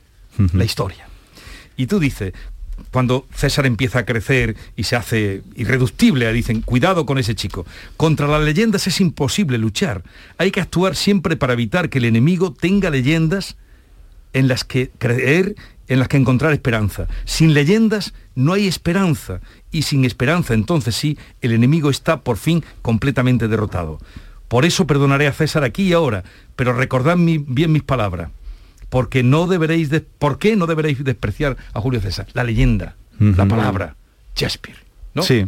la 0.54 0.64
historia. 0.66 1.08
Y 1.78 1.88
tú 1.88 2.00
dices, 2.00 2.34
cuando 2.92 3.26
César 3.36 3.66
empieza 3.66 4.00
a 4.00 4.06
crecer 4.06 4.56
y 4.76 4.84
se 4.84 4.96
hace 4.96 5.42
irreductible, 5.56 6.32
dicen, 6.32 6.62
cuidado 6.62 7.06
con 7.06 7.18
ese 7.18 7.36
chico. 7.36 7.66
Contra 7.98 8.28
las 8.28 8.42
leyendas 8.44 8.88
es 8.88 9.02
imposible 9.02 9.58
luchar. 9.58 10.04
Hay 10.38 10.52
que 10.52 10.62
actuar 10.62 10.96
siempre 10.96 11.38
para 11.38 11.54
evitar 11.54 11.90
que 11.90 11.98
el 11.98 12.06
enemigo 12.06 12.54
tenga 12.54 12.90
leyendas 12.90 13.58
en 14.34 14.48
las 14.48 14.64
que 14.64 14.92
creer, 14.98 15.56
en 15.88 16.00
las 16.00 16.08
que 16.08 16.18
encontrar 16.18 16.54
esperanza. 16.54 17.08
Sin 17.26 17.54
leyendas 17.54 18.14
no 18.36 18.54
hay 18.54 18.68
esperanza 18.68 19.42
y 19.72 19.82
sin 19.84 20.06
esperanza 20.06 20.54
entonces 20.54 20.96
sí, 20.96 21.18
el 21.42 21.52
enemigo 21.54 21.90
está 21.90 22.22
por 22.22 22.38
fin 22.38 22.64
completamente 22.82 23.48
derrotado. 23.48 24.00
Por 24.48 24.66
eso 24.66 24.88
perdonaré 24.88 25.28
a 25.28 25.34
César 25.34 25.64
aquí 25.64 25.84
y 25.90 25.94
ahora, 25.94 26.24
pero 26.56 26.74
recordad 26.74 27.18
mi- 27.18 27.38
bien 27.40 27.72
mis 27.72 27.84
palabras, 27.84 28.30
porque 28.90 29.22
no 29.24 29.48
deberéis 29.48 29.90
de- 29.90 30.02
¿por 30.02 30.40
qué 30.40 30.56
no 30.56 30.68
deberéis 30.68 31.04
despreciar 31.04 31.58
a 31.74 31.82
Julio 31.82 32.00
César? 32.00 32.28
La 32.34 32.44
leyenda, 32.44 32.96
la 33.20 33.46
palabra, 33.46 33.96
Shakespeare. 34.36 34.78
¿no? 35.14 35.24
Sí. 35.24 35.48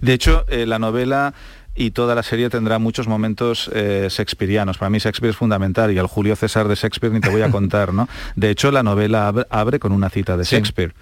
De 0.00 0.12
hecho, 0.12 0.44
eh, 0.48 0.66
la 0.66 0.78
novela 0.78 1.32
y 1.76 1.90
toda 1.90 2.14
la 2.14 2.22
serie 2.22 2.48
tendrá 2.50 2.78
muchos 2.78 3.06
momentos 3.06 3.70
eh, 3.74 4.08
shakespearianos. 4.10 4.78
Para 4.78 4.90
mí 4.90 4.98
Shakespeare 4.98 5.30
es 5.30 5.36
fundamental 5.36 5.92
y 5.92 5.98
al 5.98 6.06
Julio 6.06 6.34
César 6.36 6.68
de 6.68 6.74
Shakespeare 6.74 7.12
ni 7.12 7.20
te 7.20 7.28
voy 7.28 7.42
a 7.42 7.50
contar, 7.50 7.92
¿no? 7.92 8.08
De 8.36 8.50
hecho, 8.50 8.70
la 8.70 8.82
novela 8.82 9.30
ab- 9.32 9.46
abre 9.50 9.78
con 9.78 9.92
una 9.92 10.08
cita 10.10 10.36
de 10.36 10.44
Sí. 10.44 10.56
Shakespeare. 10.56 10.94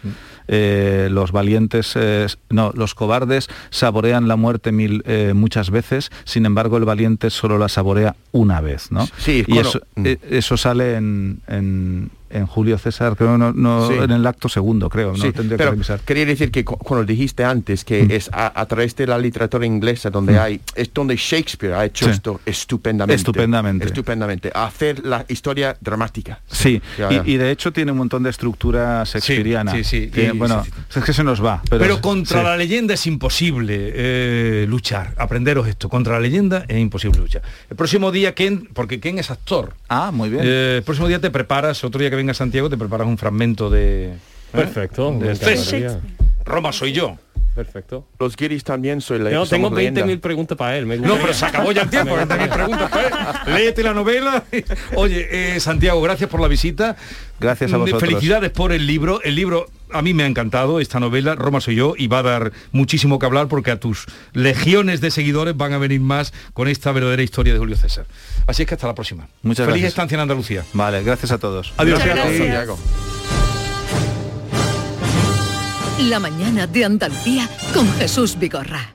Eh, 0.49 1.09
los 1.11 1.33
valientes, 1.33 1.93
eh, 1.97 2.27
no, 2.51 2.71
los 2.75 2.95
cobardes 2.95 3.49
saborean 3.71 4.29
la 4.29 4.37
muerte 4.37 4.73
mil, 4.73 5.03
eh, 5.07 5.33
muchas 5.35 5.71
veces, 5.71 6.11
sin 6.25 6.45
embargo 6.45 6.77
el 6.77 6.85
valiente 6.85 7.31
solo 7.31 7.57
la 7.57 7.69
saborea 7.69 8.15
una 8.33 8.61
vez, 8.61 8.91
¿no? 8.93 9.07
Sí, 9.17 9.43
y 9.47 9.53
bueno, 9.55 9.69
eso, 9.71 9.81
mm. 9.95 10.07
eso 10.31 10.57
sale 10.57 10.97
en, 10.97 11.41
en- 11.47 12.11
en 12.35 12.47
Julio 12.47 12.77
César, 12.79 13.17
creo, 13.17 13.39
no, 13.39 13.53
no- 13.53 13.89
Sí. 13.89 13.95
en 13.95 14.11
el 14.11 14.27
acto 14.27 14.49
segundo, 14.49 14.89
creo, 14.91 15.13
no 15.13 15.17
Sí, 15.17 15.33
tendría 15.33 15.57
que 15.57 15.57
pero 15.59 15.71
revisar. 15.71 16.01
quería 16.01 16.27
decir 16.27 16.51
que 16.51 16.65
cu- 16.65 16.77
cuando 16.79 17.05
dijiste 17.07 17.45
antes 17.45 17.85
que 17.85 18.07
es 18.11 18.29
a, 18.33 18.61
a 18.61 18.67
través 18.67 18.95
de 18.97 19.07
la 19.07 19.19
literatura 19.19 19.65
inglesa 19.67 20.11
donde 20.11 20.35
Mm. 20.35 20.39
hay 20.39 20.61
es 20.75 20.93
donde 20.93 21.17
Shakespeare 21.17 21.75
ha 21.75 21.85
hecho 21.85 22.07
Sí. 22.07 22.11
esto 22.13 22.41
estupendamente 22.45 23.15
Estupendamente. 23.15 23.87
estupendamente 23.87 24.51
hacer 24.55 25.05
la 25.07 25.25
historia 25.29 25.77
dramática 25.81 26.41
Sí, 26.51 26.81
y, 27.25 27.33
y 27.33 27.37
de 27.37 27.51
hecho 27.51 27.73
tiene 27.73 27.93
un 27.93 27.99
montón 27.99 28.23
de 28.23 28.31
estructura 28.31 29.05
shakespeariana. 29.05 29.73
sí, 29.73 29.85
sí, 29.85 30.09
Tiene- 30.09 30.35
y- 30.35 30.39
bueno, 30.39 30.65
sí, 30.65 30.71
es 30.99 31.05
que 31.05 31.13
se 31.13 31.23
nos 31.25 31.45
va. 31.45 31.63
Pero, 31.71 31.81
Pero, 31.83 32.01
contra 32.01 32.41
sí. 32.41 32.45
la 32.45 32.57
leyenda 32.57 32.95
es 32.95 33.07
imposible 33.07 33.93
eh, 33.95 34.67
luchar. 34.69 35.15
Aprenderos 35.17 35.67
esto. 35.69 35.89
Contra 35.89 36.15
la 36.15 36.21
leyenda 36.21 36.65
es 36.69 36.79
imposible 36.79 37.19
luchar. 37.21 37.43
El 37.71 37.77
próximo 37.77 38.11
día, 38.11 38.35
Ken, 38.35 38.69
porque 38.73 39.01
Ken 39.01 39.19
es 39.19 39.31
actor. 39.31 39.75
Ah, 39.89 40.11
muy 40.13 40.29
bien. 40.31 40.43
Eh, 40.45 40.75
el 40.79 40.83
próximo 40.83 41.09
día 41.09 41.21
te 41.21 41.31
preparas, 41.31 41.85
otro 41.85 42.01
día 42.01 42.11
que 42.11 42.17
venga 42.25 42.33
a 42.33 42.35
Santiago, 42.35 42.71
te 42.71 42.79
preparas 42.79 43.07
un 43.07 43.19
fragmento 43.19 43.69
de... 43.69 44.07
¿eh? 44.15 44.17
Perfecto, 44.51 45.13
De. 45.19 45.99
Roma 46.45 46.73
soy 46.73 46.93
yo. 46.93 47.19
Perfecto. 47.55 48.05
los 48.19 48.35
guiris 48.37 48.65
también 48.65 49.01
soy 49.01 49.19
la 49.21 49.31
No, 49.31 49.47
tengo 49.47 49.67
somos 49.69 49.79
leyenda. 49.79 50.05
20.000 50.05 50.21
preguntas 50.21 50.59
para 50.59 50.77
él. 50.77 50.87
me 50.87 50.97
No, 50.97 51.03
gustaría. 51.03 51.23
pero 51.23 51.35
se 51.35 51.45
acabó 51.47 51.71
ya 51.73 51.83
el 51.83 51.91
tiempo. 51.91 52.17
Me 52.17 52.23
20.000 52.27 52.49
preguntas 52.53 52.91
para 52.91 53.07
él. 53.47 53.55
Léete 53.55 53.83
la 53.85 53.95
novela. 53.95 54.43
Oye, 54.97 55.29
eh, 55.57 55.61
Santiago, 55.61 56.01
gracias 56.03 56.29
por 56.31 56.41
la 56.41 56.49
visita. 56.49 56.97
Gracias 57.39 57.73
a 57.73 57.77
Mm, 57.77 57.81
vosotros. 57.83 58.09
Felicidades 58.11 58.51
por 58.51 58.73
el 58.73 58.87
libro. 58.87 59.21
El 59.23 59.37
libro 59.37 59.67
a 59.95 60.03
mí 60.03 60.13
me 60.13 60.25
ha 60.25 60.27
encantado, 60.27 60.81
esta 60.81 61.01
novela, 61.01 61.35
Roma 61.37 61.61
soy 61.61 61.77
yo, 61.77 61.95
y 61.97 62.09
va 62.09 62.19
a 62.19 62.23
dar 62.23 62.53
muchísimo 62.73 63.19
que 63.19 63.27
hablar 63.27 63.49
porque 63.49 63.71
a 63.71 63.81
tus 63.81 64.07
legiones 64.33 65.01
de 65.01 65.11
seguidores 65.11 65.57
van 65.57 65.73
a 65.73 65.79
venir 65.79 66.01
más 66.01 66.33
con 66.53 66.69
esta 66.69 66.93
verdadera 66.93 67.23
historia 67.23 67.53
de 67.53 67.59
Julio 67.59 67.77
César. 67.77 68.07
Así 68.47 68.63
es 68.63 68.69
que 68.69 68.75
hasta 68.75 68.87
la 68.89 68.95
próxima. 68.95 69.29
Muchas 69.43 69.67
Feliz 69.67 69.83
gracias. 69.83 69.93
estancia 69.93 70.17
en 70.17 70.21
Andalucía. 70.21 70.65
Vale, 70.73 71.03
gracias 71.03 71.31
a 71.31 71.39
todos. 71.39 71.73
Adiós. 71.77 72.01
Gracias, 72.05 72.27
Adiós. 72.27 72.39
Santiago. 72.39 72.79
La 76.09 76.19
mañana 76.19 76.67
de 76.67 76.85
Andalucía 76.85 77.49
con 77.73 77.91
Jesús 77.95 78.37
Vigorra. 78.39 78.95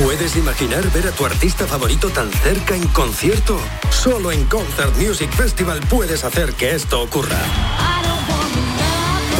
¿Puedes 0.03 0.37
imaginar 0.37 0.91
ver 0.93 1.07
a 1.09 1.11
tu 1.11 1.27
artista 1.27 1.67
favorito 1.67 2.09
tan 2.11 2.31
cerca 2.31 2.77
en 2.77 2.87
concierto? 2.89 3.59
Solo 3.91 4.31
en 4.31 4.45
Concert 4.45 4.97
Music 4.97 5.31
Festival 5.33 5.81
puedes 5.91 6.23
hacer 6.25 6.55
que 6.55 6.75
esto 6.75 7.03
ocurra. 7.03 7.98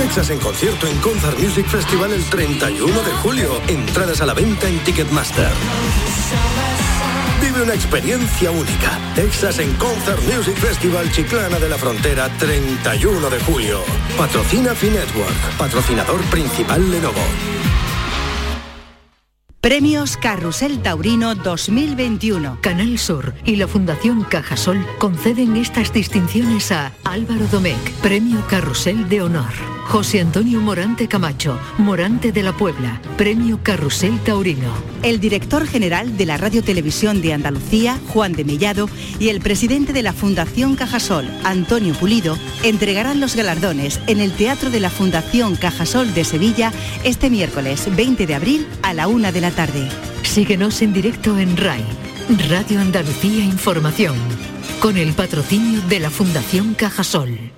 Texas 0.09 0.31
en 0.31 0.39
concierto 0.39 0.87
en 0.87 0.97
Concert 1.01 1.39
Music 1.39 1.67
Festival 1.67 2.15
el 2.15 2.25
31 2.25 3.03
de 3.03 3.13
julio. 3.23 3.61
Entradas 3.69 4.23
a 4.23 4.27
la 4.27 4.33
venta 4.33 4.67
en 4.67 4.79
Ticketmaster. 4.79 5.51
Vive 7.43 7.63
una 7.63 7.75
experiencia 7.75 8.51
única. 8.51 8.99
Texas 9.15 9.59
en 9.59 9.71
Concert 9.75 10.19
Music 10.23 10.57
Festival 10.57 11.13
Chiclana 11.13 11.59
de 11.59 11.69
la 11.69 11.77
Frontera 11.77 12.31
31 12.39 13.29
de 13.29 13.39
julio. 13.41 13.83
Patrocina 14.17 14.75
Finetwork. 14.75 15.59
Patrocinador 15.59 16.23
principal 16.31 16.91
Lenovo. 16.91 17.21
Premios 19.61 20.17
Carrusel 20.17 20.81
Taurino 20.81 21.35
2021. 21.35 22.63
Canal 22.63 22.99
Sur 22.99 23.35
y 23.45 23.57
la 23.57 23.69
Fundación 23.69 24.25
Cajasol 24.25 24.87
conceden 24.97 25.59
estas 25.59 25.93
distinciones 25.93 26.73
a 26.73 26.95
Álvaro 27.05 27.47
Domecq, 27.49 27.93
Premio 28.01 28.43
Carrusel 28.49 29.07
de 29.11 29.21
Honor. 29.21 29.78
José 29.89 30.21
Antonio 30.21 30.61
Morante 30.61 31.09
Camacho, 31.09 31.59
Morante 31.79 32.31
de 32.31 32.43
la 32.43 32.53
Puebla, 32.53 33.01
Premio 33.17 33.61
Carrusel 33.63 34.21
Taurino. 34.21 34.71
El 35.03 35.19
director 35.19 35.67
general 35.67 36.19
de 36.19 36.27
la 36.27 36.37
Radio 36.37 36.63
Televisión 36.63 37.23
de 37.23 37.33
Andalucía, 37.33 37.99
Juan 38.09 38.35
de 38.35 38.45
Mellado, 38.45 38.91
y 39.19 39.31
el 39.31 39.41
presidente 39.41 39.95
de 39.95 40.03
la 40.03 40.13
Fundación 40.13 40.77
Cajasol, 40.77 41.27
Antonio 41.43 41.95
Pulido, 41.95 42.37
entregarán 42.65 43.19
los 43.19 43.35
galardones 43.35 43.99
en 44.09 44.21
el 44.21 44.33
Teatro 44.33 44.69
de 44.69 44.81
la 44.81 44.91
Fundación 44.91 45.57
Cajasol 45.57 46.13
de 46.13 46.25
Sevilla 46.25 46.71
este 47.03 47.31
miércoles 47.31 47.89
20 47.97 48.27
de 48.27 48.35
abril 48.35 48.67
a 48.83 48.93
la 48.93 49.09
una 49.09 49.33
de 49.33 49.41
la 49.41 49.53
tarde. 49.53 49.89
Síguenos 50.23 50.83
en 50.83 50.93
directo 50.93 51.39
en 51.39 51.57
RAI, 51.57 51.85
Radio 52.51 52.83
Andalucía 52.83 53.43
Información, 53.43 54.17
con 54.81 54.99
el 54.99 55.15
patrocinio 55.15 55.81
de 55.89 56.01
la 56.01 56.11
Fundación 56.11 56.75
Cajasol. 56.75 57.58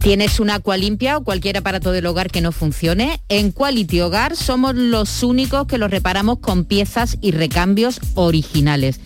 ¿Tienes 0.00 0.38
una 0.38 0.56
agua 0.56 0.76
limpia 0.76 1.16
o 1.16 1.24
cualquier 1.24 1.56
aparato 1.56 1.90
del 1.90 2.04
hogar 2.04 2.30
que 2.30 2.42
no 2.42 2.52
funcione? 2.52 3.22
En 3.30 3.52
Quality 3.52 4.02
Hogar 4.02 4.36
somos 4.36 4.74
los 4.74 5.22
únicos 5.22 5.66
que 5.66 5.78
los 5.78 5.90
reparamos 5.90 6.40
con 6.40 6.66
piezas 6.66 7.16
y 7.22 7.30
recambios 7.30 8.00
originales. 8.14 9.00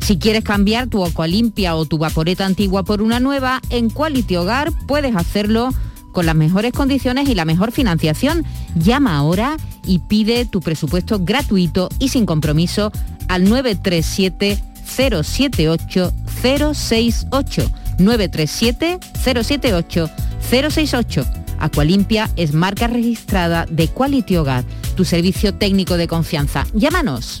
Si 0.00 0.16
quieres 0.16 0.44
cambiar 0.44 0.86
tu 0.86 1.04
agua 1.04 1.26
limpia 1.26 1.76
o 1.76 1.84
tu 1.84 1.98
vaporeta 1.98 2.46
antigua 2.46 2.82
por 2.82 3.02
una 3.02 3.20
nueva, 3.20 3.60
en 3.68 3.90
Quality 3.90 4.36
Hogar 4.36 4.72
puedes 4.86 5.14
hacerlo 5.16 5.68
con 6.12 6.24
las 6.24 6.34
mejores 6.34 6.72
condiciones 6.72 7.28
y 7.28 7.34
la 7.34 7.44
mejor 7.44 7.70
financiación. 7.70 8.46
Llama 8.74 9.18
ahora 9.18 9.58
y 9.84 9.98
pide 9.98 10.46
tu 10.46 10.60
presupuesto 10.60 11.18
gratuito 11.20 11.90
y 11.98 12.08
sin 12.08 12.24
compromiso 12.24 12.90
al 13.28 13.44
937 13.44 14.67
078 14.88 16.12
068 16.42 17.70
937 17.98 18.98
078 19.14 20.10
068. 20.40 21.24
Aqualimpia 21.60 22.30
es 22.36 22.52
marca 22.52 22.86
registrada 22.86 23.66
de 23.68 23.88
Quality 23.88 24.36
Hogar, 24.36 24.64
tu 24.96 25.04
servicio 25.04 25.54
técnico 25.54 25.96
de 25.96 26.06
confianza. 26.06 26.66
Llámanos. 26.72 27.40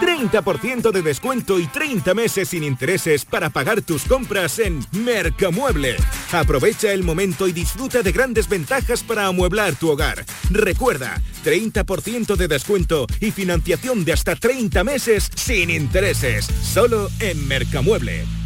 30% 0.00 0.90
de 0.90 1.02
descuento 1.02 1.58
y 1.58 1.66
30 1.66 2.14
meses 2.14 2.48
sin 2.48 2.62
intereses 2.62 3.24
para 3.24 3.50
pagar 3.50 3.82
tus 3.82 4.04
compras 4.04 4.58
en 4.58 4.84
Mercamueble. 4.92 5.96
Aprovecha 6.32 6.92
el 6.92 7.02
momento 7.02 7.48
y 7.48 7.52
disfruta 7.52 8.02
de 8.02 8.12
grandes 8.12 8.48
ventajas 8.48 9.02
para 9.02 9.26
amueblar 9.26 9.74
tu 9.74 9.90
hogar. 9.90 10.24
Recuerda, 10.50 11.20
30% 11.44 12.36
de 12.36 12.48
descuento 12.48 13.06
y 13.20 13.30
financiación 13.30 14.04
de 14.04 14.12
hasta 14.12 14.36
30 14.36 14.84
meses 14.84 15.30
sin 15.34 15.70
intereses. 15.70 16.46
Solo 16.62 17.08
en 17.20 17.46
Mercamueble. 17.46 18.45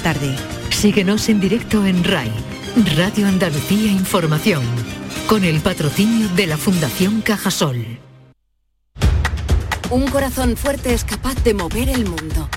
tarde. 0.00 0.34
Síguenos 0.70 1.28
en 1.28 1.40
directo 1.40 1.84
en 1.84 2.02
RAI, 2.02 2.32
Radio 2.96 3.28
Andalucía 3.28 3.90
Información, 3.92 4.62
con 5.26 5.44
el 5.44 5.60
patrocinio 5.60 6.28
de 6.30 6.46
la 6.46 6.56
Fundación 6.56 7.20
Cajasol. 7.20 7.98
Un 9.90 10.06
corazón 10.08 10.56
fuerte 10.56 10.94
es 10.94 11.04
capaz 11.04 11.42
de 11.44 11.54
mover 11.54 11.88
el 11.88 12.06
mundo. 12.06 12.48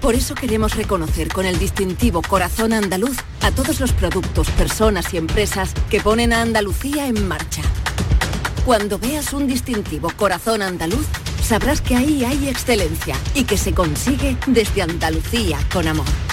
Por 0.00 0.14
eso 0.14 0.34
queremos 0.34 0.76
reconocer 0.76 1.28
con 1.28 1.44
el 1.44 1.58
distintivo 1.58 2.22
Corazón 2.22 2.72
Andaluz 2.72 3.18
a 3.42 3.50
todos 3.50 3.80
los 3.80 3.92
productos, 3.92 4.50
personas 4.50 5.12
y 5.12 5.18
empresas 5.18 5.74
que 5.90 6.00
ponen 6.00 6.32
a 6.32 6.42
Andalucía 6.42 7.06
en 7.06 7.28
marcha. 7.28 7.62
Cuando 8.64 8.98
veas 8.98 9.32
un 9.32 9.46
distintivo 9.46 10.10
Corazón 10.16 10.62
Andaluz, 10.62 11.06
sabrás 11.42 11.80
que 11.80 11.96
ahí 11.96 12.24
hay 12.24 12.48
excelencia 12.48 13.16
y 13.34 13.44
que 13.44 13.58
se 13.58 13.74
consigue 13.74 14.36
desde 14.46 14.82
Andalucía 14.82 15.58
con 15.72 15.86
amor. 15.86 16.29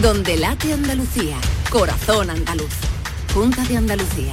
Donde 0.00 0.38
late 0.38 0.72
Andalucía, 0.72 1.36
Corazón 1.68 2.30
Andaluz. 2.30 2.72
Junta 3.34 3.62
de 3.64 3.76
Andalucía. 3.76 4.32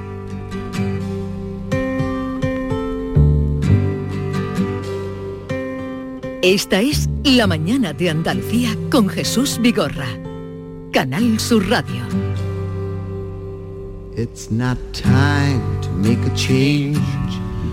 Esta 6.43 6.81
es 6.81 7.07
La 7.23 7.45
mañana 7.45 7.93
de 7.93 8.09
Andalucía 8.09 8.75
con 8.89 9.07
Jesús 9.07 9.59
Vigorra. 9.61 10.07
Canal 10.91 11.39
Sur 11.39 11.69
Radio. 11.69 12.03
It's 14.17 14.49
not 14.49 14.75
time 14.91 15.61
to 15.83 15.89
make 15.91 16.17
a 16.25 16.33
change. 16.33 16.97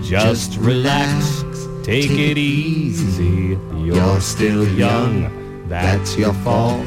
Just 0.03 0.55
relax, 0.61 1.43
take 1.83 2.11
it 2.11 2.37
easy. 2.37 3.57
You're 3.83 4.21
still 4.21 4.63
young, 4.77 5.31
that's 5.67 6.15
your 6.15 6.35
fault. 6.43 6.85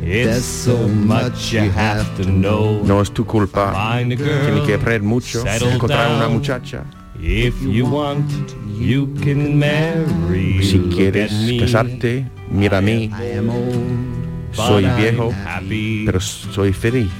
There's 0.00 0.46
so 0.46 0.88
much 0.88 1.52
you 1.52 1.70
have 1.70 2.06
to 2.16 2.24
know. 2.24 2.82
No 2.86 3.02
es 3.02 3.10
tu 3.10 3.26
culpa. 3.26 3.98
Tienes 3.98 4.18
que 4.64 4.74
aprender 4.74 5.02
mucho. 5.02 5.44
Encontrar 5.46 6.10
una 6.16 6.28
muchacha. 6.28 6.86
If 7.20 7.60
you 7.62 7.84
want, 7.86 8.30
you 8.78 9.08
can 9.22 9.58
marry. 9.58 10.62
Si 10.62 10.78
quieres 10.78 11.32
casarte, 11.58 12.26
mira 12.50 12.78
a 12.78 12.80
mí. 12.80 13.10
Soy 14.52 14.86
viejo, 14.96 15.32
pero 16.06 16.20
soy 16.20 16.72
feliz. 16.72 17.10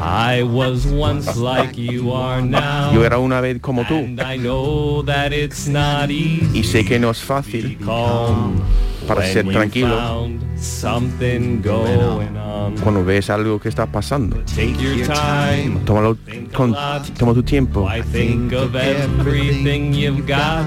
I 0.00 0.42
was 0.42 0.86
once 0.86 1.36
like 1.36 1.76
you 1.76 2.12
are 2.12 2.42
now. 2.42 2.92
Yo 2.92 3.04
era 3.04 3.18
una 3.18 3.40
vez 3.40 3.60
como 3.60 3.84
tú. 3.84 3.94
And 3.94 4.20
I 4.20 4.36
know 4.36 5.02
that 5.04 5.32
it's 5.32 5.68
not 5.68 6.10
easy. 6.10 6.58
Y 6.58 6.64
sé 6.64 6.84
que 6.84 6.98
no 6.98 7.10
es 7.10 7.20
fácil 7.20 7.78
para 9.06 9.22
ser 9.24 9.46
tranquilo 9.46 10.28
found 10.56 11.10
something 11.10 11.60
going 11.62 12.36
on. 12.36 12.74
cuando 12.82 13.04
ves 13.04 13.30
algo 13.30 13.58
que 13.60 13.68
está 13.68 13.86
pasando. 13.86 14.36
Take 14.54 14.74
your 14.78 15.06
time. 15.06 15.80
Tómalo 15.84 16.16
con, 16.52 16.74
toma 17.18 17.34
tu 17.34 17.42
tiempo. 17.42 17.88
I 17.88 18.02
think 18.02 18.52
of 18.52 18.74
everything 18.74 19.92
you've 19.92 20.26
got. 20.26 20.64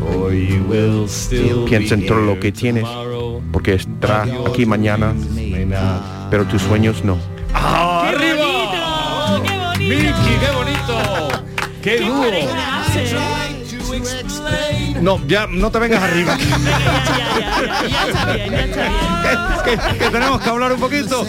For 0.00 0.32
you 0.32 0.62
will 0.68 1.06
still 1.08 1.64
Piensa 1.64 1.94
en 1.94 2.00
be 2.00 2.06
todo 2.06 2.20
lo 2.20 2.38
que 2.40 2.50
tienes, 2.50 2.82
tomorrow. 2.84 3.40
porque 3.52 3.74
estará 3.74 4.26
aquí 4.46 4.66
mañana, 4.66 5.14
pero 6.30 6.44
tus 6.44 6.60
sueños 6.62 7.04
no. 7.04 7.16
¡Arriba! 7.54 9.38
¡Miki, 9.78 10.34
qué 10.40 10.50
bonito! 10.56 11.42
¡Qué 11.82 12.00
dúo! 12.06 12.24
No, 15.02 15.20
ya 15.26 15.48
no 15.48 15.70
te 15.72 15.80
vengas 15.80 16.00
arriba. 16.00 16.38
que, 19.64 19.76
que 19.98 20.10
tenemos 20.10 20.40
que 20.40 20.48
hablar 20.48 20.72
un 20.72 20.78
poquito. 20.78 21.26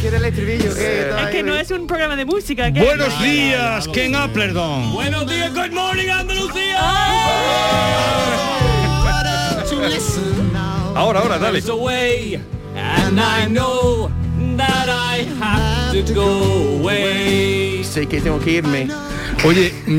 quiere 0.00 0.18
el 0.18 0.24
estribillo? 0.26 0.70
Es 0.70 1.30
que 1.30 1.42
no 1.42 1.56
es 1.56 1.72
un 1.72 1.88
programa 1.88 2.14
de 2.14 2.24
música. 2.24 2.72
¿qué? 2.72 2.80
Buenos 2.84 3.20
días, 3.20 3.88
Ken 3.88 4.14
Applerdon. 4.14 4.92
Buenos 4.92 5.26
días, 5.26 5.52
good 5.52 5.72
morning, 5.72 6.08
Andalucía. 6.08 6.78
Ahora, 10.94 11.20
ahora, 11.20 11.38
dale. 11.38 11.60
Away, 11.68 12.40
and 12.76 13.18
I 13.18 13.48
know 13.48 14.08
that 14.56 14.88
I 14.88 15.26
have 15.40 16.04
to 16.06 16.14
go 16.14 16.78
away. 16.78 17.82
Sé 17.82 18.06
que 18.06 18.20
tengo 18.20 18.38
que 18.38 18.52
irme. 18.52 18.88
Oye, 19.42 19.72
mm, 19.86 19.90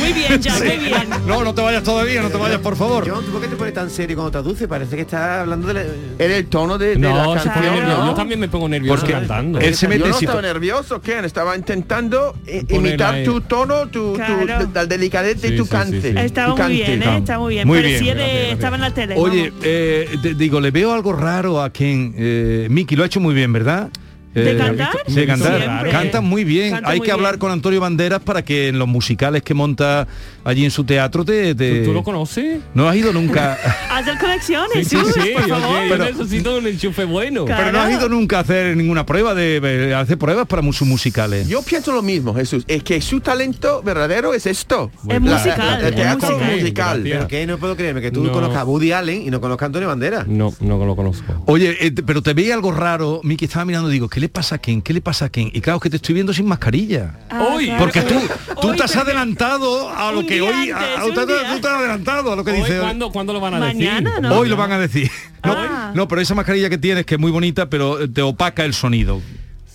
Muy 0.00 0.12
bien, 0.12 0.40
ya, 0.42 0.52
muy 0.58 0.76
bien. 0.78 1.08
no, 1.28 1.44
no 1.44 1.54
te 1.54 1.62
vayas 1.62 1.84
todavía, 1.84 2.20
no 2.22 2.28
te 2.28 2.36
vayas, 2.38 2.58
por 2.58 2.74
favor. 2.74 3.08
John, 3.08 3.24
¿tú 3.24 3.30
por 3.30 3.40
qué 3.40 3.46
te 3.46 3.54
pones 3.54 3.72
tan 3.72 3.88
serio 3.88 4.16
cuando 4.16 4.32
traduce? 4.32 4.66
Parece 4.66 4.96
que 4.96 5.02
estás 5.02 5.42
hablando 5.42 5.68
de 5.68 5.74
la... 5.74 5.82
Era 6.18 6.36
el 6.36 6.46
tono 6.46 6.76
de, 6.76 6.88
de 6.88 6.96
No, 6.98 7.34
la 7.34 7.40
se 7.40 7.50
pone 7.50 7.70
nervioso. 7.70 7.98
¿no? 7.98 8.06
Yo 8.08 8.14
también 8.14 8.40
me 8.40 8.48
pongo 8.48 8.68
nervioso 8.68 8.98
Porque 9.02 9.12
cantando. 9.12 9.60
él 9.60 9.76
se 9.76 9.86
Yo 9.86 9.90
mete 9.90 10.08
no 10.08 10.14
si 10.18 10.24
estaba 10.24 10.42
nervioso, 10.42 11.00
Ken. 11.00 11.24
Estaba 11.24 11.56
intentando 11.56 12.32
Poner 12.44 12.64
imitar 12.70 13.14
ahí. 13.14 13.24
tu 13.24 13.40
tono, 13.42 13.86
tu, 13.86 14.12
tu- 14.12 14.14
Claro. 14.16 14.68
la 14.74 14.86
delicadez 14.86 15.40
de 15.40 15.50
Sí, 15.50 15.56
tu 15.56 15.66
cante. 15.68 16.02
sí, 16.02 16.08
sí. 16.10 16.18
Estaba 16.18 16.48
tu 16.48 16.52
muy 16.54 16.58
cante. 16.80 16.96
bien, 16.96 17.02
¿eh? 17.04 17.18
Está 17.18 17.38
muy 17.38 17.54
bien. 17.54 17.68
Muy 17.68 17.78
Parecía 17.78 18.14
bien. 18.14 18.16
de... 18.26 18.50
Estaba 18.50 18.74
en 18.74 18.82
la 18.82 18.90
tele. 18.92 19.14
Oye, 19.16 19.52
eh, 19.62 20.08
te- 20.20 20.34
digo, 20.34 20.60
le 20.60 20.72
veo 20.72 20.92
algo 20.92 21.12
raro 21.12 21.62
a 21.62 21.70
Ken. 21.72 22.12
Eh, 22.18 22.66
Miki 22.70 22.96
lo 22.96 23.04
ha 23.04 23.06
hecho 23.06 23.20
muy 23.20 23.34
bien, 23.36 23.52
¿verdad? 23.52 23.88
¿De 24.34 24.52
Eh, 24.52 24.56
cantar? 24.56 24.92
De 25.06 25.26
cantar. 25.26 25.58
Siempre. 25.60 25.90
Canta 25.90 26.20
muy 26.20 26.44
bien. 26.44 26.72
Canta 26.72 26.90
Hay 26.90 26.98
muy 26.98 27.06
que 27.06 27.12
hablar 27.12 27.32
bien. 27.34 27.40
con 27.40 27.52
Antonio 27.52 27.80
Banderas 27.80 28.20
para 28.20 28.42
que 28.44 28.68
en 28.68 28.78
los 28.78 28.88
musicales 28.88 29.42
que 29.42 29.54
monta 29.54 30.06
allí 30.44 30.64
en 30.64 30.70
su 30.70 30.84
teatro 30.84 31.24
te... 31.24 31.54
te- 31.54 31.80
¿Tú, 31.80 31.86
tú 31.86 31.92
lo 31.92 32.02
conoces? 32.02 32.60
No 32.74 32.88
has 32.88 32.96
ido 32.96 33.12
nunca... 33.12 33.56
Hacer 33.90 34.18
conexiones, 34.18 34.88
Sí, 34.88 34.96
sí, 34.96 35.30
por 35.34 35.48
favor. 35.48 35.82
yo 35.84 35.88
Pero- 35.90 36.04
necesito 36.04 36.58
un 36.58 36.66
enchufe 36.66 37.04
bueno. 37.04 37.44
Claro. 37.44 37.62
Pero 37.66 37.72
no 37.78 37.80
has 37.84 37.92
ido 37.92 38.08
nunca 38.08 38.38
a 38.38 38.40
hacer 38.40 38.76
ninguna 38.76 39.06
prueba 39.06 39.34
de, 39.34 39.60
de 39.60 39.94
hacer 39.94 40.18
pruebas 40.18 40.46
para 40.46 40.62
sus 40.72 40.86
musicales. 40.88 41.46
Yo 41.48 41.62
pienso 41.62 41.92
lo 41.92 42.02
mismo, 42.02 42.34
Jesús. 42.34 42.64
Es 42.66 42.82
que 42.82 43.00
su 43.00 43.20
talento 43.20 43.82
verdadero 43.82 44.34
es 44.34 44.46
esto. 44.46 44.90
Es 45.08 45.14
La- 45.14 45.20
musical, 45.20 45.58
la- 45.58 45.78
el 45.78 45.84
es 45.86 45.94
teatro 45.94 46.30
musical. 46.38 46.58
musical. 46.60 47.00
¿Pero 47.04 47.28
qué? 47.28 47.46
No 47.46 47.58
puedo 47.58 47.76
creerme 47.76 48.00
que 48.00 48.10
tú 48.10 48.24
No. 48.24 48.32
conozcas 48.32 48.58
a 48.58 48.64
Woody 48.64 48.90
Allen 48.92 49.22
y 49.22 49.30
no 49.30 49.40
conozcas 49.40 49.64
a 49.64 49.66
Antonio 49.66 49.88
Bandera. 49.88 50.24
No, 50.26 50.52
no 50.60 50.84
lo 50.84 50.96
conozco. 50.96 51.42
Oye, 51.46 51.76
eh, 51.86 51.92
pero 52.04 52.20
te 52.22 52.34
veía 52.34 52.54
algo 52.54 52.72
raro, 52.72 53.20
Miki 53.22 53.44
estaba 53.44 53.64
mirando, 53.64 53.88
digo, 53.88 54.08
¿qué 54.08 54.23
le 54.24 54.28
pasa 54.30 54.54
a 54.56 54.58
Ken? 54.58 54.80
¿Qué 54.82 54.92
le 54.92 55.00
pasa 55.00 55.26
a 55.26 55.28
Ken? 55.28 55.50
Y 55.52 55.60
claro, 55.60 55.76
es 55.76 55.82
que 55.82 55.90
te 55.90 55.96
estoy 55.96 56.14
viendo 56.14 56.32
sin 56.32 56.46
mascarilla. 56.46 57.14
Ah, 57.30 57.48
Hoy, 57.52 57.66
claro. 57.66 57.84
Porque 57.84 58.00
tú, 58.02 58.14
tú 58.60 58.68
Hoy, 58.70 58.76
te 58.76 58.82
has 58.82 58.96
adelantado 58.96 59.90
a 59.90 60.10
lo 60.12 60.24
que 60.26 60.40
hoy... 60.40 60.70
a- 60.70 60.78
antes, 60.78 60.98
a- 60.98 61.04
un 61.04 61.14
tú, 61.14 61.26
día. 61.26 61.36
tú 61.54 61.60
te 61.60 61.68
has 61.68 61.74
adelantado 61.74 62.32
a 62.32 62.36
lo 62.36 62.44
que 62.44 62.50
Hoy, 62.52 62.56
dice... 62.58 62.78
¿cuándo, 62.80 63.10
¿Cuándo 63.12 63.32
lo 63.34 63.40
van 63.40 63.54
a 63.54 63.58
Mañana, 63.60 64.10
decir? 64.10 64.22
¿no? 64.22 64.38
Hoy 64.38 64.48
lo 64.48 64.56
van 64.56 64.72
a 64.72 64.78
decir. 64.78 65.10
No, 65.44 65.52
Ah. 65.52 65.92
no, 65.94 66.08
pero 66.08 66.20
esa 66.22 66.34
mascarilla 66.34 66.70
que 66.70 66.78
tienes, 66.78 67.04
que 67.04 67.14
es 67.16 67.20
muy 67.20 67.30
bonita, 67.30 67.68
pero 67.68 68.08
te 68.10 68.22
opaca 68.22 68.64
el 68.64 68.72
sonido. 68.74 69.20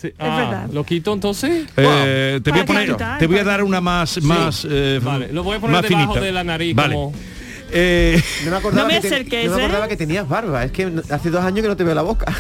Sí, 0.02 0.12
ah, 0.18 0.38
verdad. 0.38 0.70
¿Lo 0.74 0.84
quito 0.86 1.14
entonces? 1.14 1.68
Eh, 1.78 2.39
te 2.43 2.52
voy 2.52 2.60
a 2.62 2.66
poner, 2.66 2.95
te 3.20 3.28
voy 3.28 3.38
a 3.38 3.43
dar 3.43 3.64
una 3.64 3.82
más, 3.82 4.22
más, 4.24 4.66
eh, 4.70 5.00
Vale, 5.04 5.32
lo 5.32 5.43
voy 5.43 5.58
a 5.58 5.60
poner 5.60 5.74
más 5.76 5.82
debajo 5.89 6.14
finita. 6.14 6.26
de 6.26 6.32
la 6.32 6.43
nariz 6.43 6.74
Vale. 6.76 6.95
como... 6.95 7.14
Eh, 7.72 8.22
No 8.45 8.51
me 8.51 8.57
acordaba, 8.57 8.82
No 8.84 8.88
me 8.93 9.01
que, 9.01 9.09
te- 9.09 9.47
no 9.47 9.55
me 9.55 9.61
¿eh? 9.61 9.65
acordaba 9.65 9.88
que 9.88 9.97
tenías 9.97 10.28
barba. 10.28 10.63
Es 10.63 10.72
que 10.72 10.91
hace 11.11 11.30
dos 11.30 11.43
años 11.43 11.61
que 11.61 11.67
no 11.67 11.76
te 11.78 11.84
veo 11.84 11.95
la 11.95 12.01
boca. 12.01 12.26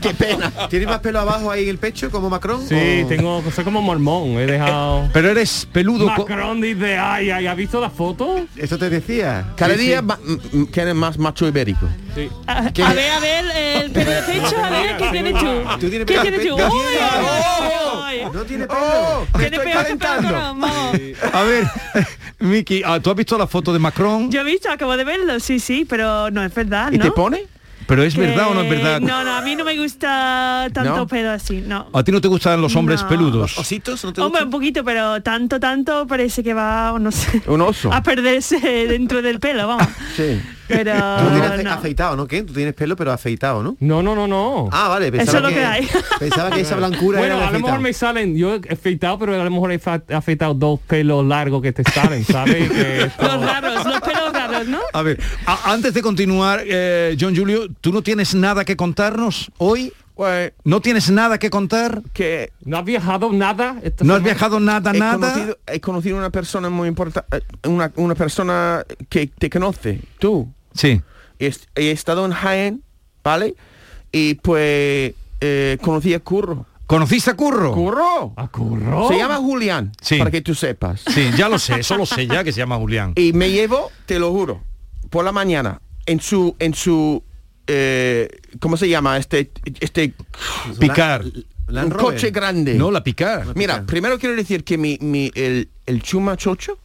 Qué 0.00 0.14
pena. 0.14 0.50
¿Tienes 0.68 0.88
más 0.88 1.00
pelo 1.00 1.20
abajo 1.20 1.50
ahí 1.50 1.64
en 1.64 1.68
el 1.70 1.78
pecho 1.78 2.10
como 2.10 2.28
Macron? 2.30 2.66
Sí, 2.66 3.02
o- 3.04 3.08
tengo, 3.08 3.42
soy 3.54 3.64
como 3.64 3.82
mormón, 3.82 4.30
he 4.38 4.46
dejado... 4.46 5.08
pero 5.12 5.30
eres 5.30 5.66
peludo. 5.72 6.06
Macron 6.06 6.60
dice, 6.60 6.98
ay, 6.98 7.30
ay, 7.30 7.46
¿has 7.46 7.56
visto 7.56 7.80
la 7.80 7.90
foto? 7.90 8.40
Eso 8.56 8.78
te 8.78 8.90
decía. 8.90 9.52
Cada 9.56 9.74
Sí, 9.74 9.80
día 9.80 9.98
sí. 10.00 10.04
ma- 10.04 10.18
m- 10.52 10.66
quieren 10.70 10.96
más 10.96 11.18
macho 11.18 11.46
ibérico. 11.48 11.86
Sí. 12.14 12.28
A, 12.46 12.58
a 12.58 12.62
ver, 12.94 13.10
a 13.10 13.20
ver, 13.20 13.44
el 13.84 13.90
pelo 13.90 14.10
de 14.10 14.22
pecho, 14.22 14.56
a 14.62 14.70
ver, 14.70 14.96
¿qué 14.98 15.08
tienes 15.10 15.34
tú? 15.38 15.46
Tú 15.80 15.88
tienes 15.90 16.06
¿Qué 16.06 16.14
pelo- 16.14 16.22
tienes 16.22 16.48
tú? 16.48 16.56
pe- 16.56 16.64
¡Uy, 16.64 16.70
¡Oh! 18.24 18.32
No 18.32 18.42
tiene 18.44 18.66
pelo. 18.66 18.78
¡Oh! 18.80 19.26
Tiene 19.38 19.56
estoy 19.56 19.72
peor 19.72 19.86
que 20.20 20.32
vamos. 20.32 20.70
A 21.32 21.42
ver, 21.42 21.64
Miki, 22.40 22.82
ah, 22.84 22.98
¿tú 23.00 23.10
has 23.12 23.16
visto 23.16 23.38
la 23.38 23.46
foto 23.46 23.72
de 23.72 23.78
Macron? 23.78 24.30
Yo 24.30 24.40
he 24.40 24.44
visto, 24.44 24.70
acabo 24.70 24.96
de 24.96 25.04
verlo, 25.04 25.38
sí, 25.40 25.58
sí, 25.60 25.86
pero 25.88 26.30
no 26.30 26.42
es 26.42 26.54
verdad, 26.54 26.90
¿Y 26.92 26.98
¿no? 26.98 27.04
te 27.04 27.10
pone? 27.12 27.44
¿Pero 27.86 28.04
es 28.04 28.14
Que- 28.14 28.20
verdad 28.20 28.48
o 28.50 28.54
no 28.54 28.60
es 28.62 28.70
verdad? 28.70 29.00
No, 29.00 29.24
no, 29.24 29.32
a 29.36 29.40
mí 29.42 29.56
no 29.56 29.64
me 29.64 29.76
gusta 29.76 30.68
tanto 30.72 30.96
¿No? 30.96 31.06
pelo 31.06 31.30
así, 31.30 31.62
no. 31.66 31.88
¿A 31.92 32.02
ti 32.04 32.12
no 32.12 32.20
te 32.20 32.28
gustan 32.28 32.60
los 32.60 32.74
hombres 32.76 33.02
No. 33.02 33.08
peludos? 33.08 33.58
¿Ositos? 33.58 34.04
¿No 34.04 34.12
te 34.12 34.20
Hombre, 34.20 34.40
gustan? 34.42 34.46
un 34.46 34.50
poquito, 34.52 34.84
pero 34.84 35.20
tanto, 35.22 35.58
tanto 35.58 36.06
parece 36.06 36.42
que 36.44 36.54
va, 36.54 36.96
no 36.98 37.10
sé, 37.10 37.42
Un 37.46 37.60
oso. 37.60 37.92
a 37.92 38.02
perderse 38.02 38.58
dentro 38.86 39.20
del 39.20 39.40
pelo, 39.40 39.66
vamos. 39.66 39.86
Sí. 40.16 40.40
Pero 40.72 40.92
Tú 40.94 41.28
tienes 41.40 41.64
no. 41.64 41.70
afeitado, 41.72 42.16
¿no? 42.16 42.26
¿Qué? 42.26 42.42
Tú 42.42 42.52
tienes 42.52 42.74
pelo 42.74 42.96
pero 42.96 43.12
afeitado, 43.12 43.62
¿no? 43.62 43.76
No, 43.80 44.02
no, 44.02 44.14
no, 44.14 44.26
no. 44.26 44.68
Ah, 44.72 44.88
vale. 44.88 45.08
Eso 45.08 45.16
Pensaba 45.18 45.38
es 45.38 45.44
lo 45.44 45.60
que 45.60 45.64
hay. 45.64 45.88
Pensaba 46.18 46.50
que 46.50 46.60
esa 46.60 46.76
blancura 46.76 47.18
bueno, 47.18 47.36
era 47.36 47.48
a 47.48 47.50
lo 47.50 47.58
mejor 47.58 47.70
afeitado. 47.78 47.82
me 47.82 47.92
salen, 47.92 48.36
yo 48.36 48.54
he 48.56 48.72
afeitado, 48.72 49.18
pero 49.18 49.40
a 49.40 49.44
lo 49.44 49.50
mejor 49.50 49.72
he 49.72 49.78
fa- 49.78 50.02
afeitado 50.12 50.54
dos 50.54 50.80
pelos 50.86 51.24
largos 51.26 51.60
que 51.62 51.72
te 51.72 51.82
salen, 51.84 52.24
¿sabes? 52.24 52.70
Que 52.72 53.02
esto- 53.04 53.22
Los 53.22 53.40
raros, 53.44 53.84
los 53.86 54.00
pelos 54.00 54.32
raros, 54.32 54.66
¿no? 54.68 54.80
A 54.92 55.02
ver, 55.02 55.20
a- 55.46 55.72
antes 55.72 55.92
de 55.94 56.02
continuar, 56.02 56.62
eh, 56.64 57.16
John 57.20 57.36
Julio, 57.36 57.66
¿tú 57.80 57.92
no 57.92 58.02
tienes 58.02 58.34
nada 58.34 58.64
que 58.64 58.76
contarnos 58.76 59.50
hoy? 59.58 59.92
Pues 60.14 60.52
¿No 60.64 60.80
tienes 60.82 61.10
nada 61.10 61.38
que 61.38 61.48
contar? 61.48 62.02
que 62.12 62.52
¿No 62.66 62.76
has 62.76 62.84
viajado 62.84 63.32
nada? 63.32 63.76
esta 63.82 64.04
¿No 64.04 64.12
has 64.12 64.18
semana? 64.18 64.24
viajado 64.24 64.60
nada, 64.60 64.90
he 64.94 64.98
nada? 64.98 65.18
conocido, 65.32 65.58
he 65.66 65.80
conocido 65.80 66.16
una 66.18 66.28
persona 66.30 66.68
muy 66.68 66.86
importante, 66.88 67.42
una, 67.66 67.90
una 67.96 68.14
persona 68.14 68.84
que 69.08 69.26
te 69.28 69.48
conoce, 69.48 70.00
tú. 70.18 70.52
Sí. 70.74 71.00
He, 71.38 71.46
est- 71.46 71.66
he 71.74 71.90
estado 71.90 72.24
en 72.26 72.32
Jaén, 72.32 72.82
¿vale? 73.24 73.54
Y 74.12 74.34
pues 74.34 75.14
eh, 75.40 75.78
conocí 75.82 76.14
a 76.14 76.20
Curro. 76.20 76.66
¿Conociste 76.86 77.30
a 77.30 77.34
Curro? 77.34 77.72
¡Curro! 77.72 78.34
¿A 78.36 78.48
curro? 78.48 79.08
Se 79.08 79.16
llama 79.16 79.36
Julián, 79.36 79.92
Sí. 80.02 80.18
para 80.18 80.30
que 80.30 80.42
tú 80.42 80.54
sepas. 80.54 81.00
Sí, 81.08 81.30
ya 81.38 81.48
lo 81.48 81.58
sé, 81.58 81.80
eso 81.80 81.96
lo 81.96 82.04
sé 82.04 82.26
ya 82.26 82.44
que 82.44 82.52
se 82.52 82.58
llama 82.58 82.76
Julián. 82.76 83.12
Y 83.16 83.32
me 83.32 83.50
llevo, 83.50 83.90
te 84.04 84.18
lo 84.18 84.30
juro, 84.30 84.62
por 85.08 85.24
la 85.24 85.32
mañana 85.32 85.80
en 86.04 86.20
su 86.20 86.54
en 86.58 86.74
su 86.74 87.22
eh, 87.66 88.28
¿cómo 88.60 88.76
se 88.76 88.88
llama 88.90 89.16
este 89.16 89.50
este 89.80 90.12
Picar. 90.78 91.24
un 91.68 91.90
coche 91.92 92.30
grande? 92.30 92.74
No, 92.74 92.90
la 92.90 93.02
picar. 93.02 93.46
Mira, 93.56 93.84
primero 93.86 94.18
quiero 94.18 94.36
decir 94.36 94.62
que 94.62 94.76
mi, 94.76 94.98
mi 95.00 95.30
el, 95.34 95.70
el 95.86 96.02
chuma 96.02 96.36
chocho 96.36 96.78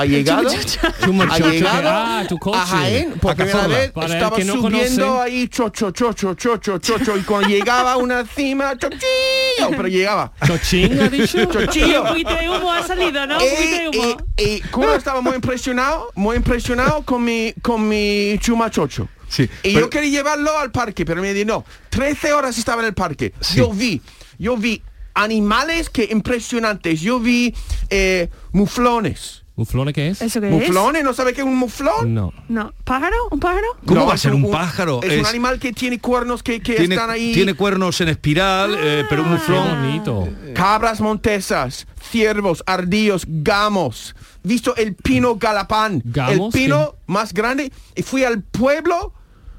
ha 0.00 0.04
llegado, 0.04 0.48
ha 0.48 1.38
llegado 1.50 1.88
ah, 1.90 2.24
tu 2.28 2.38
coche. 2.38 2.58
a 2.58 2.66
Jaén 2.66 3.12
por 3.20 3.34
primera 3.36 3.66
vez 3.66 3.90
Para 3.92 4.14
estaba 4.14 4.36
que 4.36 4.44
no 4.44 4.54
subiendo 4.54 5.06
conoce. 5.06 5.22
ahí 5.30 5.48
chocho 5.48 5.90
chocho 5.90 6.34
chocho 6.34 6.78
chocho 6.78 7.16
y 7.16 7.22
cuando 7.22 7.48
llegaba 7.48 7.92
a 7.92 7.96
una 7.96 8.24
cima 8.24 8.76
chochillo 8.76 9.70
pero 9.70 9.88
llegaba 9.88 10.32
¿Chochín 10.46 11.00
ha 11.00 11.08
dicho? 11.08 11.44
chochillo 11.52 12.02
Un 12.02 12.08
poquito 12.08 12.34
de 12.34 12.48
humo 12.48 12.72
ha 12.72 12.86
salido, 12.86 13.26
¿no? 13.26 13.36
Un 13.38 13.42
y, 13.42 13.48
poquito 13.50 13.76
de 13.76 13.88
humo. 13.88 14.16
y- 14.36 14.42
y 14.42 14.60
Cura 14.70 14.96
estaba 14.96 15.20
muy 15.20 15.34
impresionado, 15.34 16.10
muy 16.14 16.36
impresionado 16.36 17.02
con 17.02 17.24
mi, 17.24 17.52
con 17.62 17.88
mi 17.88 18.36
chuma 18.40 18.70
chocho. 18.70 19.08
Sí, 19.28 19.42
y 19.42 19.74
pero- 19.74 19.80
yo 19.80 19.90
quería 19.90 20.10
llevarlo 20.10 20.56
al 20.58 20.70
parque, 20.70 21.04
pero 21.04 21.20
me 21.20 21.34
dijo, 21.34 21.46
no, 21.46 21.64
13 21.90 22.32
horas 22.32 22.56
estaba 22.56 22.80
en 22.82 22.88
el 22.88 22.94
parque. 22.94 23.34
Yo 23.54 23.70
vi, 23.72 24.00
yo 24.38 24.56
vi 24.56 24.80
animales 25.14 25.90
que 25.90 26.08
impresionantes. 26.10 27.00
Yo 27.00 27.18
vi 27.20 27.52
eh, 27.90 28.28
muflones. 28.52 29.42
¿Muflone 29.58 29.92
qué 29.92 30.10
es? 30.10 30.22
¿Eso 30.22 30.40
qué 30.40 30.46
es? 30.46 30.52
¿Muflones? 30.52 31.02
¿No 31.02 31.12
sabe 31.12 31.34
qué 31.34 31.40
es 31.40 31.46
un 31.46 31.56
muflón? 31.56 32.14
No. 32.14 32.32
No. 32.48 32.72
¿Pájaro? 32.84 33.16
¿Un 33.32 33.40
pájaro? 33.40 33.66
¿Cómo 33.84 34.00
No, 34.02 34.06
va 34.06 34.14
a 34.14 34.16
ser 34.16 34.32
un 34.32 34.48
pájaro? 34.48 35.00
Es, 35.02 35.18
un 35.18 35.26
animal 35.26 35.58
que 35.58 35.72
tiene 35.72 35.98
cuernos 35.98 36.44
que, 36.44 36.60
que 36.60 36.76
Tiene, 36.76 36.94
están 36.94 37.10
ahí. 37.10 37.32
tiene 37.34 37.54
cuernos 37.54 38.00
en 38.00 38.06
espiral, 38.08 38.76
eh, 38.78 39.04
pero 39.10 39.24
un 39.24 39.32
muflón. 39.32 39.82
bonito. 39.82 40.28
Cabras 40.54 41.00
montesas, 41.00 41.88
ciervos, 42.00 42.62
ardillos, 42.66 43.24
gamos. 43.26 44.14
Visto 44.44 44.76
el 44.76 44.94
pino 44.94 45.34
galapán, 45.34 46.02
¿Gamos? 46.04 46.54
el 46.54 46.60
pino 46.60 46.94
más 47.08 47.34
grande. 47.34 47.72
Y 47.96 48.02
fui 48.02 48.22
al 48.22 48.42
pueblo, 48.44 49.12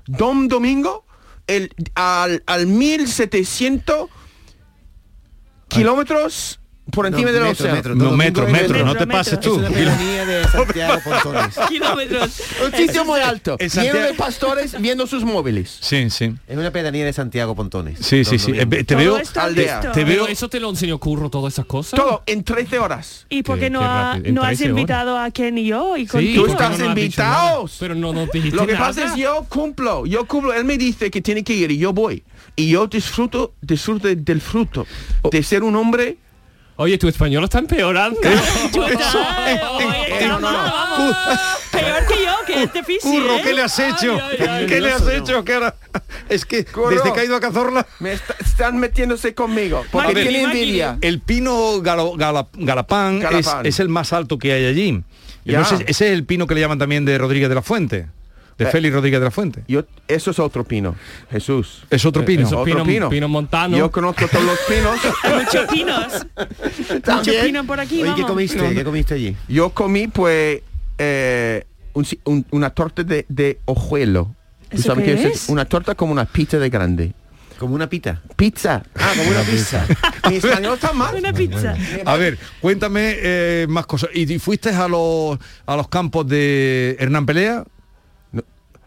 Dom 0.08 0.47
Domingo, 0.47 1.06
el, 1.45 1.74
al, 1.95 2.41
al 2.47 2.68
1700 2.68 4.10
kilómetros 5.68 6.59
por 6.92 7.06
encima 7.08 7.32
del 7.32 7.44
metro, 7.44 7.52
océano. 7.52 7.76
metro, 7.76 7.96
No, 7.96 8.12
metro, 8.18 8.48
metro, 8.48 8.86
no 8.86 8.96
te 8.96 9.08
pases 9.08 9.40
tú. 9.40 9.54
Es 9.54 9.58
una 9.60 9.70
pedanía 9.70 10.26
de 10.26 10.44
Santiago 10.48 11.00
Pontones. 11.04 11.56
Kilómetros. 11.68 12.42
Un 12.66 12.72
sitio 12.74 13.06
muy 13.06 13.20
alto, 13.22 13.56
En 13.60 13.70
lleno 13.70 14.00
de 14.00 14.14
pastores 14.14 14.80
viendo 14.80 15.08
sus 15.08 15.24
móviles. 15.24 15.78
Sí, 15.82 16.10
sí. 16.10 16.34
Es 16.48 16.58
una 16.58 16.72
pedanía 16.72 17.06
de 17.06 17.14
Santiago 17.14 17.56
Pontones. 17.56 18.00
Sí, 18.02 18.24
sí, 18.26 18.40
sí. 18.40 18.52
Eh, 18.56 18.66
Te 18.84 18.96
veo, 18.96 19.20
aldea. 19.36 19.80
te 19.82 19.90
Pero 20.06 20.08
veo 20.08 20.28
eso 20.28 20.50
te 20.50 20.60
lo 20.60 20.70
enseñó 20.70 20.98
Curro, 21.00 21.30
todas 21.30 21.54
esas 21.54 21.66
cosas. 21.66 22.00
Todo 22.00 22.24
en 22.26 22.44
13 22.44 22.80
horas. 22.80 23.26
¿Y 23.30 23.44
por 23.44 23.56
Qué- 23.56 23.66
qué 23.66 23.70
no, 23.70 23.82
ha- 23.82 24.18
no 24.18 24.42
has 24.42 24.50
13 24.50 24.64
horas. 24.66 24.70
invitado 24.70 25.18
a 25.18 25.32
Ken 25.32 25.58
y 25.58 25.66
yo? 25.68 25.98
Y 25.98 26.08
Sí? 26.08 26.34
Tú 26.36 26.42
¿por 26.42 26.46
qué 26.48 26.52
estás 26.64 26.80
no 26.80 26.86
invitados. 26.86 27.78
Pero 27.80 27.96
no 27.96 28.14
nos 28.14 28.32
dijiste 28.32 28.56
Lo 28.56 28.66
que 28.66 28.74
nada. 28.74 28.88
pasa 28.88 29.06
es 29.06 29.16
yo 29.16 29.46
cumplo, 29.50 30.06
yo 30.06 30.26
cumplo. 30.26 30.54
Él 30.54 30.66
me 30.66 30.78
dice 30.78 31.10
que 31.12 31.22
tiene 31.22 31.44
que 31.44 31.54
ir 31.54 31.72
y 31.72 31.78
yo 31.78 31.94
voy. 31.94 32.24
Y 32.56 32.70
yo 32.70 32.88
disfruto, 32.88 33.54
disfruto 33.62 34.08
del 34.08 34.42
fruto 34.42 34.86
de 35.32 35.44
ser 35.44 35.64
un 35.64 35.76
hombre. 35.76 36.18
Oye, 36.82 36.98
tu 36.98 37.10
español 37.10 37.44
está 37.44 37.60
empeorando. 37.60 38.22
Peor 41.72 42.06
que 42.08 42.24
yo, 42.24 42.36
que 42.48 42.64
es 42.64 42.74
difícil. 42.74 43.02
Curro, 43.22 43.36
¿eh? 43.36 43.42
¿qué 43.44 43.54
le 43.54 43.62
has 43.64 43.78
hecho? 43.80 44.14
Ay, 44.14 44.38
ay, 44.40 44.48
ay. 44.50 44.66
¿Qué 44.66 44.80
le 44.80 44.94
has 44.94 45.06
hecho? 45.08 45.44
Ahora- 45.46 45.76
Es 46.30 46.46
que 46.46 46.64
Curro. 46.64 46.92
desde 46.92 47.12
que 47.12 47.20
ha 47.20 47.26
ido 47.26 47.36
a 47.36 47.42
Cazorla... 47.42 47.86
Me 48.00 48.14
está- 48.14 48.36
están 48.40 48.78
metiéndose 48.78 49.34
conmigo 49.34 49.84
porque 49.92 50.14
tiene 50.14 50.44
envidia. 50.44 50.98
El 51.02 51.20
pino 51.20 51.82
galo- 51.82 52.16
gala- 52.18 52.48
galapán, 52.54 53.20
Galapán. 53.20 53.66
Es, 53.66 53.76
es 53.76 53.80
el 53.82 53.90
más 53.90 54.14
alto 54.14 54.38
que 54.40 54.54
hay 54.54 54.66
allí. 54.66 55.04
No 55.44 55.66
sé, 55.66 55.76
ese 55.88 56.08
es 56.08 56.14
el 56.14 56.24
pino 56.26 56.48
que 56.48 56.56
le 56.56 56.62
llaman 56.62 56.80
también 56.80 57.04
de 57.04 57.18
Rodríguez 57.18 57.50
de 57.50 57.56
la 57.56 57.62
Fuente. 57.62 58.08
De 58.60 58.66
Eh, 58.66 58.68
Félix 58.72 58.93
Rodríguez 58.93 59.20
de 59.20 59.24
la 59.26 59.32
Fuente. 59.32 59.64
Yo, 59.68 59.86
eso 60.07 60.30
es 60.32 60.38
otro 60.39 60.64
pino, 60.66 60.95
Jesús. 61.32 61.84
Es 61.89 62.05
otro 62.05 62.24
pino. 62.26 62.45
Eso- 62.45 62.60
Otro 62.60 62.66
pino- 62.74 62.86
pino. 62.86 63.10
pino 63.10 63.28
montano. 63.28 63.76
Yo 63.78 63.89
conozco 63.89 64.28
todos 64.28 64.43
los 64.45 64.60
pinos. 64.68 64.97
Muchos 65.34 65.68
pinos. 65.72 66.26
Muchos 66.78 67.01
También. 67.01 67.45
pinos 67.45 67.66
por 67.66 67.80
aquí, 67.80 68.03
Oye, 68.03 68.14
¿qué 68.16 68.24
comiste? 68.24 68.74
¿Qué 68.76 68.84
comiste 68.84 69.14
allí? 69.16 69.36
Yo 69.47 69.70
comí 69.72 70.07
pues 70.07 70.62
eh, 70.97 71.64
un 71.93 72.05
si- 72.05 72.20
un- 72.26 72.45
una 72.51 72.70
torta 72.70 73.03
de, 73.03 73.26
de 73.30 73.60
hojuelo. 73.66 74.36
¿Tú 74.70 74.76
¿Eso 74.78 74.88
sabes 74.89 75.05
qué 75.05 75.16
qué 75.16 75.28
es? 75.30 75.43
es? 75.43 75.49
Una 75.49 75.66
torta 75.66 75.95
como 75.95 76.12
una 76.12 76.26
pizza 76.26 76.60
de 76.60 76.70
grande. 76.70 77.14
Como 77.57 77.76
una 77.76 77.89
pita. 77.89 78.22
Pizza. 78.36 78.84
Ah, 78.95 79.12
como 79.18 79.32
una 79.32 79.41
pizza. 79.41 79.86
Mi 80.30 80.36
español 80.36 80.76
está 80.76 80.93
mal. 80.93 81.16
Una 81.16 81.34
pizza. 81.34 81.76
A 82.05 82.16
ver, 82.16 82.38
cuéntame 82.62 83.16
eh, 83.18 83.66
más 83.70 83.86
cosas. 83.86 84.10
¿Y 84.14 84.32
y 84.32 84.39
fuiste 84.39 84.70
a 84.70 84.88
los, 84.88 85.38
a 85.66 85.76
los 85.76 85.88
campos 85.89 86.28
de 86.28 86.95
Hernán 86.99 87.26
Pelea? 87.26 87.64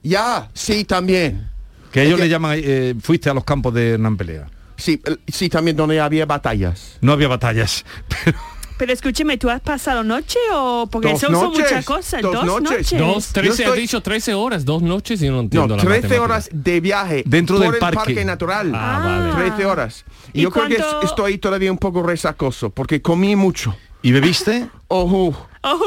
Ya, 0.02 0.48
sí, 0.54 0.84
también. 0.84 1.48
Que 1.92 2.02
ellos 2.02 2.14
Es 2.14 2.16
que- 2.18 2.24
le 2.24 2.28
llaman... 2.30 2.58
eh, 2.62 2.94
fuiste 3.00 3.30
a 3.30 3.34
los 3.34 3.44
campos 3.44 3.74
de 3.74 3.90
Hernán 3.92 4.16
Pelea. 4.16 4.46
Sí, 4.76 5.00
sí, 5.28 5.48
también 5.48 5.76
donde 5.76 6.00
había 6.00 6.26
batallas. 6.26 6.96
No 7.00 7.12
había 7.12 7.28
batallas. 7.28 7.84
Pero 8.78 8.92
escúcheme, 8.94 9.36
¿tú 9.38 9.48
has 9.48 9.60
pasado 9.60 10.02
noche 10.02 10.38
o...? 10.52 10.88
Porque 10.90 11.10
Dos 11.10 11.22
eso 11.22 11.32
son 11.32 11.50
muchas 11.52 11.84
cosas. 11.84 12.20
dos 12.22 12.32
Dos, 12.32 12.44
noches. 12.62 12.92
noches. 12.92 12.98
Dos, 12.98 13.28
trece, 13.28 13.48
estoy- 13.62 13.66
has 13.66 13.76
dicho 13.76 14.00
13 14.00 14.34
horas, 14.34 14.64
dos 14.64 14.82
noches 14.82 15.22
y 15.22 15.28
no 15.28 15.38
entiendo 15.40 15.68
No, 15.68 15.76
la 15.76 15.82
13 15.82 16.00
matemática. 16.00 16.22
horas 16.22 16.48
de 16.52 16.80
viaje 16.80 17.22
Dentro 17.24 17.56
por 17.58 17.66
del 17.66 17.74
el 17.74 17.78
parque. 17.80 17.96
parque, 17.96 18.24
natural. 18.24 18.72
Ah, 18.74 19.30
vale. 19.34 19.50
13 19.50 19.66
horas. 19.66 20.04
Y, 20.32 20.40
¿Y 20.40 20.42
yo 20.42 20.50
creo 20.50 20.66
que 20.66 20.82
estoy 21.06 21.38
todavía 21.38 21.70
un 21.70 21.78
poco 21.78 22.02
resacoso 22.02 22.70
porque 22.70 23.00
comí 23.00 23.36
mucho. 23.36 23.76
¿Y 24.00 24.10
bebiste? 24.10 24.66
Ojo. 24.88 25.46
Oh, 25.62 25.80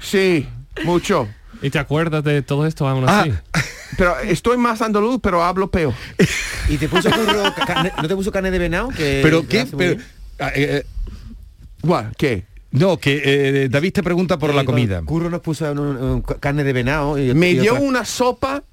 Sí, 0.00 0.48
mucho. 0.84 1.28
¿Y 1.66 1.70
te 1.70 1.78
acuerdas 1.78 2.22
de 2.24 2.42
todo 2.42 2.66
esto 2.66 2.86
aún 2.88 3.04
Ah. 3.08 3.20
así? 3.22 3.32
Pero 3.96 4.18
estoy 4.20 4.56
más 4.56 4.82
andaluz, 4.82 5.20
pero 5.22 5.42
hablo 5.44 5.70
peor. 5.70 5.94
¿Y 6.68 6.78
te 6.78 6.88
puso 6.88 7.08
curro, 7.10 7.44
carne- 7.66 7.92
¿No 8.02 8.08
te 8.08 8.16
puso 8.16 8.32
carne 8.32 8.50
de 8.50 8.58
venado? 8.58 8.88
Que 8.88 9.20
¿Pero 9.22 9.46
qué? 9.46 9.66
Pero, 9.76 10.02
ah, 10.40 10.50
eh, 10.54 10.82
eh? 10.82 12.06
¿Qué? 12.16 12.44
no, 12.72 12.96
que 12.96 13.22
eh, 13.24 13.68
David 13.68 13.92
te 13.92 14.02
pregunta 14.02 14.36
por 14.36 14.50
Eh, 14.50 14.54
la 14.54 14.64
comida. 14.64 15.00
Curro 15.02 15.30
nos 15.30 15.40
puso 15.42 15.70
un- 15.70 15.78
un- 15.78 16.22
carne 16.22 16.64
de 16.64 16.72
venado. 16.72 17.16
Y, 17.18 17.32
Me 17.34 17.50
y 17.50 17.58
dio 17.58 17.74
otra- 17.74 17.84
una 17.84 18.04
sopa, 18.04 18.64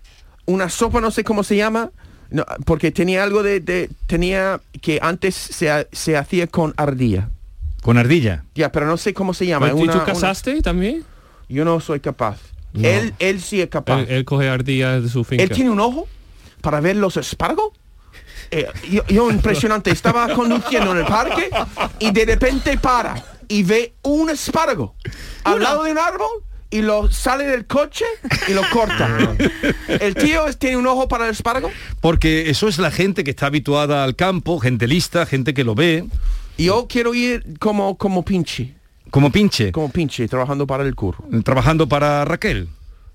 una 0.45 0.69
sopa 0.69 0.99
no 1.01 1.11
sé 1.11 1.23
cómo 1.23 1.43
se 1.43 1.55
llama, 1.55 1.91
no, 2.31 2.43
porque 2.65 2.91
tenía 2.91 3.21
algo 3.23 3.43
de, 3.43 3.59
de- 3.59 3.89
tenía 4.07 4.59
que 4.81 4.97
antes 5.03 5.35
se, 5.35 5.87
se 5.91 6.17
hacía 6.17 6.47
con 6.47 6.73
ardilla. 6.77 7.29
Con 7.83 7.99
ardilla. 7.99 8.43
Ya, 8.55 8.71
pero 8.71 8.87
no 8.87 8.97
sé 8.97 9.13
cómo 9.13 9.35
se 9.35 9.45
llama. 9.45 9.67
¿Y 9.67 9.71
una- 9.73 9.91
tú 9.93 9.97
una- 9.99 10.05
casaste 10.05 10.61
también? 10.63 11.03
yo 11.47 11.63
no 11.63 11.79
soy 11.79 11.99
capaz. 11.99 12.37
No. 12.73 12.87
Él, 12.87 13.13
él 13.19 13.41
sí 13.41 13.61
es 13.61 13.67
capaz. 13.69 14.01
Él, 14.01 14.05
él 14.09 14.25
coge 14.25 14.47
ardillas 14.49 15.03
de 15.03 15.09
su 15.09 15.23
finca. 15.23 15.43
Él 15.43 15.49
tiene 15.49 15.69
un 15.69 15.79
ojo 15.79 16.07
para 16.61 16.79
ver 16.79 16.95
los 16.95 17.17
espárragos. 17.17 17.73
Eh, 18.51 18.67
yo, 18.89 19.05
yo 19.07 19.31
impresionante, 19.31 19.91
estaba 19.91 20.33
conduciendo 20.33 20.91
en 20.91 20.97
el 20.99 21.05
parque 21.05 21.49
y 21.99 22.11
de 22.11 22.25
repente 22.25 22.77
para 22.77 23.15
y 23.47 23.63
ve 23.63 23.93
un 24.03 24.29
espárrago 24.29 24.95
al 25.45 25.61
lado 25.61 25.83
de 25.83 25.91
un 25.91 25.97
árbol 25.97 26.27
y 26.69 26.81
lo 26.81 27.09
sale 27.11 27.45
del 27.45 27.65
coche 27.65 28.05
y 28.47 28.53
lo 28.53 28.61
corta. 28.71 29.35
el 29.87 30.15
tío 30.15 30.47
es- 30.47 30.57
tiene 30.57 30.77
un 30.77 30.87
ojo 30.87 31.07
para 31.07 31.25
el 31.25 31.31
espárrago. 31.31 31.69
Porque 32.01 32.49
eso 32.49 32.67
es 32.67 32.77
la 32.77 32.91
gente 32.91 33.23
que 33.23 33.31
está 33.31 33.45
habituada 33.47 34.03
al 34.03 34.15
campo, 34.15 34.59
gente 34.59 34.87
lista, 34.87 35.25
gente 35.25 35.53
que 35.53 35.63
lo 35.63 35.75
ve. 35.75 36.05
Y 36.57 36.65
yo 36.65 36.87
quiero 36.89 37.13
ir 37.13 37.43
como, 37.59 37.97
como 37.97 38.23
pinche, 38.25 38.75
Como 39.11 39.31
pinche. 39.31 39.71
como 39.71 39.89
pinche, 39.91 40.27
trabajando 40.27 40.65
para 40.65 40.83
el 40.83 40.95
curro. 40.95 41.23
Trabajando 41.43 41.87
para 41.87 42.25
Raquel. 42.25 42.67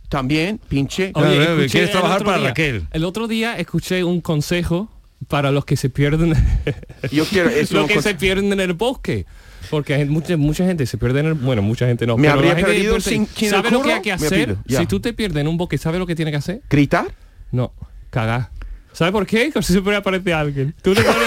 También, 0.09 0.61
pinche. 0.69 1.11
Oye, 1.15 1.27
Oye, 1.27 1.43
escuché 1.43 1.69
¿quieres 1.69 1.89
el 1.89 1.93
trabajar 1.93 2.17
otro 2.19 2.27
para 2.27 2.39
día- 2.39 2.49
Raquel? 2.49 2.87
El 2.93 3.05
otro 3.05 3.27
día 3.27 3.59
escuché 3.59 4.05
un 4.05 4.21
consejo 4.21 4.89
para 5.29 5.51
los 5.51 5.65
que 5.65 5.77
se 5.77 5.91
pierden 5.91 6.35
Yo 7.11 7.25
quiero 7.25 7.49
eso. 7.49 7.75
los 7.79 7.89
que 7.89 8.01
se 8.03 8.15
pierden 8.15 8.53
en 8.53 8.61
el 8.61 8.75
bosque. 8.75 9.27
Porque 9.71 9.95
hay 9.95 10.05
mucha, 10.05 10.37
mucha 10.37 10.65
gente 10.65 10.87
se 10.87 10.97
pierde 10.97 11.19
en 11.21 11.27
el... 11.27 11.35
Bueno, 11.35 11.61
mucha 11.61 11.87
gente 11.87 12.07
no. 12.07 12.17
Me 12.17 12.29
pero 12.29 12.35
habría 12.35 12.51
la 12.53 12.57
gente 12.59 12.71
perdido 12.73 13.01
sin- 13.01 13.27
¿Sabe 13.27 13.71
lo 13.73 13.83
que 13.83 13.93
hay 13.95 14.03
que 14.03 14.13
hacer? 14.13 14.57
Si 14.69 14.87
tú 14.87 15.01
te 15.01 15.13
pierdes 15.13 15.41
en 15.41 15.49
un 15.49 15.57
bosque, 15.57 15.77
¿sabe 15.77 15.99
lo 15.99 16.07
que 16.07 16.15
tiene 16.15 16.31
que 16.31 16.37
hacer? 16.37 16.61
¿Gritar? 16.71 17.07
No, 17.51 17.73
cagar. 18.11 18.51
¿Sabe 18.93 19.11
por 19.13 19.27
qué? 19.27 19.51
Porque 19.53 19.67
siempre 19.67 19.97
aparece 19.97 20.33
alguien. 20.33 20.73
Tú 20.83 20.95
te 20.95 21.03
pones... 21.03 21.19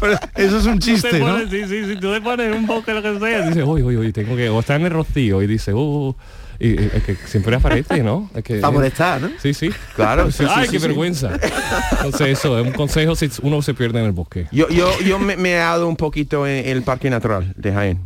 Pero 0.00 0.18
eso 0.36 0.58
es 0.58 0.66
un 0.66 0.78
chiste, 0.78 1.10
te 1.10 1.18
¿no? 1.20 1.26
pones- 1.26 1.50
sí, 1.50 1.64
sí, 1.68 1.84
sí, 1.94 1.96
tú 2.00 2.12
te 2.12 2.20
pones 2.20 2.54
un 2.56 2.66
bosque, 2.66 2.92
lo 2.94 3.02
que 3.02 3.18
sea, 3.18 3.44
y 3.44 3.48
dices, 3.48 3.64
uy, 3.66 3.82
uy, 3.82 3.96
uy, 3.96 4.12
tengo 4.12 4.36
que... 4.36 4.48
O 4.48 4.60
está 4.60 4.76
en 4.76 4.82
el 4.86 4.90
rocío 4.92 5.42
y 5.42 5.46
dice, 5.46 5.72
uh... 5.74 6.14
Y, 6.62 6.68
y- 6.78 6.90
es 6.94 7.02
que 7.04 7.16
siempre 7.24 7.56
aparece, 7.56 8.02
¿no? 8.02 8.28
Es 8.34 8.44
que, 8.44 8.56
Para 8.58 8.70
molestar, 8.70 9.20
¿no? 9.22 9.30
Sí, 9.40 9.54
sí. 9.54 9.70
Claro, 9.96 10.30
sí, 10.30 10.44
sí, 10.44 10.50
Ay, 10.54 10.66
sí, 10.66 10.72
qué 10.72 10.78
sí. 10.80 10.86
vergüenza. 10.86 11.30
Entonces 11.92 12.28
eso, 12.38 12.58
es 12.58 12.66
un 12.66 12.72
consejo 12.74 13.14
si 13.16 13.30
uno 13.42 13.62
se 13.62 13.72
pierde 13.72 13.98
en 14.00 14.04
el 14.06 14.12
bosque. 14.12 14.46
Yo, 14.52 14.68
yo, 14.68 14.90
yo 15.00 15.18
me, 15.18 15.36
me 15.38 15.52
he 15.52 15.56
dado 15.56 15.88
un 15.88 15.96
poquito 15.96 16.46
en 16.46 16.68
el 16.68 16.82
Parque 16.82 17.08
Natural 17.08 17.54
de 17.56 17.72
Jaén. 17.72 18.00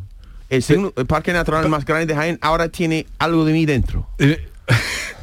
El, 0.51 0.63
segundo- 0.63 0.93
el 0.97 1.07
Parque 1.07 1.33
Natural 1.33 1.69
más 1.69 1.85
grande 1.85 2.07
de 2.07 2.15
Jaén 2.15 2.39
ahora 2.43 2.69
tiene 2.69 3.07
algo 3.19 3.45
de 3.45 3.53
mí 3.53 3.67
dentro. 3.67 4.07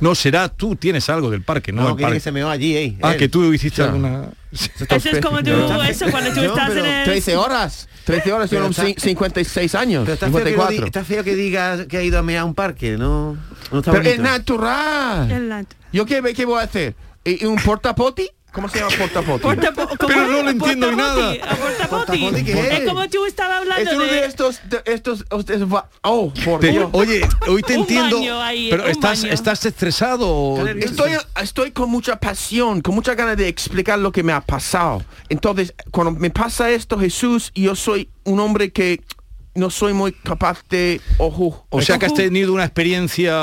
No, 0.02 0.16
será 0.16 0.49
tú 0.49 0.76
tienes 0.76 1.08
algo 1.10 1.30
del 1.30 1.43
parque, 1.43 1.72
no, 1.72 1.84
No, 1.84 1.95
que, 1.95 2.02
parque. 2.02 2.18
que 2.18 2.20
se 2.22 2.32
meó 2.32 2.49
allí, 2.49 2.76
eh. 2.76 2.97
Ah, 3.02 3.14
él. 3.14 3.18
que 3.20 3.30
tú 3.30 3.54
hiciste 3.54 3.82
O 3.82 3.86
sea, 3.86 3.93
alguna... 3.93 4.30
Eso 4.52 5.10
es 5.10 5.22
como 5.26 5.41
tú, 5.41 5.52
eso, 5.88 6.06
cuando 6.12 6.32
tú 6.34 6.41
No, 6.41 6.47
estás 6.47 6.72
en 6.72 6.86
el... 6.86 7.04
13 7.06 7.38
horas. 7.38 7.88
13 8.04 8.34
horas, 8.34 8.49
Pero 8.49 8.64
son 8.64 8.72
está- 8.72 8.84
cin- 8.88 8.99
56 8.99 9.76
años. 9.76 10.02
Pero 10.04 10.14
está 10.16 10.26
feo, 10.32 10.43
que 10.43 10.52
lo 10.52 10.68
di- 10.68 10.76
54. 10.78 10.86
está 10.88 11.04
feo 11.06 11.24
que 11.24 11.36
digas 11.36 11.86
que 11.88 11.97
ha 11.97 12.04
ido 12.04 12.18
a 12.20 12.24
mear 12.24 12.41
a 12.41 12.45
un 12.45 12.56
parque, 12.56 12.97
no, 12.97 13.38
no 13.72 13.80
está 13.80 13.91
Pero 13.91 14.04
es 14.04 14.18
bonito. 14.18 14.24
natural. 14.24 15.32
el 15.32 15.49
nat- 15.49 15.68
¿Yo 15.93 16.06
qué, 16.06 16.22
qué 16.36 16.45
voy 16.45 16.60
a 16.60 16.64
hacer? 16.64 16.95
¿Y- 17.24 17.43
y 17.43 17.45
¿Un 17.47 17.58
portapoti? 17.58 18.28
¿Cómo 18.54 18.68
se 18.68 18.80
llama 18.80 18.91
portapoti? 18.97 19.43
Portapo- 19.47 19.88
¿cómo 19.97 20.08
Pero 20.08 20.28
no 20.28 20.43
le 20.43 20.52
entiendo 20.52 20.88
Portapoti, 20.88 21.38
nada. 21.39 21.58
portapoti. 21.58 21.88
Portapoti, 22.20 22.43
¿qué 22.43 22.78
Es 22.78 22.89
como 22.89 23.08
tú 23.10 23.26
estabas 23.26 23.62
hablando 23.62 23.89
Es 23.89 23.95
uno 23.95 24.04
de 24.06 24.12
de... 24.12 24.26
estos, 24.26 24.60
de 24.70 24.82
estos, 24.86 25.26
oh, 26.02 26.34
por 26.43 26.60
Te- 26.60 26.72
Dios. 26.72 26.89
oye, 26.91 27.22
hoy 27.47 27.62
te 27.64 27.74
Un 27.76 27.80
entiendo, 27.82 28.18
baño 28.18 28.41
ahí, 28.41 28.68
pero 28.70 28.84
un 28.84 28.89
estás, 28.89 29.22
baño. 29.22 29.34
estás 29.34 29.66
estresado. 29.66 30.68
Estoy, 30.68 31.12
estoy 31.41 31.72
con 31.72 31.89
mucha 31.89 32.20
pasión, 32.20 32.82
con 32.82 32.93
mucha 32.95 33.16
ganas 33.16 33.38
de 33.38 33.47
explicar 33.47 33.97
lo 33.99 34.12
que 34.12 34.22
me 34.24 34.34
ha 34.34 34.41
pasado. 34.41 35.02
Entonces, 35.30 35.74
cuando 35.91 36.12
me 36.12 36.30
pasa 36.30 36.70
esto, 36.72 36.99
Jesús, 36.99 37.52
yo 37.56 37.76
soy 37.76 38.10
un 38.26 38.39
hombre 38.41 38.72
que 38.72 39.02
no 39.56 39.70
soy 39.70 39.93
muy 39.93 40.12
capaz 40.12 40.60
de... 40.70 40.99
Ojo, 41.18 41.66
O 41.70 41.82
sea 41.82 41.97
que 41.97 42.06
has 42.06 42.14
tenido 42.14 42.54
una 42.54 42.64
experiencia 42.66 43.34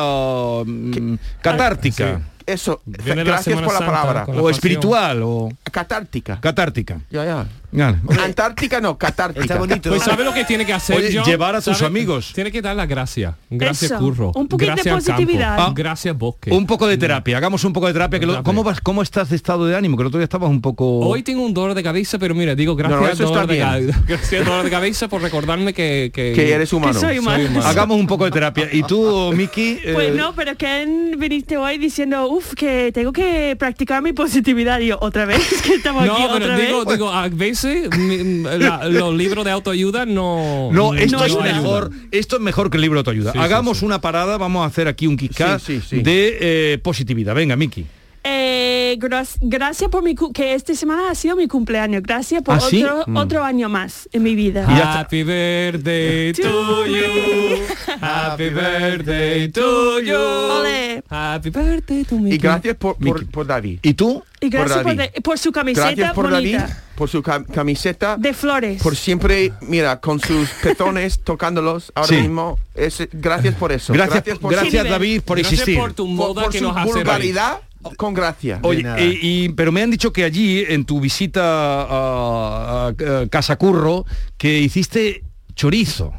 mm, 0.65 1.15
catártica. 1.41 2.21
Eso, 2.49 2.81
Viene 2.87 3.25
la 3.25 3.31
gracias 3.33 3.45
Semana 3.45 3.67
por 3.67 3.75
la 3.75 3.79
Santa 3.81 3.93
palabra. 3.93 4.21
la 4.21 4.25
O 4.25 4.27
pasión. 4.45 4.51
espiritual, 4.53 5.21
o 5.23 5.49
Catártica. 5.71 6.41
catártica. 6.41 7.01
Ya, 7.11 7.25
ya. 7.25 7.47
Vale. 7.71 7.99
Antártica 8.23 8.81
no, 8.81 8.97
catártica. 8.97 9.43
Está 9.45 9.59
bonito. 9.59 9.91
Pues 9.91 10.03
¿sabe 10.03 10.25
lo 10.25 10.33
que 10.33 10.45
tiene 10.45 10.65
que 10.65 10.73
hacer 10.73 10.97
Oye, 10.97 11.11
John? 11.15 11.25
llevar 11.25 11.55
a 11.55 11.61
tus 11.61 11.77
¿Sabe? 11.77 11.87
amigos. 11.89 12.33
Tiene 12.35 12.51
que 12.51 12.63
dar 12.63 12.75
la 12.75 12.87
gracia. 12.87 13.37
Gracias, 13.51 13.91
Eso, 13.91 14.01
Curro. 14.01 14.33
un 14.35 14.49
poquito 14.49 14.71
de 14.71 14.75
gracias 14.83 14.95
campo. 14.95 15.05
positividad. 15.13 15.57
Ah. 15.59 15.73
Gracias, 15.75 16.17
Bosque. 16.17 16.51
Un 16.51 16.67
poco 16.67 16.87
de 16.87 16.97
terapia, 16.97 17.37
hagamos 17.37 17.65
un 17.65 17.73
poco 17.73 17.87
de 17.87 17.93
terapia. 17.93 18.19
Que 18.19 18.27
lo-. 18.27 18.43
¿cómo, 18.43 18.65
vas, 18.65 18.81
¿Cómo 18.81 19.03
estás 19.03 19.29
de 19.31 19.37
estado 19.37 19.67
de 19.67 19.77
ánimo? 19.77 19.97
Que 19.97 20.03
el 20.03 20.07
otro 20.07 20.19
día 20.19 20.25
estabas 20.25 20.49
un 20.51 20.61
poco... 20.61 21.01
Hoy 21.01 21.23
tengo 21.23 21.45
un 21.45 21.53
dolor 21.53 21.75
de 21.75 21.83
cabeza, 21.83 22.19
pero 22.19 22.35
mira, 22.35 22.55
digo 22.55 22.75
gracias, 22.75 23.21
No, 23.21 23.27
dolor, 23.29 23.47
de 23.47 23.59
gracias 24.07 24.45
dolor 24.47 24.65
de 24.65 24.71
cabeza 24.71 25.09
por 25.09 25.21
recordarme 25.21 25.75
que, 25.75 26.11
que, 26.15 26.33
Que 26.35 26.53
eres 26.53 26.73
humano. 26.73 26.95
Que 26.95 27.01
soy 27.01 27.19
humano. 27.19 27.61
Hagamos 27.65 27.99
un 27.99 28.07
poco 28.07 28.25
de 28.25 28.31
terapia. 28.31 28.69
Y 28.73 28.83
tú, 28.85 29.33
Miki, 29.35 29.79
eh, 29.85 29.93
Pues 29.93 30.15
no, 30.15 30.33
pero 30.35 30.57
que 30.57 31.13
viniste 31.19 31.57
hoy 31.59 31.77
diciendo, 31.79 32.29
uff, 32.29 32.55
que 32.55 32.93
tengo 32.93 33.13
que 33.13 33.57
practicar 33.59 34.03
mi 34.03 34.13
positividad. 34.13 34.81
Y 34.81 34.87
yo, 34.87 34.99
otra 35.01 35.27
vez, 35.27 35.43
que 35.63 35.75
estamos 35.75 36.07
No, 36.07 36.15
aquí 36.15 36.23
pero 36.33 36.45
otra 36.45 36.57
digo, 36.57 36.85
vez. 36.85 36.95
digo, 36.97 37.11
a 37.11 37.29
veces 37.29 37.58
mi- 37.65 38.43
la- 38.59 38.89
los 38.89 39.15
libros 39.15 39.45
de 39.45 39.51
autoayuda 39.51 40.07
no... 40.07 40.71
No, 40.73 40.95
esto 40.95 41.19
No 41.19 41.25
es 41.25 41.33
ayuda. 41.33 41.43
mejor, 41.45 41.91
esto 42.11 42.37
es 42.37 42.43
mejor 42.43 42.71
que 42.71 42.77
el 42.77 42.83
libro 42.83 42.97
de 42.97 43.01
autoayuda. 43.01 43.33
Sí, 43.33 43.39
sí, 43.39 43.45
Hagamos 43.45 43.79
sí. 43.79 43.85
una 43.85 44.01
parada, 44.01 44.37
vamos 44.39 44.63
a 44.63 44.67
hacer 44.67 44.89
aquí 44.89 45.07
un 45.07 45.17
kick 45.17 45.33
Sí, 45.35 45.81
sí, 45.81 45.81
sí. 45.89 46.03
de 46.03 46.39
eh, 46.75 46.79
positividad. 46.79 47.35
Venga, 47.35 47.57
Miki. 47.57 47.85
Eh, 48.31 48.99
gracias 49.41 49.91
por 49.91 50.03
mi 50.03 50.15
que 50.35 50.55
esta 50.55 50.75
semana 50.75 51.11
ha 51.11 51.15
sido 51.15 51.35
mi 51.37 51.49
cumpleaños. 51.49 52.03
Gracias 52.03 52.43
por 52.43 52.57
¿Ah, 52.57 52.61
sí? 52.61 52.85
otro, 52.85 53.05
otro 53.15 53.45
año 53.45 53.69
más 53.69 54.09
en 54.13 54.23
mi 54.23 54.35
vida. 54.35 54.67
Happy 55.01 55.23
birthday 55.23 56.33
to 56.35 56.87
you. 56.87 57.63
Happy 58.01 58.51
birthday 58.51 59.49
to 59.49 60.01
you. 60.01 61.03
Happy 61.09 61.51
birthday 61.51 62.05
to 62.05 62.17
me. 62.19 62.35
Y 62.35 62.39
gracias 62.39 62.77
por, 62.77 62.97
por, 62.97 63.27
por 63.31 63.47
David. 63.47 63.81
¿Y 63.83 63.95
tú? 63.95 64.23
Y 64.41 64.51
gracias 64.51 64.83
por, 64.83 64.97
David. 64.97 65.11
de- 65.15 65.21
por 65.21 65.39
su 65.39 65.51
camiseta 65.51 65.87
Gracias 65.91 66.13
por 66.15 66.31
bonita. 66.31 66.59
David, 66.59 66.75
por 66.95 67.09
su 67.09 67.23
cam- 67.23 67.47
camiseta. 67.47 68.17
De 68.17 68.35
flores. 68.35 68.83
por 68.83 68.95
siempre, 68.95 69.53
mira, 69.63 70.01
con 70.01 70.21
sus 70.21 70.49
pezones 70.63 71.21
tocándolos 71.21 71.91
ahora 71.95 72.09
Sí. 72.09 72.17
mismo. 72.17 72.59
Es- 72.75 73.09
gracias 73.13 73.55
por 73.55 73.73
eso. 73.73 73.93
Gracias, 73.93 74.39
por 74.39 74.53
gracias, 74.53 74.85
su- 74.85 74.91
David, 74.91 75.23
por 75.23 75.39
Gracias 75.39 75.61
existir. 75.61 75.81
por 75.81 75.93
tu 75.93 76.07
moda 76.07 76.43
por 76.45 76.53
que 76.53 76.59
su 76.59 76.65
nos 76.65 76.77
hace 76.77 76.93
reír. 76.93 77.05
vulgaridad 77.05 77.59
con 77.97 78.15
gracia. 78.15 78.61
Oye, 78.63 78.83
nada. 78.83 79.01
y, 79.01 79.19
y- 79.23 79.49
pero 79.51 79.73
me 79.73 79.83
han 79.83 79.91
dicho 79.91 80.13
que 80.13 80.25
allí, 80.25 80.65
en 80.69 80.85
tu 80.85 81.01
visita 81.01 81.43
a, 81.83 82.87
a- 82.89 82.89
a 82.89 83.27
Casa 83.29 83.57
Curro, 83.57 84.05
que 84.37 84.59
hiciste 84.61 85.23
chorizo. 85.55 86.13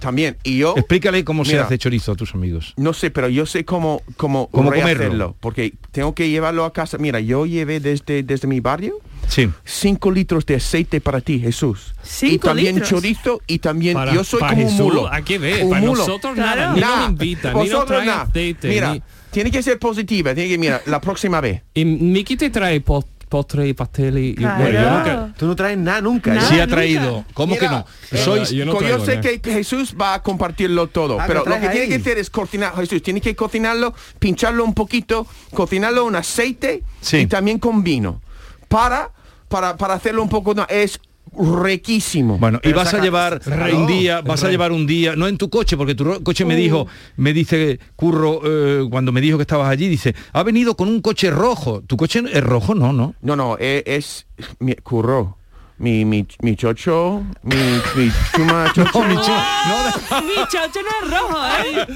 También. 0.00 0.38
Y 0.44 0.56
yo, 0.56 0.72
Explícale 0.78 1.24
cómo 1.24 1.44
se 1.44 1.58
hace 1.58 1.76
chorizo 1.76 2.12
a 2.12 2.14
tus 2.16 2.34
amigos. 2.34 2.72
no 2.78 2.94
sé, 2.94 3.10
pero 3.10 3.28
yo 3.28 3.44
sé 3.44 3.66
cómo, 3.66 4.00
cómo, 4.16 4.46
Cómo 4.48 4.70
comerlo. 4.72 5.36
Porque 5.40 5.74
tengo 5.92 6.14
que 6.14 6.30
llevarlo 6.30 6.64
a 6.64 6.72
casa. 6.72 6.96
Mira, 6.96 7.20
yo 7.20 7.44
llevé 7.44 7.80
desde, 7.80 8.22
desde 8.22 8.48
mi 8.48 8.60
barrio 8.60 8.94
Sí. 9.28 9.50
5 9.64 10.10
litros 10.10 10.46
de 10.46 10.54
aceite 10.56 11.02
para 11.02 11.20
ti, 11.20 11.38
Jesús. 11.38 11.92
y 12.02 12.06
Cinco 12.30 12.48
también 12.48 12.76
litros. 12.76 12.88
chorizo 12.88 13.42
y 13.46 13.58
también 13.58 13.92
Para- 13.94 14.14
yo 14.14 14.24
soy 14.24 14.40
como 14.40 14.66
un 14.66 14.74
mulo. 14.76 15.10
que 15.24 15.38
ver, 15.38 15.64
Un 15.64 15.70
para 15.70 15.82
mulo. 15.82 15.98
nosotros 16.00 16.34
nada, 16.34 16.54
Claro. 16.54 16.74
ni 16.74 16.80
Nah, 16.80 16.96
nos 16.96 17.10
invitan, 17.10 17.54
ni 17.58 17.68
nos 17.68 17.84
traen 17.86 18.06
nah. 18.06 18.22
aceite. 18.22 18.68
Mira, 18.68 18.94
ni- 18.94 19.02
tiene 19.30 19.50
que 19.50 19.62
ser 19.62 19.78
positiva. 19.78 20.34
Tiene 20.34 20.48
que, 20.50 20.58
mira, 20.58 20.82
la 20.86 21.00
próxima 21.00 21.40
vez. 21.40 21.62
Y 21.74 21.84
Miki 21.84 22.36
te 22.36 22.50
trae 22.50 22.80
po- 22.80 23.04
postre 23.28 23.68
y 23.68 23.74
pastel 23.74 24.18
y... 24.18 24.28
y- 24.30 24.34
Claro. 24.34 24.62
bueno, 24.62 24.80
yo 24.82 24.90
nunca- 24.90 25.34
Tú 25.38 25.46
no 25.46 25.54
traes 25.56 25.78
nada 25.78 26.00
nunca. 26.00 26.34
Nada. 26.34 26.46
¿eh? 26.46 26.50
sí 26.50 26.54
ha 26.60 26.64
nunca. 26.66 26.76
traído. 26.76 27.24
¿Cómo 27.32 27.54
Mira, 27.54 27.60
que 27.68 27.74
no? 27.74 27.86
eh, 28.10 28.24
Sois... 28.24 28.50
yo 28.50 28.66
no 28.66 28.80
yo 28.82 29.04
sé 29.04 29.16
nada. 29.18 29.38
que 29.38 29.52
Jesús 29.52 29.94
va 29.98 30.14
a 30.14 30.22
compartirlo 30.22 30.88
todo, 30.88 31.20
Ah, 31.20 31.24
pero 31.28 31.44
lo 31.44 31.60
que 31.60 31.68
tiene 31.68 31.86
que 31.88 31.94
hacer 31.94 32.18
es 32.18 32.28
cocinar, 32.28 32.74
Jesús, 32.74 33.02
tiene 33.02 33.20
que 33.20 33.36
cocinarlo, 33.36 33.94
pincharlo 34.18 34.64
un 34.64 34.74
poquito, 34.74 35.26
cocinarlo 35.54 36.08
en 36.08 36.16
aceite 36.16 36.82
Sí. 37.00 37.18
y 37.18 37.26
también 37.26 37.58
con 37.60 37.84
vino. 37.84 38.20
Para, 38.68 39.10
para, 39.48 39.76
para 39.76 39.94
hacerlo 39.94 40.22
un 40.22 40.28
poco, 40.28 40.52
no, 40.54 40.66
es 40.68 40.98
riquísimo. 41.36 42.38
Bueno, 42.38 42.60
y 42.62 42.72
vas 42.72 42.92
a 42.94 43.00
llevar 43.00 43.40
Claro. 43.40 43.76
un 43.76 43.86
día, 43.86 44.20
vas 44.20 44.42
a 44.44 44.48
llevar 44.48 44.72
un 44.72 44.86
día, 44.86 45.14
no 45.16 45.26
en 45.28 45.38
tu 45.38 45.48
coche, 45.50 45.76
porque 45.76 45.94
tu 45.94 46.22
coche 46.22 46.44
me 46.44 46.56
dijo, 46.56 46.86
me 47.16 47.32
dice 47.32 47.78
Curro, 47.96 48.40
eh, 48.44 48.86
cuando 48.90 49.12
me 49.12 49.20
dijo 49.20 49.36
que 49.38 49.42
estabas 49.42 49.68
allí, 49.70 49.88
dice, 49.88 50.14
ha 50.32 50.42
venido 50.42 50.76
con 50.76 50.88
un 50.88 51.00
coche 51.00 51.30
rojo. 51.30 51.82
¿Tu 51.86 51.96
coche 51.96 52.22
es 52.32 52.42
rojo? 52.44 52.74
No, 52.74 52.92
no. 52.92 53.14
No, 53.22 53.36
no, 53.36 53.56
e- 53.58 53.82
es, 53.86 54.26
mi 54.58 54.74
curro. 54.74 55.36
Mi, 55.78 56.04
mi, 56.04 56.26
mi 56.42 56.56
chocho, 56.56 57.22
mi, 57.42 57.56
mi 57.96 58.12
chuma 58.36 58.70
chocho. 58.74 59.02
mi 59.02 59.14
chu- 59.16 59.32
no, 59.32 60.20
Mi 60.20 60.34
chocho 60.46 60.80
no 60.82 61.06
es 61.06 61.10
rojo, 61.10 61.38
¿eh? 61.46 61.86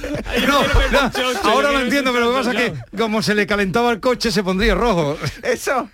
No, 0.49 0.63
no, 0.63 1.51
ahora 1.51 1.71
lo 1.71 1.81
entiendo, 1.81 2.11
pero 2.11 2.25
lo 2.25 2.31
que 2.31 2.37
pasa 2.39 2.53
es 2.53 2.73
que 2.73 2.97
como 2.97 3.21
se 3.21 3.35
le 3.35 3.47
calentaba 3.47 3.91
el 3.93 4.01
coche 4.01 4.33
se 4.33 4.43
pondría 4.43 4.75
rojo. 4.75 5.19
Eso. 5.43 5.91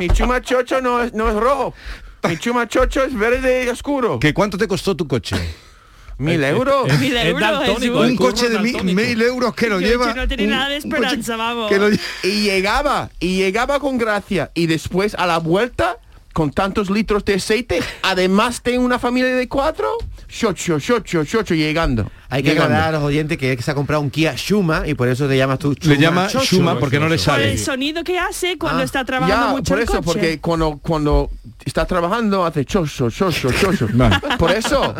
Mi 0.00 0.08
chuma 0.08 0.40
chocho 0.40 0.80
no 0.80 1.02
es, 1.02 1.12
no 1.12 1.28
es 1.28 1.34
rojo. 1.34 1.74
Mi 2.28 2.36
chuma 2.38 2.68
chocho 2.68 3.02
es 3.04 3.14
verde 3.14 3.68
oscuro. 3.70 4.18
¿Que 4.20 4.32
cuánto 4.32 4.56
te 4.58 4.68
costó 4.68 4.96
tu 4.96 5.06
coche? 5.08 5.36
Mil 6.18 6.44
euros. 6.44 6.86
Mil 7.00 7.16
euros, 7.16 8.08
Un 8.08 8.16
coche 8.16 8.48
de 8.48 8.58
mil 8.60 9.22
euros 9.22 9.54
que 9.54 9.68
lo 9.68 9.80
lleva. 9.80 10.14
no 10.14 10.22
un- 10.22 10.50
nada 10.50 10.68
de 10.68 10.76
esperanza, 10.76 11.36
vamos. 11.36 11.68
que 11.68 11.78
lo 11.78 11.88
lle- 11.90 11.98
Y 12.22 12.42
llegaba, 12.42 13.10
y 13.18 13.38
llegaba 13.38 13.80
con 13.80 13.98
gracia. 13.98 14.52
Y 14.54 14.66
después 14.66 15.14
a 15.16 15.26
la 15.26 15.38
vuelta, 15.38 15.98
con 16.32 16.52
tantos 16.52 16.90
litros 16.90 17.24
de 17.24 17.34
aceite, 17.34 17.80
además 18.02 18.62
tengo 18.62 18.84
una 18.84 18.98
familia 19.00 19.34
de 19.34 19.48
cuatro, 19.48 19.88
chocho, 20.28 20.78
chocho, 20.78 21.24
chocho, 21.24 21.54
llegando. 21.54 22.08
Hay 22.34 22.42
que 22.42 22.52
aclarar 22.52 22.88
a 22.88 22.92
los 22.92 23.02
oyentes 23.02 23.36
que, 23.36 23.50
es 23.52 23.56
que 23.58 23.62
se 23.62 23.70
ha 23.70 23.74
comprado 23.74 24.00
un 24.02 24.08
Kia 24.10 24.32
Shuma 24.36 24.84
y 24.88 24.94
por 24.94 25.06
eso 25.08 25.28
te 25.28 25.36
llamas 25.36 25.58
tú 25.58 25.76
Le 25.82 25.98
llama 25.98 26.28
Chocho. 26.28 26.56
Shuma 26.56 26.78
porque 26.78 26.98
no 26.98 27.06
le 27.08 27.16
Por 27.16 27.24
sale. 27.24 27.52
el 27.52 27.58
sonido 27.58 28.02
que 28.02 28.18
hace 28.18 28.56
cuando 28.56 28.80
Ah, 28.80 28.84
está 28.84 29.04
trabajando 29.04 29.46
Ya, 29.48 29.52
mucho 29.52 29.68
por 29.68 29.78
el 29.78 29.84
eso, 29.84 29.92
coche. 29.92 30.04
porque 30.04 30.40
cuando, 30.40 30.78
cuando 30.82 31.30
está 31.64 31.84
trabajando 31.84 32.44
hace 32.46 32.64
chocho, 32.64 33.10
chocho, 33.10 33.50
chocho. 33.52 33.86
Vale. 33.92 34.16
Por 34.38 34.50
eso, 34.50 34.94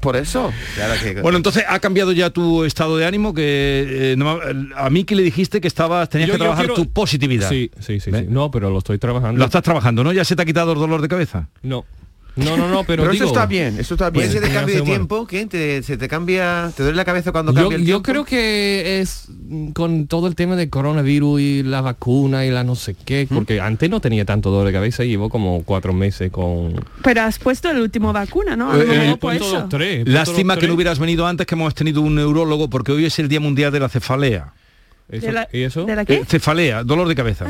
por 0.00 0.16
eso. 0.16 0.52
Claro 0.76 0.94
que- 1.02 1.20
Bueno, 1.22 1.36
entonces 1.38 1.64
ha 1.68 1.78
cambiado 1.80 2.12
ya 2.12 2.30
tu 2.30 2.64
estado 2.64 2.96
de 2.96 3.04
ánimo, 3.04 3.34
que 3.34 4.12
eh, 4.12 4.14
no- 4.16 4.38
a 4.76 4.88
mí 4.88 5.02
que 5.04 5.16
le 5.16 5.22
dijiste 5.24 5.60
que 5.60 5.68
estabas, 5.68 6.08
tenías 6.08 6.28
Yo- 6.28 6.34
que 6.34 6.38
trabajar 6.38 6.66
quiero- 6.66 6.74
tu 6.82 6.88
positividad. 6.92 7.48
Sí, 7.48 7.70
sí, 7.80 7.98
sí, 7.98 8.10
sí. 8.12 8.26
No, 8.28 8.50
pero 8.52 8.70
lo 8.70 8.78
estoy 8.78 8.98
trabajando. 8.98 9.38
Lo 9.38 9.44
estás 9.44 9.62
trabajando, 9.62 10.04
¿no? 10.04 10.12
Ya 10.12 10.24
se 10.24 10.36
te 10.36 10.42
ha 10.42 10.44
quitado 10.46 10.72
el 10.72 10.78
dolor 10.78 11.02
de 11.02 11.08
cabeza. 11.08 11.48
No. 11.62 11.84
No, 12.36 12.56
no, 12.56 12.68
no, 12.68 12.84
pero, 12.84 13.02
Pero, 13.02 13.12
digo, 13.12 13.24
eso 13.24 13.32
está 13.32 13.46
bien, 13.46 13.78
eso 13.80 13.94
está 13.94 14.12
Puede 14.12 14.28
bien. 14.28 14.32
ser 14.32 14.42
de 14.42 14.48
Me 14.48 14.54
cambio 14.54 14.74
de 14.76 14.82
tiempo, 14.82 15.26
¿qué? 15.26 15.46
Te- 15.46 15.82
¿Se 15.82 15.96
te 15.96 16.06
cambia, 16.06 16.70
te 16.76 16.82
duele 16.82 16.94
la 16.96 17.04
cabeza 17.06 17.32
cuando 17.32 17.52
Yo, 17.52 17.60
cambia 17.60 17.76
el 17.76 17.82
yo 17.82 17.86
tiempo? 18.02 18.02
creo 18.02 18.24
que 18.26 19.00
es 19.00 19.24
mm, 19.30 19.70
con 19.70 20.06
todo 20.06 20.26
el 20.26 20.34
tema 20.34 20.54
del 20.54 20.68
coronavirus 20.68 21.40
y 21.40 21.62
la 21.62 21.80
vacuna 21.80 22.44
y 22.44 22.50
la 22.50 22.62
no 22.62 22.74
sé 22.74 22.94
qué, 22.94 23.26
porque 23.32 23.58
antes 23.60 23.88
no 23.88 24.00
tenía 24.00 24.26
tanto 24.26 24.50
dolor 24.50 24.66
de 24.66 24.72
cabeza 24.74 25.02
y 25.02 25.08
llevo 25.08 25.30
como 25.30 25.62
cuatro 25.64 25.94
meses 25.94 26.30
con... 26.30 26.74
Pero 27.02 27.22
has 27.22 27.38
puesto 27.38 27.70
el 27.70 27.80
último 27.80 28.12
vacuna, 28.12 28.54
¿no? 28.54 28.70
A 28.70 28.76
Eh, 28.78 28.84
eh, 28.86 29.08
por 29.12 29.30
Puesto 29.30 29.44
eso. 29.46 29.60
los 29.60 29.68
tres, 29.70 30.06
Lástima 30.06 30.54
los 30.56 30.60
que 30.60 30.68
no 30.68 30.74
hubieras 30.74 30.98
venido 30.98 31.26
antes, 31.26 31.46
que 31.46 31.54
hemos 31.54 31.74
tenido 31.74 32.02
un 32.02 32.14
neurólogo, 32.16 32.68
porque 32.68 32.92
hoy 32.92 33.06
es 33.06 33.18
el 33.18 33.28
Día 33.28 33.40
Mundial 33.40 33.72
de 33.72 33.80
la 33.80 33.88
Cefalea. 33.88 34.52
Eso- 35.08 35.26
¿De 35.26 35.32
la- 35.32 35.48
¿Y 35.52 35.62
eso? 35.62 35.84
¿De 35.86 35.96
la 35.96 36.02
Eh, 36.02 36.06
qué? 36.06 36.24
cefalea, 36.26 36.84
dolor 36.84 37.08
de 37.08 37.14
cabeza. 37.14 37.46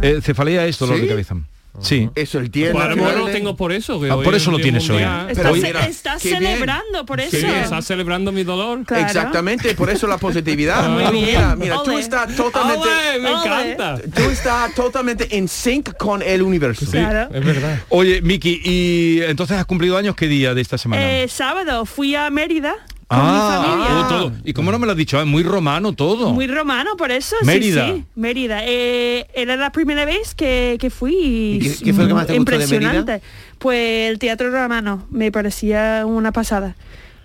Eh, 0.00 0.20
cefalea 0.22 0.64
es 0.64 0.78
dolor 0.78 0.96
¿Sí? 0.96 1.02
de 1.02 1.08
cabeza. 1.08 1.36
Sí. 1.80 2.10
Eso 2.14 2.38
Pues 2.40 3.16
lo 3.16 3.26
de- 3.26 3.32
tengo 3.32 3.56
por 3.56 3.72
eso. 3.72 4.00
que 4.00 4.10
Ah, 4.10 4.16
hoy 4.16 4.24
por 4.24 4.34
es 4.34 4.42
eso 4.42 4.50
el 4.50 4.52
lo 4.52 4.56
Día 4.58 4.64
tienes 4.64 4.82
hoy. 4.84 4.96
mundial. 4.96 5.30
Estás, 5.30 5.36
Pero 5.44 5.54
ce- 5.54 5.60
mira, 5.66 5.86
estás 5.86 6.22
qué 6.22 6.28
bien. 6.30 6.42
celebrando 6.42 7.06
por 7.06 7.20
eso. 7.20 7.36
Sí, 7.36 7.46
estás 7.46 7.86
celebrando 7.86 8.32
mi 8.32 8.44
dolor. 8.44 8.84
Claro. 8.84 9.06
Exactamente, 9.06 9.74
por 9.74 9.88
eso 9.88 10.06
la 10.06 10.18
positividad. 10.18 10.88
Muy 10.90 11.02
bien. 11.12 11.26
Mira, 11.26 11.56
mira, 11.56 11.76
tú 11.84 11.96
estás 11.96 12.34
totalmente... 12.36 12.88
¡Ole, 12.88 13.18
me 13.20 13.30
encanta! 13.30 13.98
Tú 14.14 14.22
estás 14.30 14.74
totalmente 14.74 15.36
en 15.36 15.48
sync 15.48 15.96
con 15.96 16.22
el 16.22 16.42
universo. 16.42 16.84
Sí, 16.84 16.92
Claro. 16.92 17.34
es 17.34 17.44
verdad. 17.44 17.78
Oye, 17.88 18.20
Miki, 18.20 18.60
¿y 18.64 19.22
entonces 19.22 19.56
has 19.56 19.64
cumplido 19.64 19.96
años 19.96 20.14
qué 20.16 20.26
día 20.26 20.54
de 20.54 20.60
esta 20.60 20.76
semana? 20.76 21.02
Eh, 21.22 21.28
sábado 21.28 21.86
fui 21.86 22.14
a 22.14 22.28
Mérida 22.30 22.74
Ah, 23.12 23.62
familia. 23.66 24.08
todo. 24.08 24.32
¿Y 24.44 24.52
cómo 24.52 24.70
no 24.70 24.78
me 24.78 24.86
lo 24.86 24.92
has 24.92 24.98
dicho? 24.98 25.20
Es 25.20 25.26
muy 25.26 25.42
romano 25.42 25.92
todo. 25.92 26.30
Muy 26.32 26.46
romano, 26.46 26.90
por 26.96 27.10
eso. 27.10 27.34
sí, 27.40 27.46
Mérida. 27.46 27.88
Sí, 27.88 28.04
Mérida. 28.14 28.60
Eh, 28.64 29.26
era 29.34 29.56
la 29.56 29.70
primera 29.72 30.04
vez 30.04 30.34
que, 30.34 30.76
que 30.80 30.90
fui 30.90 31.14
y, 31.14 31.54
¿Y 31.56 31.58
qué- 31.60 31.84
qué 31.86 31.92
fue 31.94 32.04
lo 32.04 32.08
que 32.08 32.14
más 32.14 32.26
te 32.26 32.38
gustó 32.38 32.52
de 32.52 32.58
Mérida? 32.58 32.74
impresionante. 32.76 33.22
Pues 33.58 34.10
el 34.10 34.18
teatro 34.18 34.50
romano 34.50 35.06
me 35.10 35.32
parecía 35.32 36.04
una 36.06 36.32
pasada. 36.32 36.76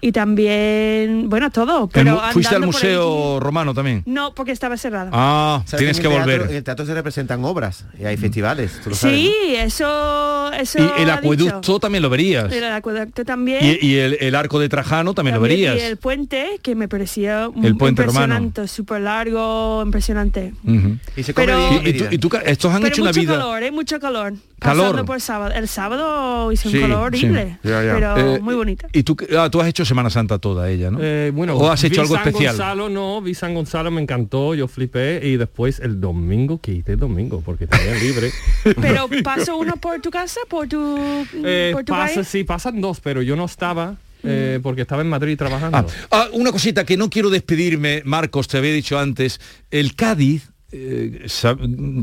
Y 0.06 0.12
también, 0.12 1.30
bueno, 1.30 1.50
todo. 1.50 1.88
Pero 1.88 2.22
¿Fuiste 2.32 2.56
al 2.56 2.66
museo 2.66 3.40
romano 3.40 3.74
también? 3.74 4.04
no, 4.06 4.34
porque 4.36 4.52
estaba 4.52 4.78
cerrado. 4.78 5.10
Ah, 5.14 5.64
¿Sabes 5.66 5.80
tienes 5.80 5.98
en 5.98 6.04
que 6.04 6.08
el 6.10 6.14
teatro- 6.14 6.32
volver. 6.34 6.52
En 6.52 6.58
el 6.58 6.64
teatro 6.64 6.86
se 6.86 6.94
representan 6.94 7.44
obras 7.44 7.86
y 8.00 8.06
hay 8.06 8.16
festivales, 8.18 8.80
tú 8.84 8.92
lo 8.92 8.96
sabes. 8.96 9.18
sí, 9.18 9.34
eso, 9.58 10.52
eso 10.54 10.80
Y 10.80 11.02
el 11.02 11.10
acueducto 11.10 11.56
dicho. 11.60 11.80
también 11.80 12.04
lo 12.04 12.10
verías. 12.10 12.52
El 12.52 12.64
acueducto 12.66 13.26
también. 13.26 13.66
Y, 13.82 13.86
y 13.86 13.96
el, 13.98 14.18
el 14.20 14.36
arco 14.36 14.60
de 14.60 14.70
Trajano 14.70 15.14
también, 15.14 15.36
lo 15.36 15.42
También, 15.42 15.60
verías. 15.72 15.78
Y 15.78 15.86
el 15.92 15.98
puente, 15.98 16.60
que 16.62 16.76
me 16.76 16.88
parecía 16.88 17.50
El 17.64 17.76
puente 17.76 18.04
impresionante, 18.04 18.68
súper 18.68 19.02
largo, 19.02 19.82
impresionante. 19.84 20.54
Ujú. 20.64 20.98
Y 21.16 21.24
se 21.24 21.34
come 21.34 21.48
Pero- 21.48 21.82
y, 21.84 21.90
y 21.90 21.94
tú, 21.94 22.06
y 22.12 22.18
tú, 22.18 22.30
estos 22.46 22.72
han 22.74 22.82
Pero 22.82 22.94
hecho 22.94 23.02
una 23.02 23.12
vida... 23.12 23.34
calor, 23.34 23.64
¿eh? 23.64 23.72
Mucho 23.72 24.00
calor. 24.00 24.34
Calor. 24.60 24.84
Pasando 24.92 25.06
por 25.06 25.20
sábado. 25.22 25.54
El 25.54 25.68
sábado 25.68 26.52
hizo 26.52 26.70
Sí, 26.70 26.78
un 26.78 26.84
calor 26.84 27.16
sí. 27.16 27.26
horrible, 27.26 27.58
Ya, 27.64 27.84
ya. 27.84 27.94
pero 27.94 28.36
Eh, 28.36 28.40
muy 28.40 28.56
bonita. 28.56 28.88
Y 28.94 29.04
tú, 29.04 29.16
ah, 29.38 29.50
tú 29.50 29.60
has 29.62 29.68
hecho 29.68 29.84
Semana 29.96 30.10
Santa 30.10 30.40
toda 30.40 30.70
ella, 30.70 30.92
¿no? 30.92 31.00
Eh, 31.02 31.32
bueno, 31.34 31.56
¿O 31.56 31.72
has 31.72 31.82
hecho 31.86 32.02
algo 32.02 32.16
San 32.16 32.28
especial? 32.28 32.54
Gonzalo 32.58 32.90
no, 32.90 33.22
vi 33.22 33.34
San 33.34 33.54
Gonzalo, 33.54 33.92
me 33.92 34.02
encantó, 34.02 34.54
yo 34.54 34.68
flipé 34.68 35.22
y 35.26 35.38
después 35.38 35.80
el 35.80 36.02
domingo, 36.02 36.60
quité 36.60 36.92
el 36.92 37.00
domingo 37.00 37.42
porque 37.46 37.66
tenía 37.66 37.96
libre. 37.96 38.30
Pero 38.82 39.08
pasó 39.24 39.56
uno 39.56 39.78
por 39.78 40.02
tu 40.02 40.12
casa, 40.12 40.42
por 40.50 40.68
tu, 40.68 40.98
Eh, 41.46 41.70
por 41.72 41.86
tu 41.86 41.94
pasa, 41.94 42.16
país. 42.16 42.28
sí, 42.28 42.44
pasan 42.44 42.82
dos, 42.82 43.00
pero 43.00 43.22
yo 43.22 43.38
no 43.38 43.46
estaba 43.46 43.96
eh, 44.24 44.60
porque 44.62 44.82
estaba 44.82 45.02
en 45.02 45.08
Madrid 45.08 45.38
trabajando. 45.38 45.78
Ah, 45.78 45.86
ah, 46.12 46.28
una 46.34 46.52
cosita 46.52 46.84
que 46.84 46.98
no 46.98 47.10
quiero 47.10 47.30
despedirme, 47.30 48.02
Marcos, 48.04 48.50
te 48.50 48.58
había 48.58 48.74
dicho 48.74 49.00
antes, 49.00 49.40
el 49.72 49.96
Cádiz, 49.96 50.52
eh, 50.78 51.24
sa- 51.28 51.56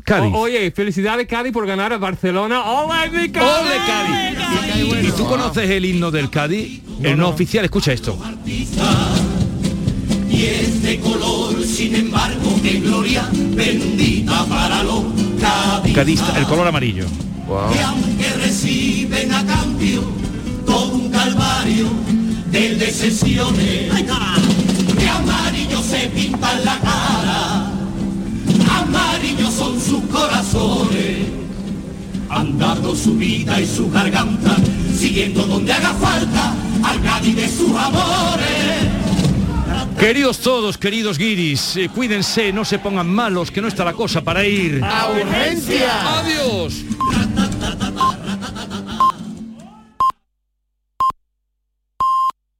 Cádiz. 0.04 0.32
O- 0.34 0.38
oye, 0.38 0.70
felicidades 0.70 1.26
Cádiz 1.26 1.52
por 1.52 1.66
ganar 1.66 1.92
a 1.92 1.98
Barcelona. 1.98 2.62
¡Ole, 2.62 3.10
mi 3.10 3.28
Cádiz! 3.30 3.50
¡Ole, 3.60 3.76
Cádiz! 3.86 5.08
¿Y 5.08 5.12
tú 5.16 5.24
conoces 5.26 5.68
el 5.68 5.84
himno 5.84 6.10
del 6.10 6.30
Cádiz? 6.30 6.80
el 7.02 7.16
no 7.18 7.28
oficial, 7.28 7.64
escucha 7.64 7.92
esto. 7.92 8.16
Y 10.30 10.44
es 10.46 10.82
de 10.82 10.98
color, 11.00 11.62
sin 11.64 11.94
embargo, 11.94 12.58
de 12.62 12.80
gloria 12.80 13.28
bendita 13.32 14.44
para 14.46 14.82
los 14.82 15.04
cadistas. 15.40 15.92
Cadista, 15.94 16.38
el 16.38 16.44
color 16.46 16.66
amarillo. 16.68 17.04
Que 17.72 17.80
aunque 17.82 18.28
reciben 18.42 19.32
a 19.32 19.44
cambio 19.44 20.02
todo 20.64 20.94
un 20.94 21.10
calvario 21.10 21.88
de 22.50 22.76
decepciones, 22.76 23.92
de 23.94 25.08
amarillo 25.08 25.82
se 25.82 26.06
pintan 26.08 26.64
la 26.64 26.78
cara, 26.80 27.51
amarillos 28.80 29.54
son 29.54 29.80
sus 29.80 30.02
corazones, 30.04 31.28
han 32.28 32.58
dado 32.58 32.94
su 32.94 33.14
vida 33.14 33.60
y 33.60 33.66
su 33.66 33.90
garganta, 33.90 34.56
siguiendo 34.96 35.44
donde 35.44 35.72
haga 35.72 35.92
falta 35.94 36.54
al 36.82 37.00
Cádiz 37.02 37.36
de 37.36 37.48
sus 37.48 37.70
amores. 37.70 39.02
Queridos 39.98 40.38
todos, 40.40 40.78
queridos 40.78 41.16
guiris, 41.16 41.76
eh, 41.76 41.88
cuídense, 41.88 42.52
no 42.52 42.64
se 42.64 42.78
pongan 42.78 43.08
malos, 43.08 43.50
que 43.50 43.60
no 43.60 43.68
está 43.68 43.84
la 43.84 43.92
cosa 43.92 44.20
para 44.20 44.44
ir. 44.44 44.82
¡A 44.82 45.10
urgencia! 45.10 46.18
¡Adiós! 46.18 46.84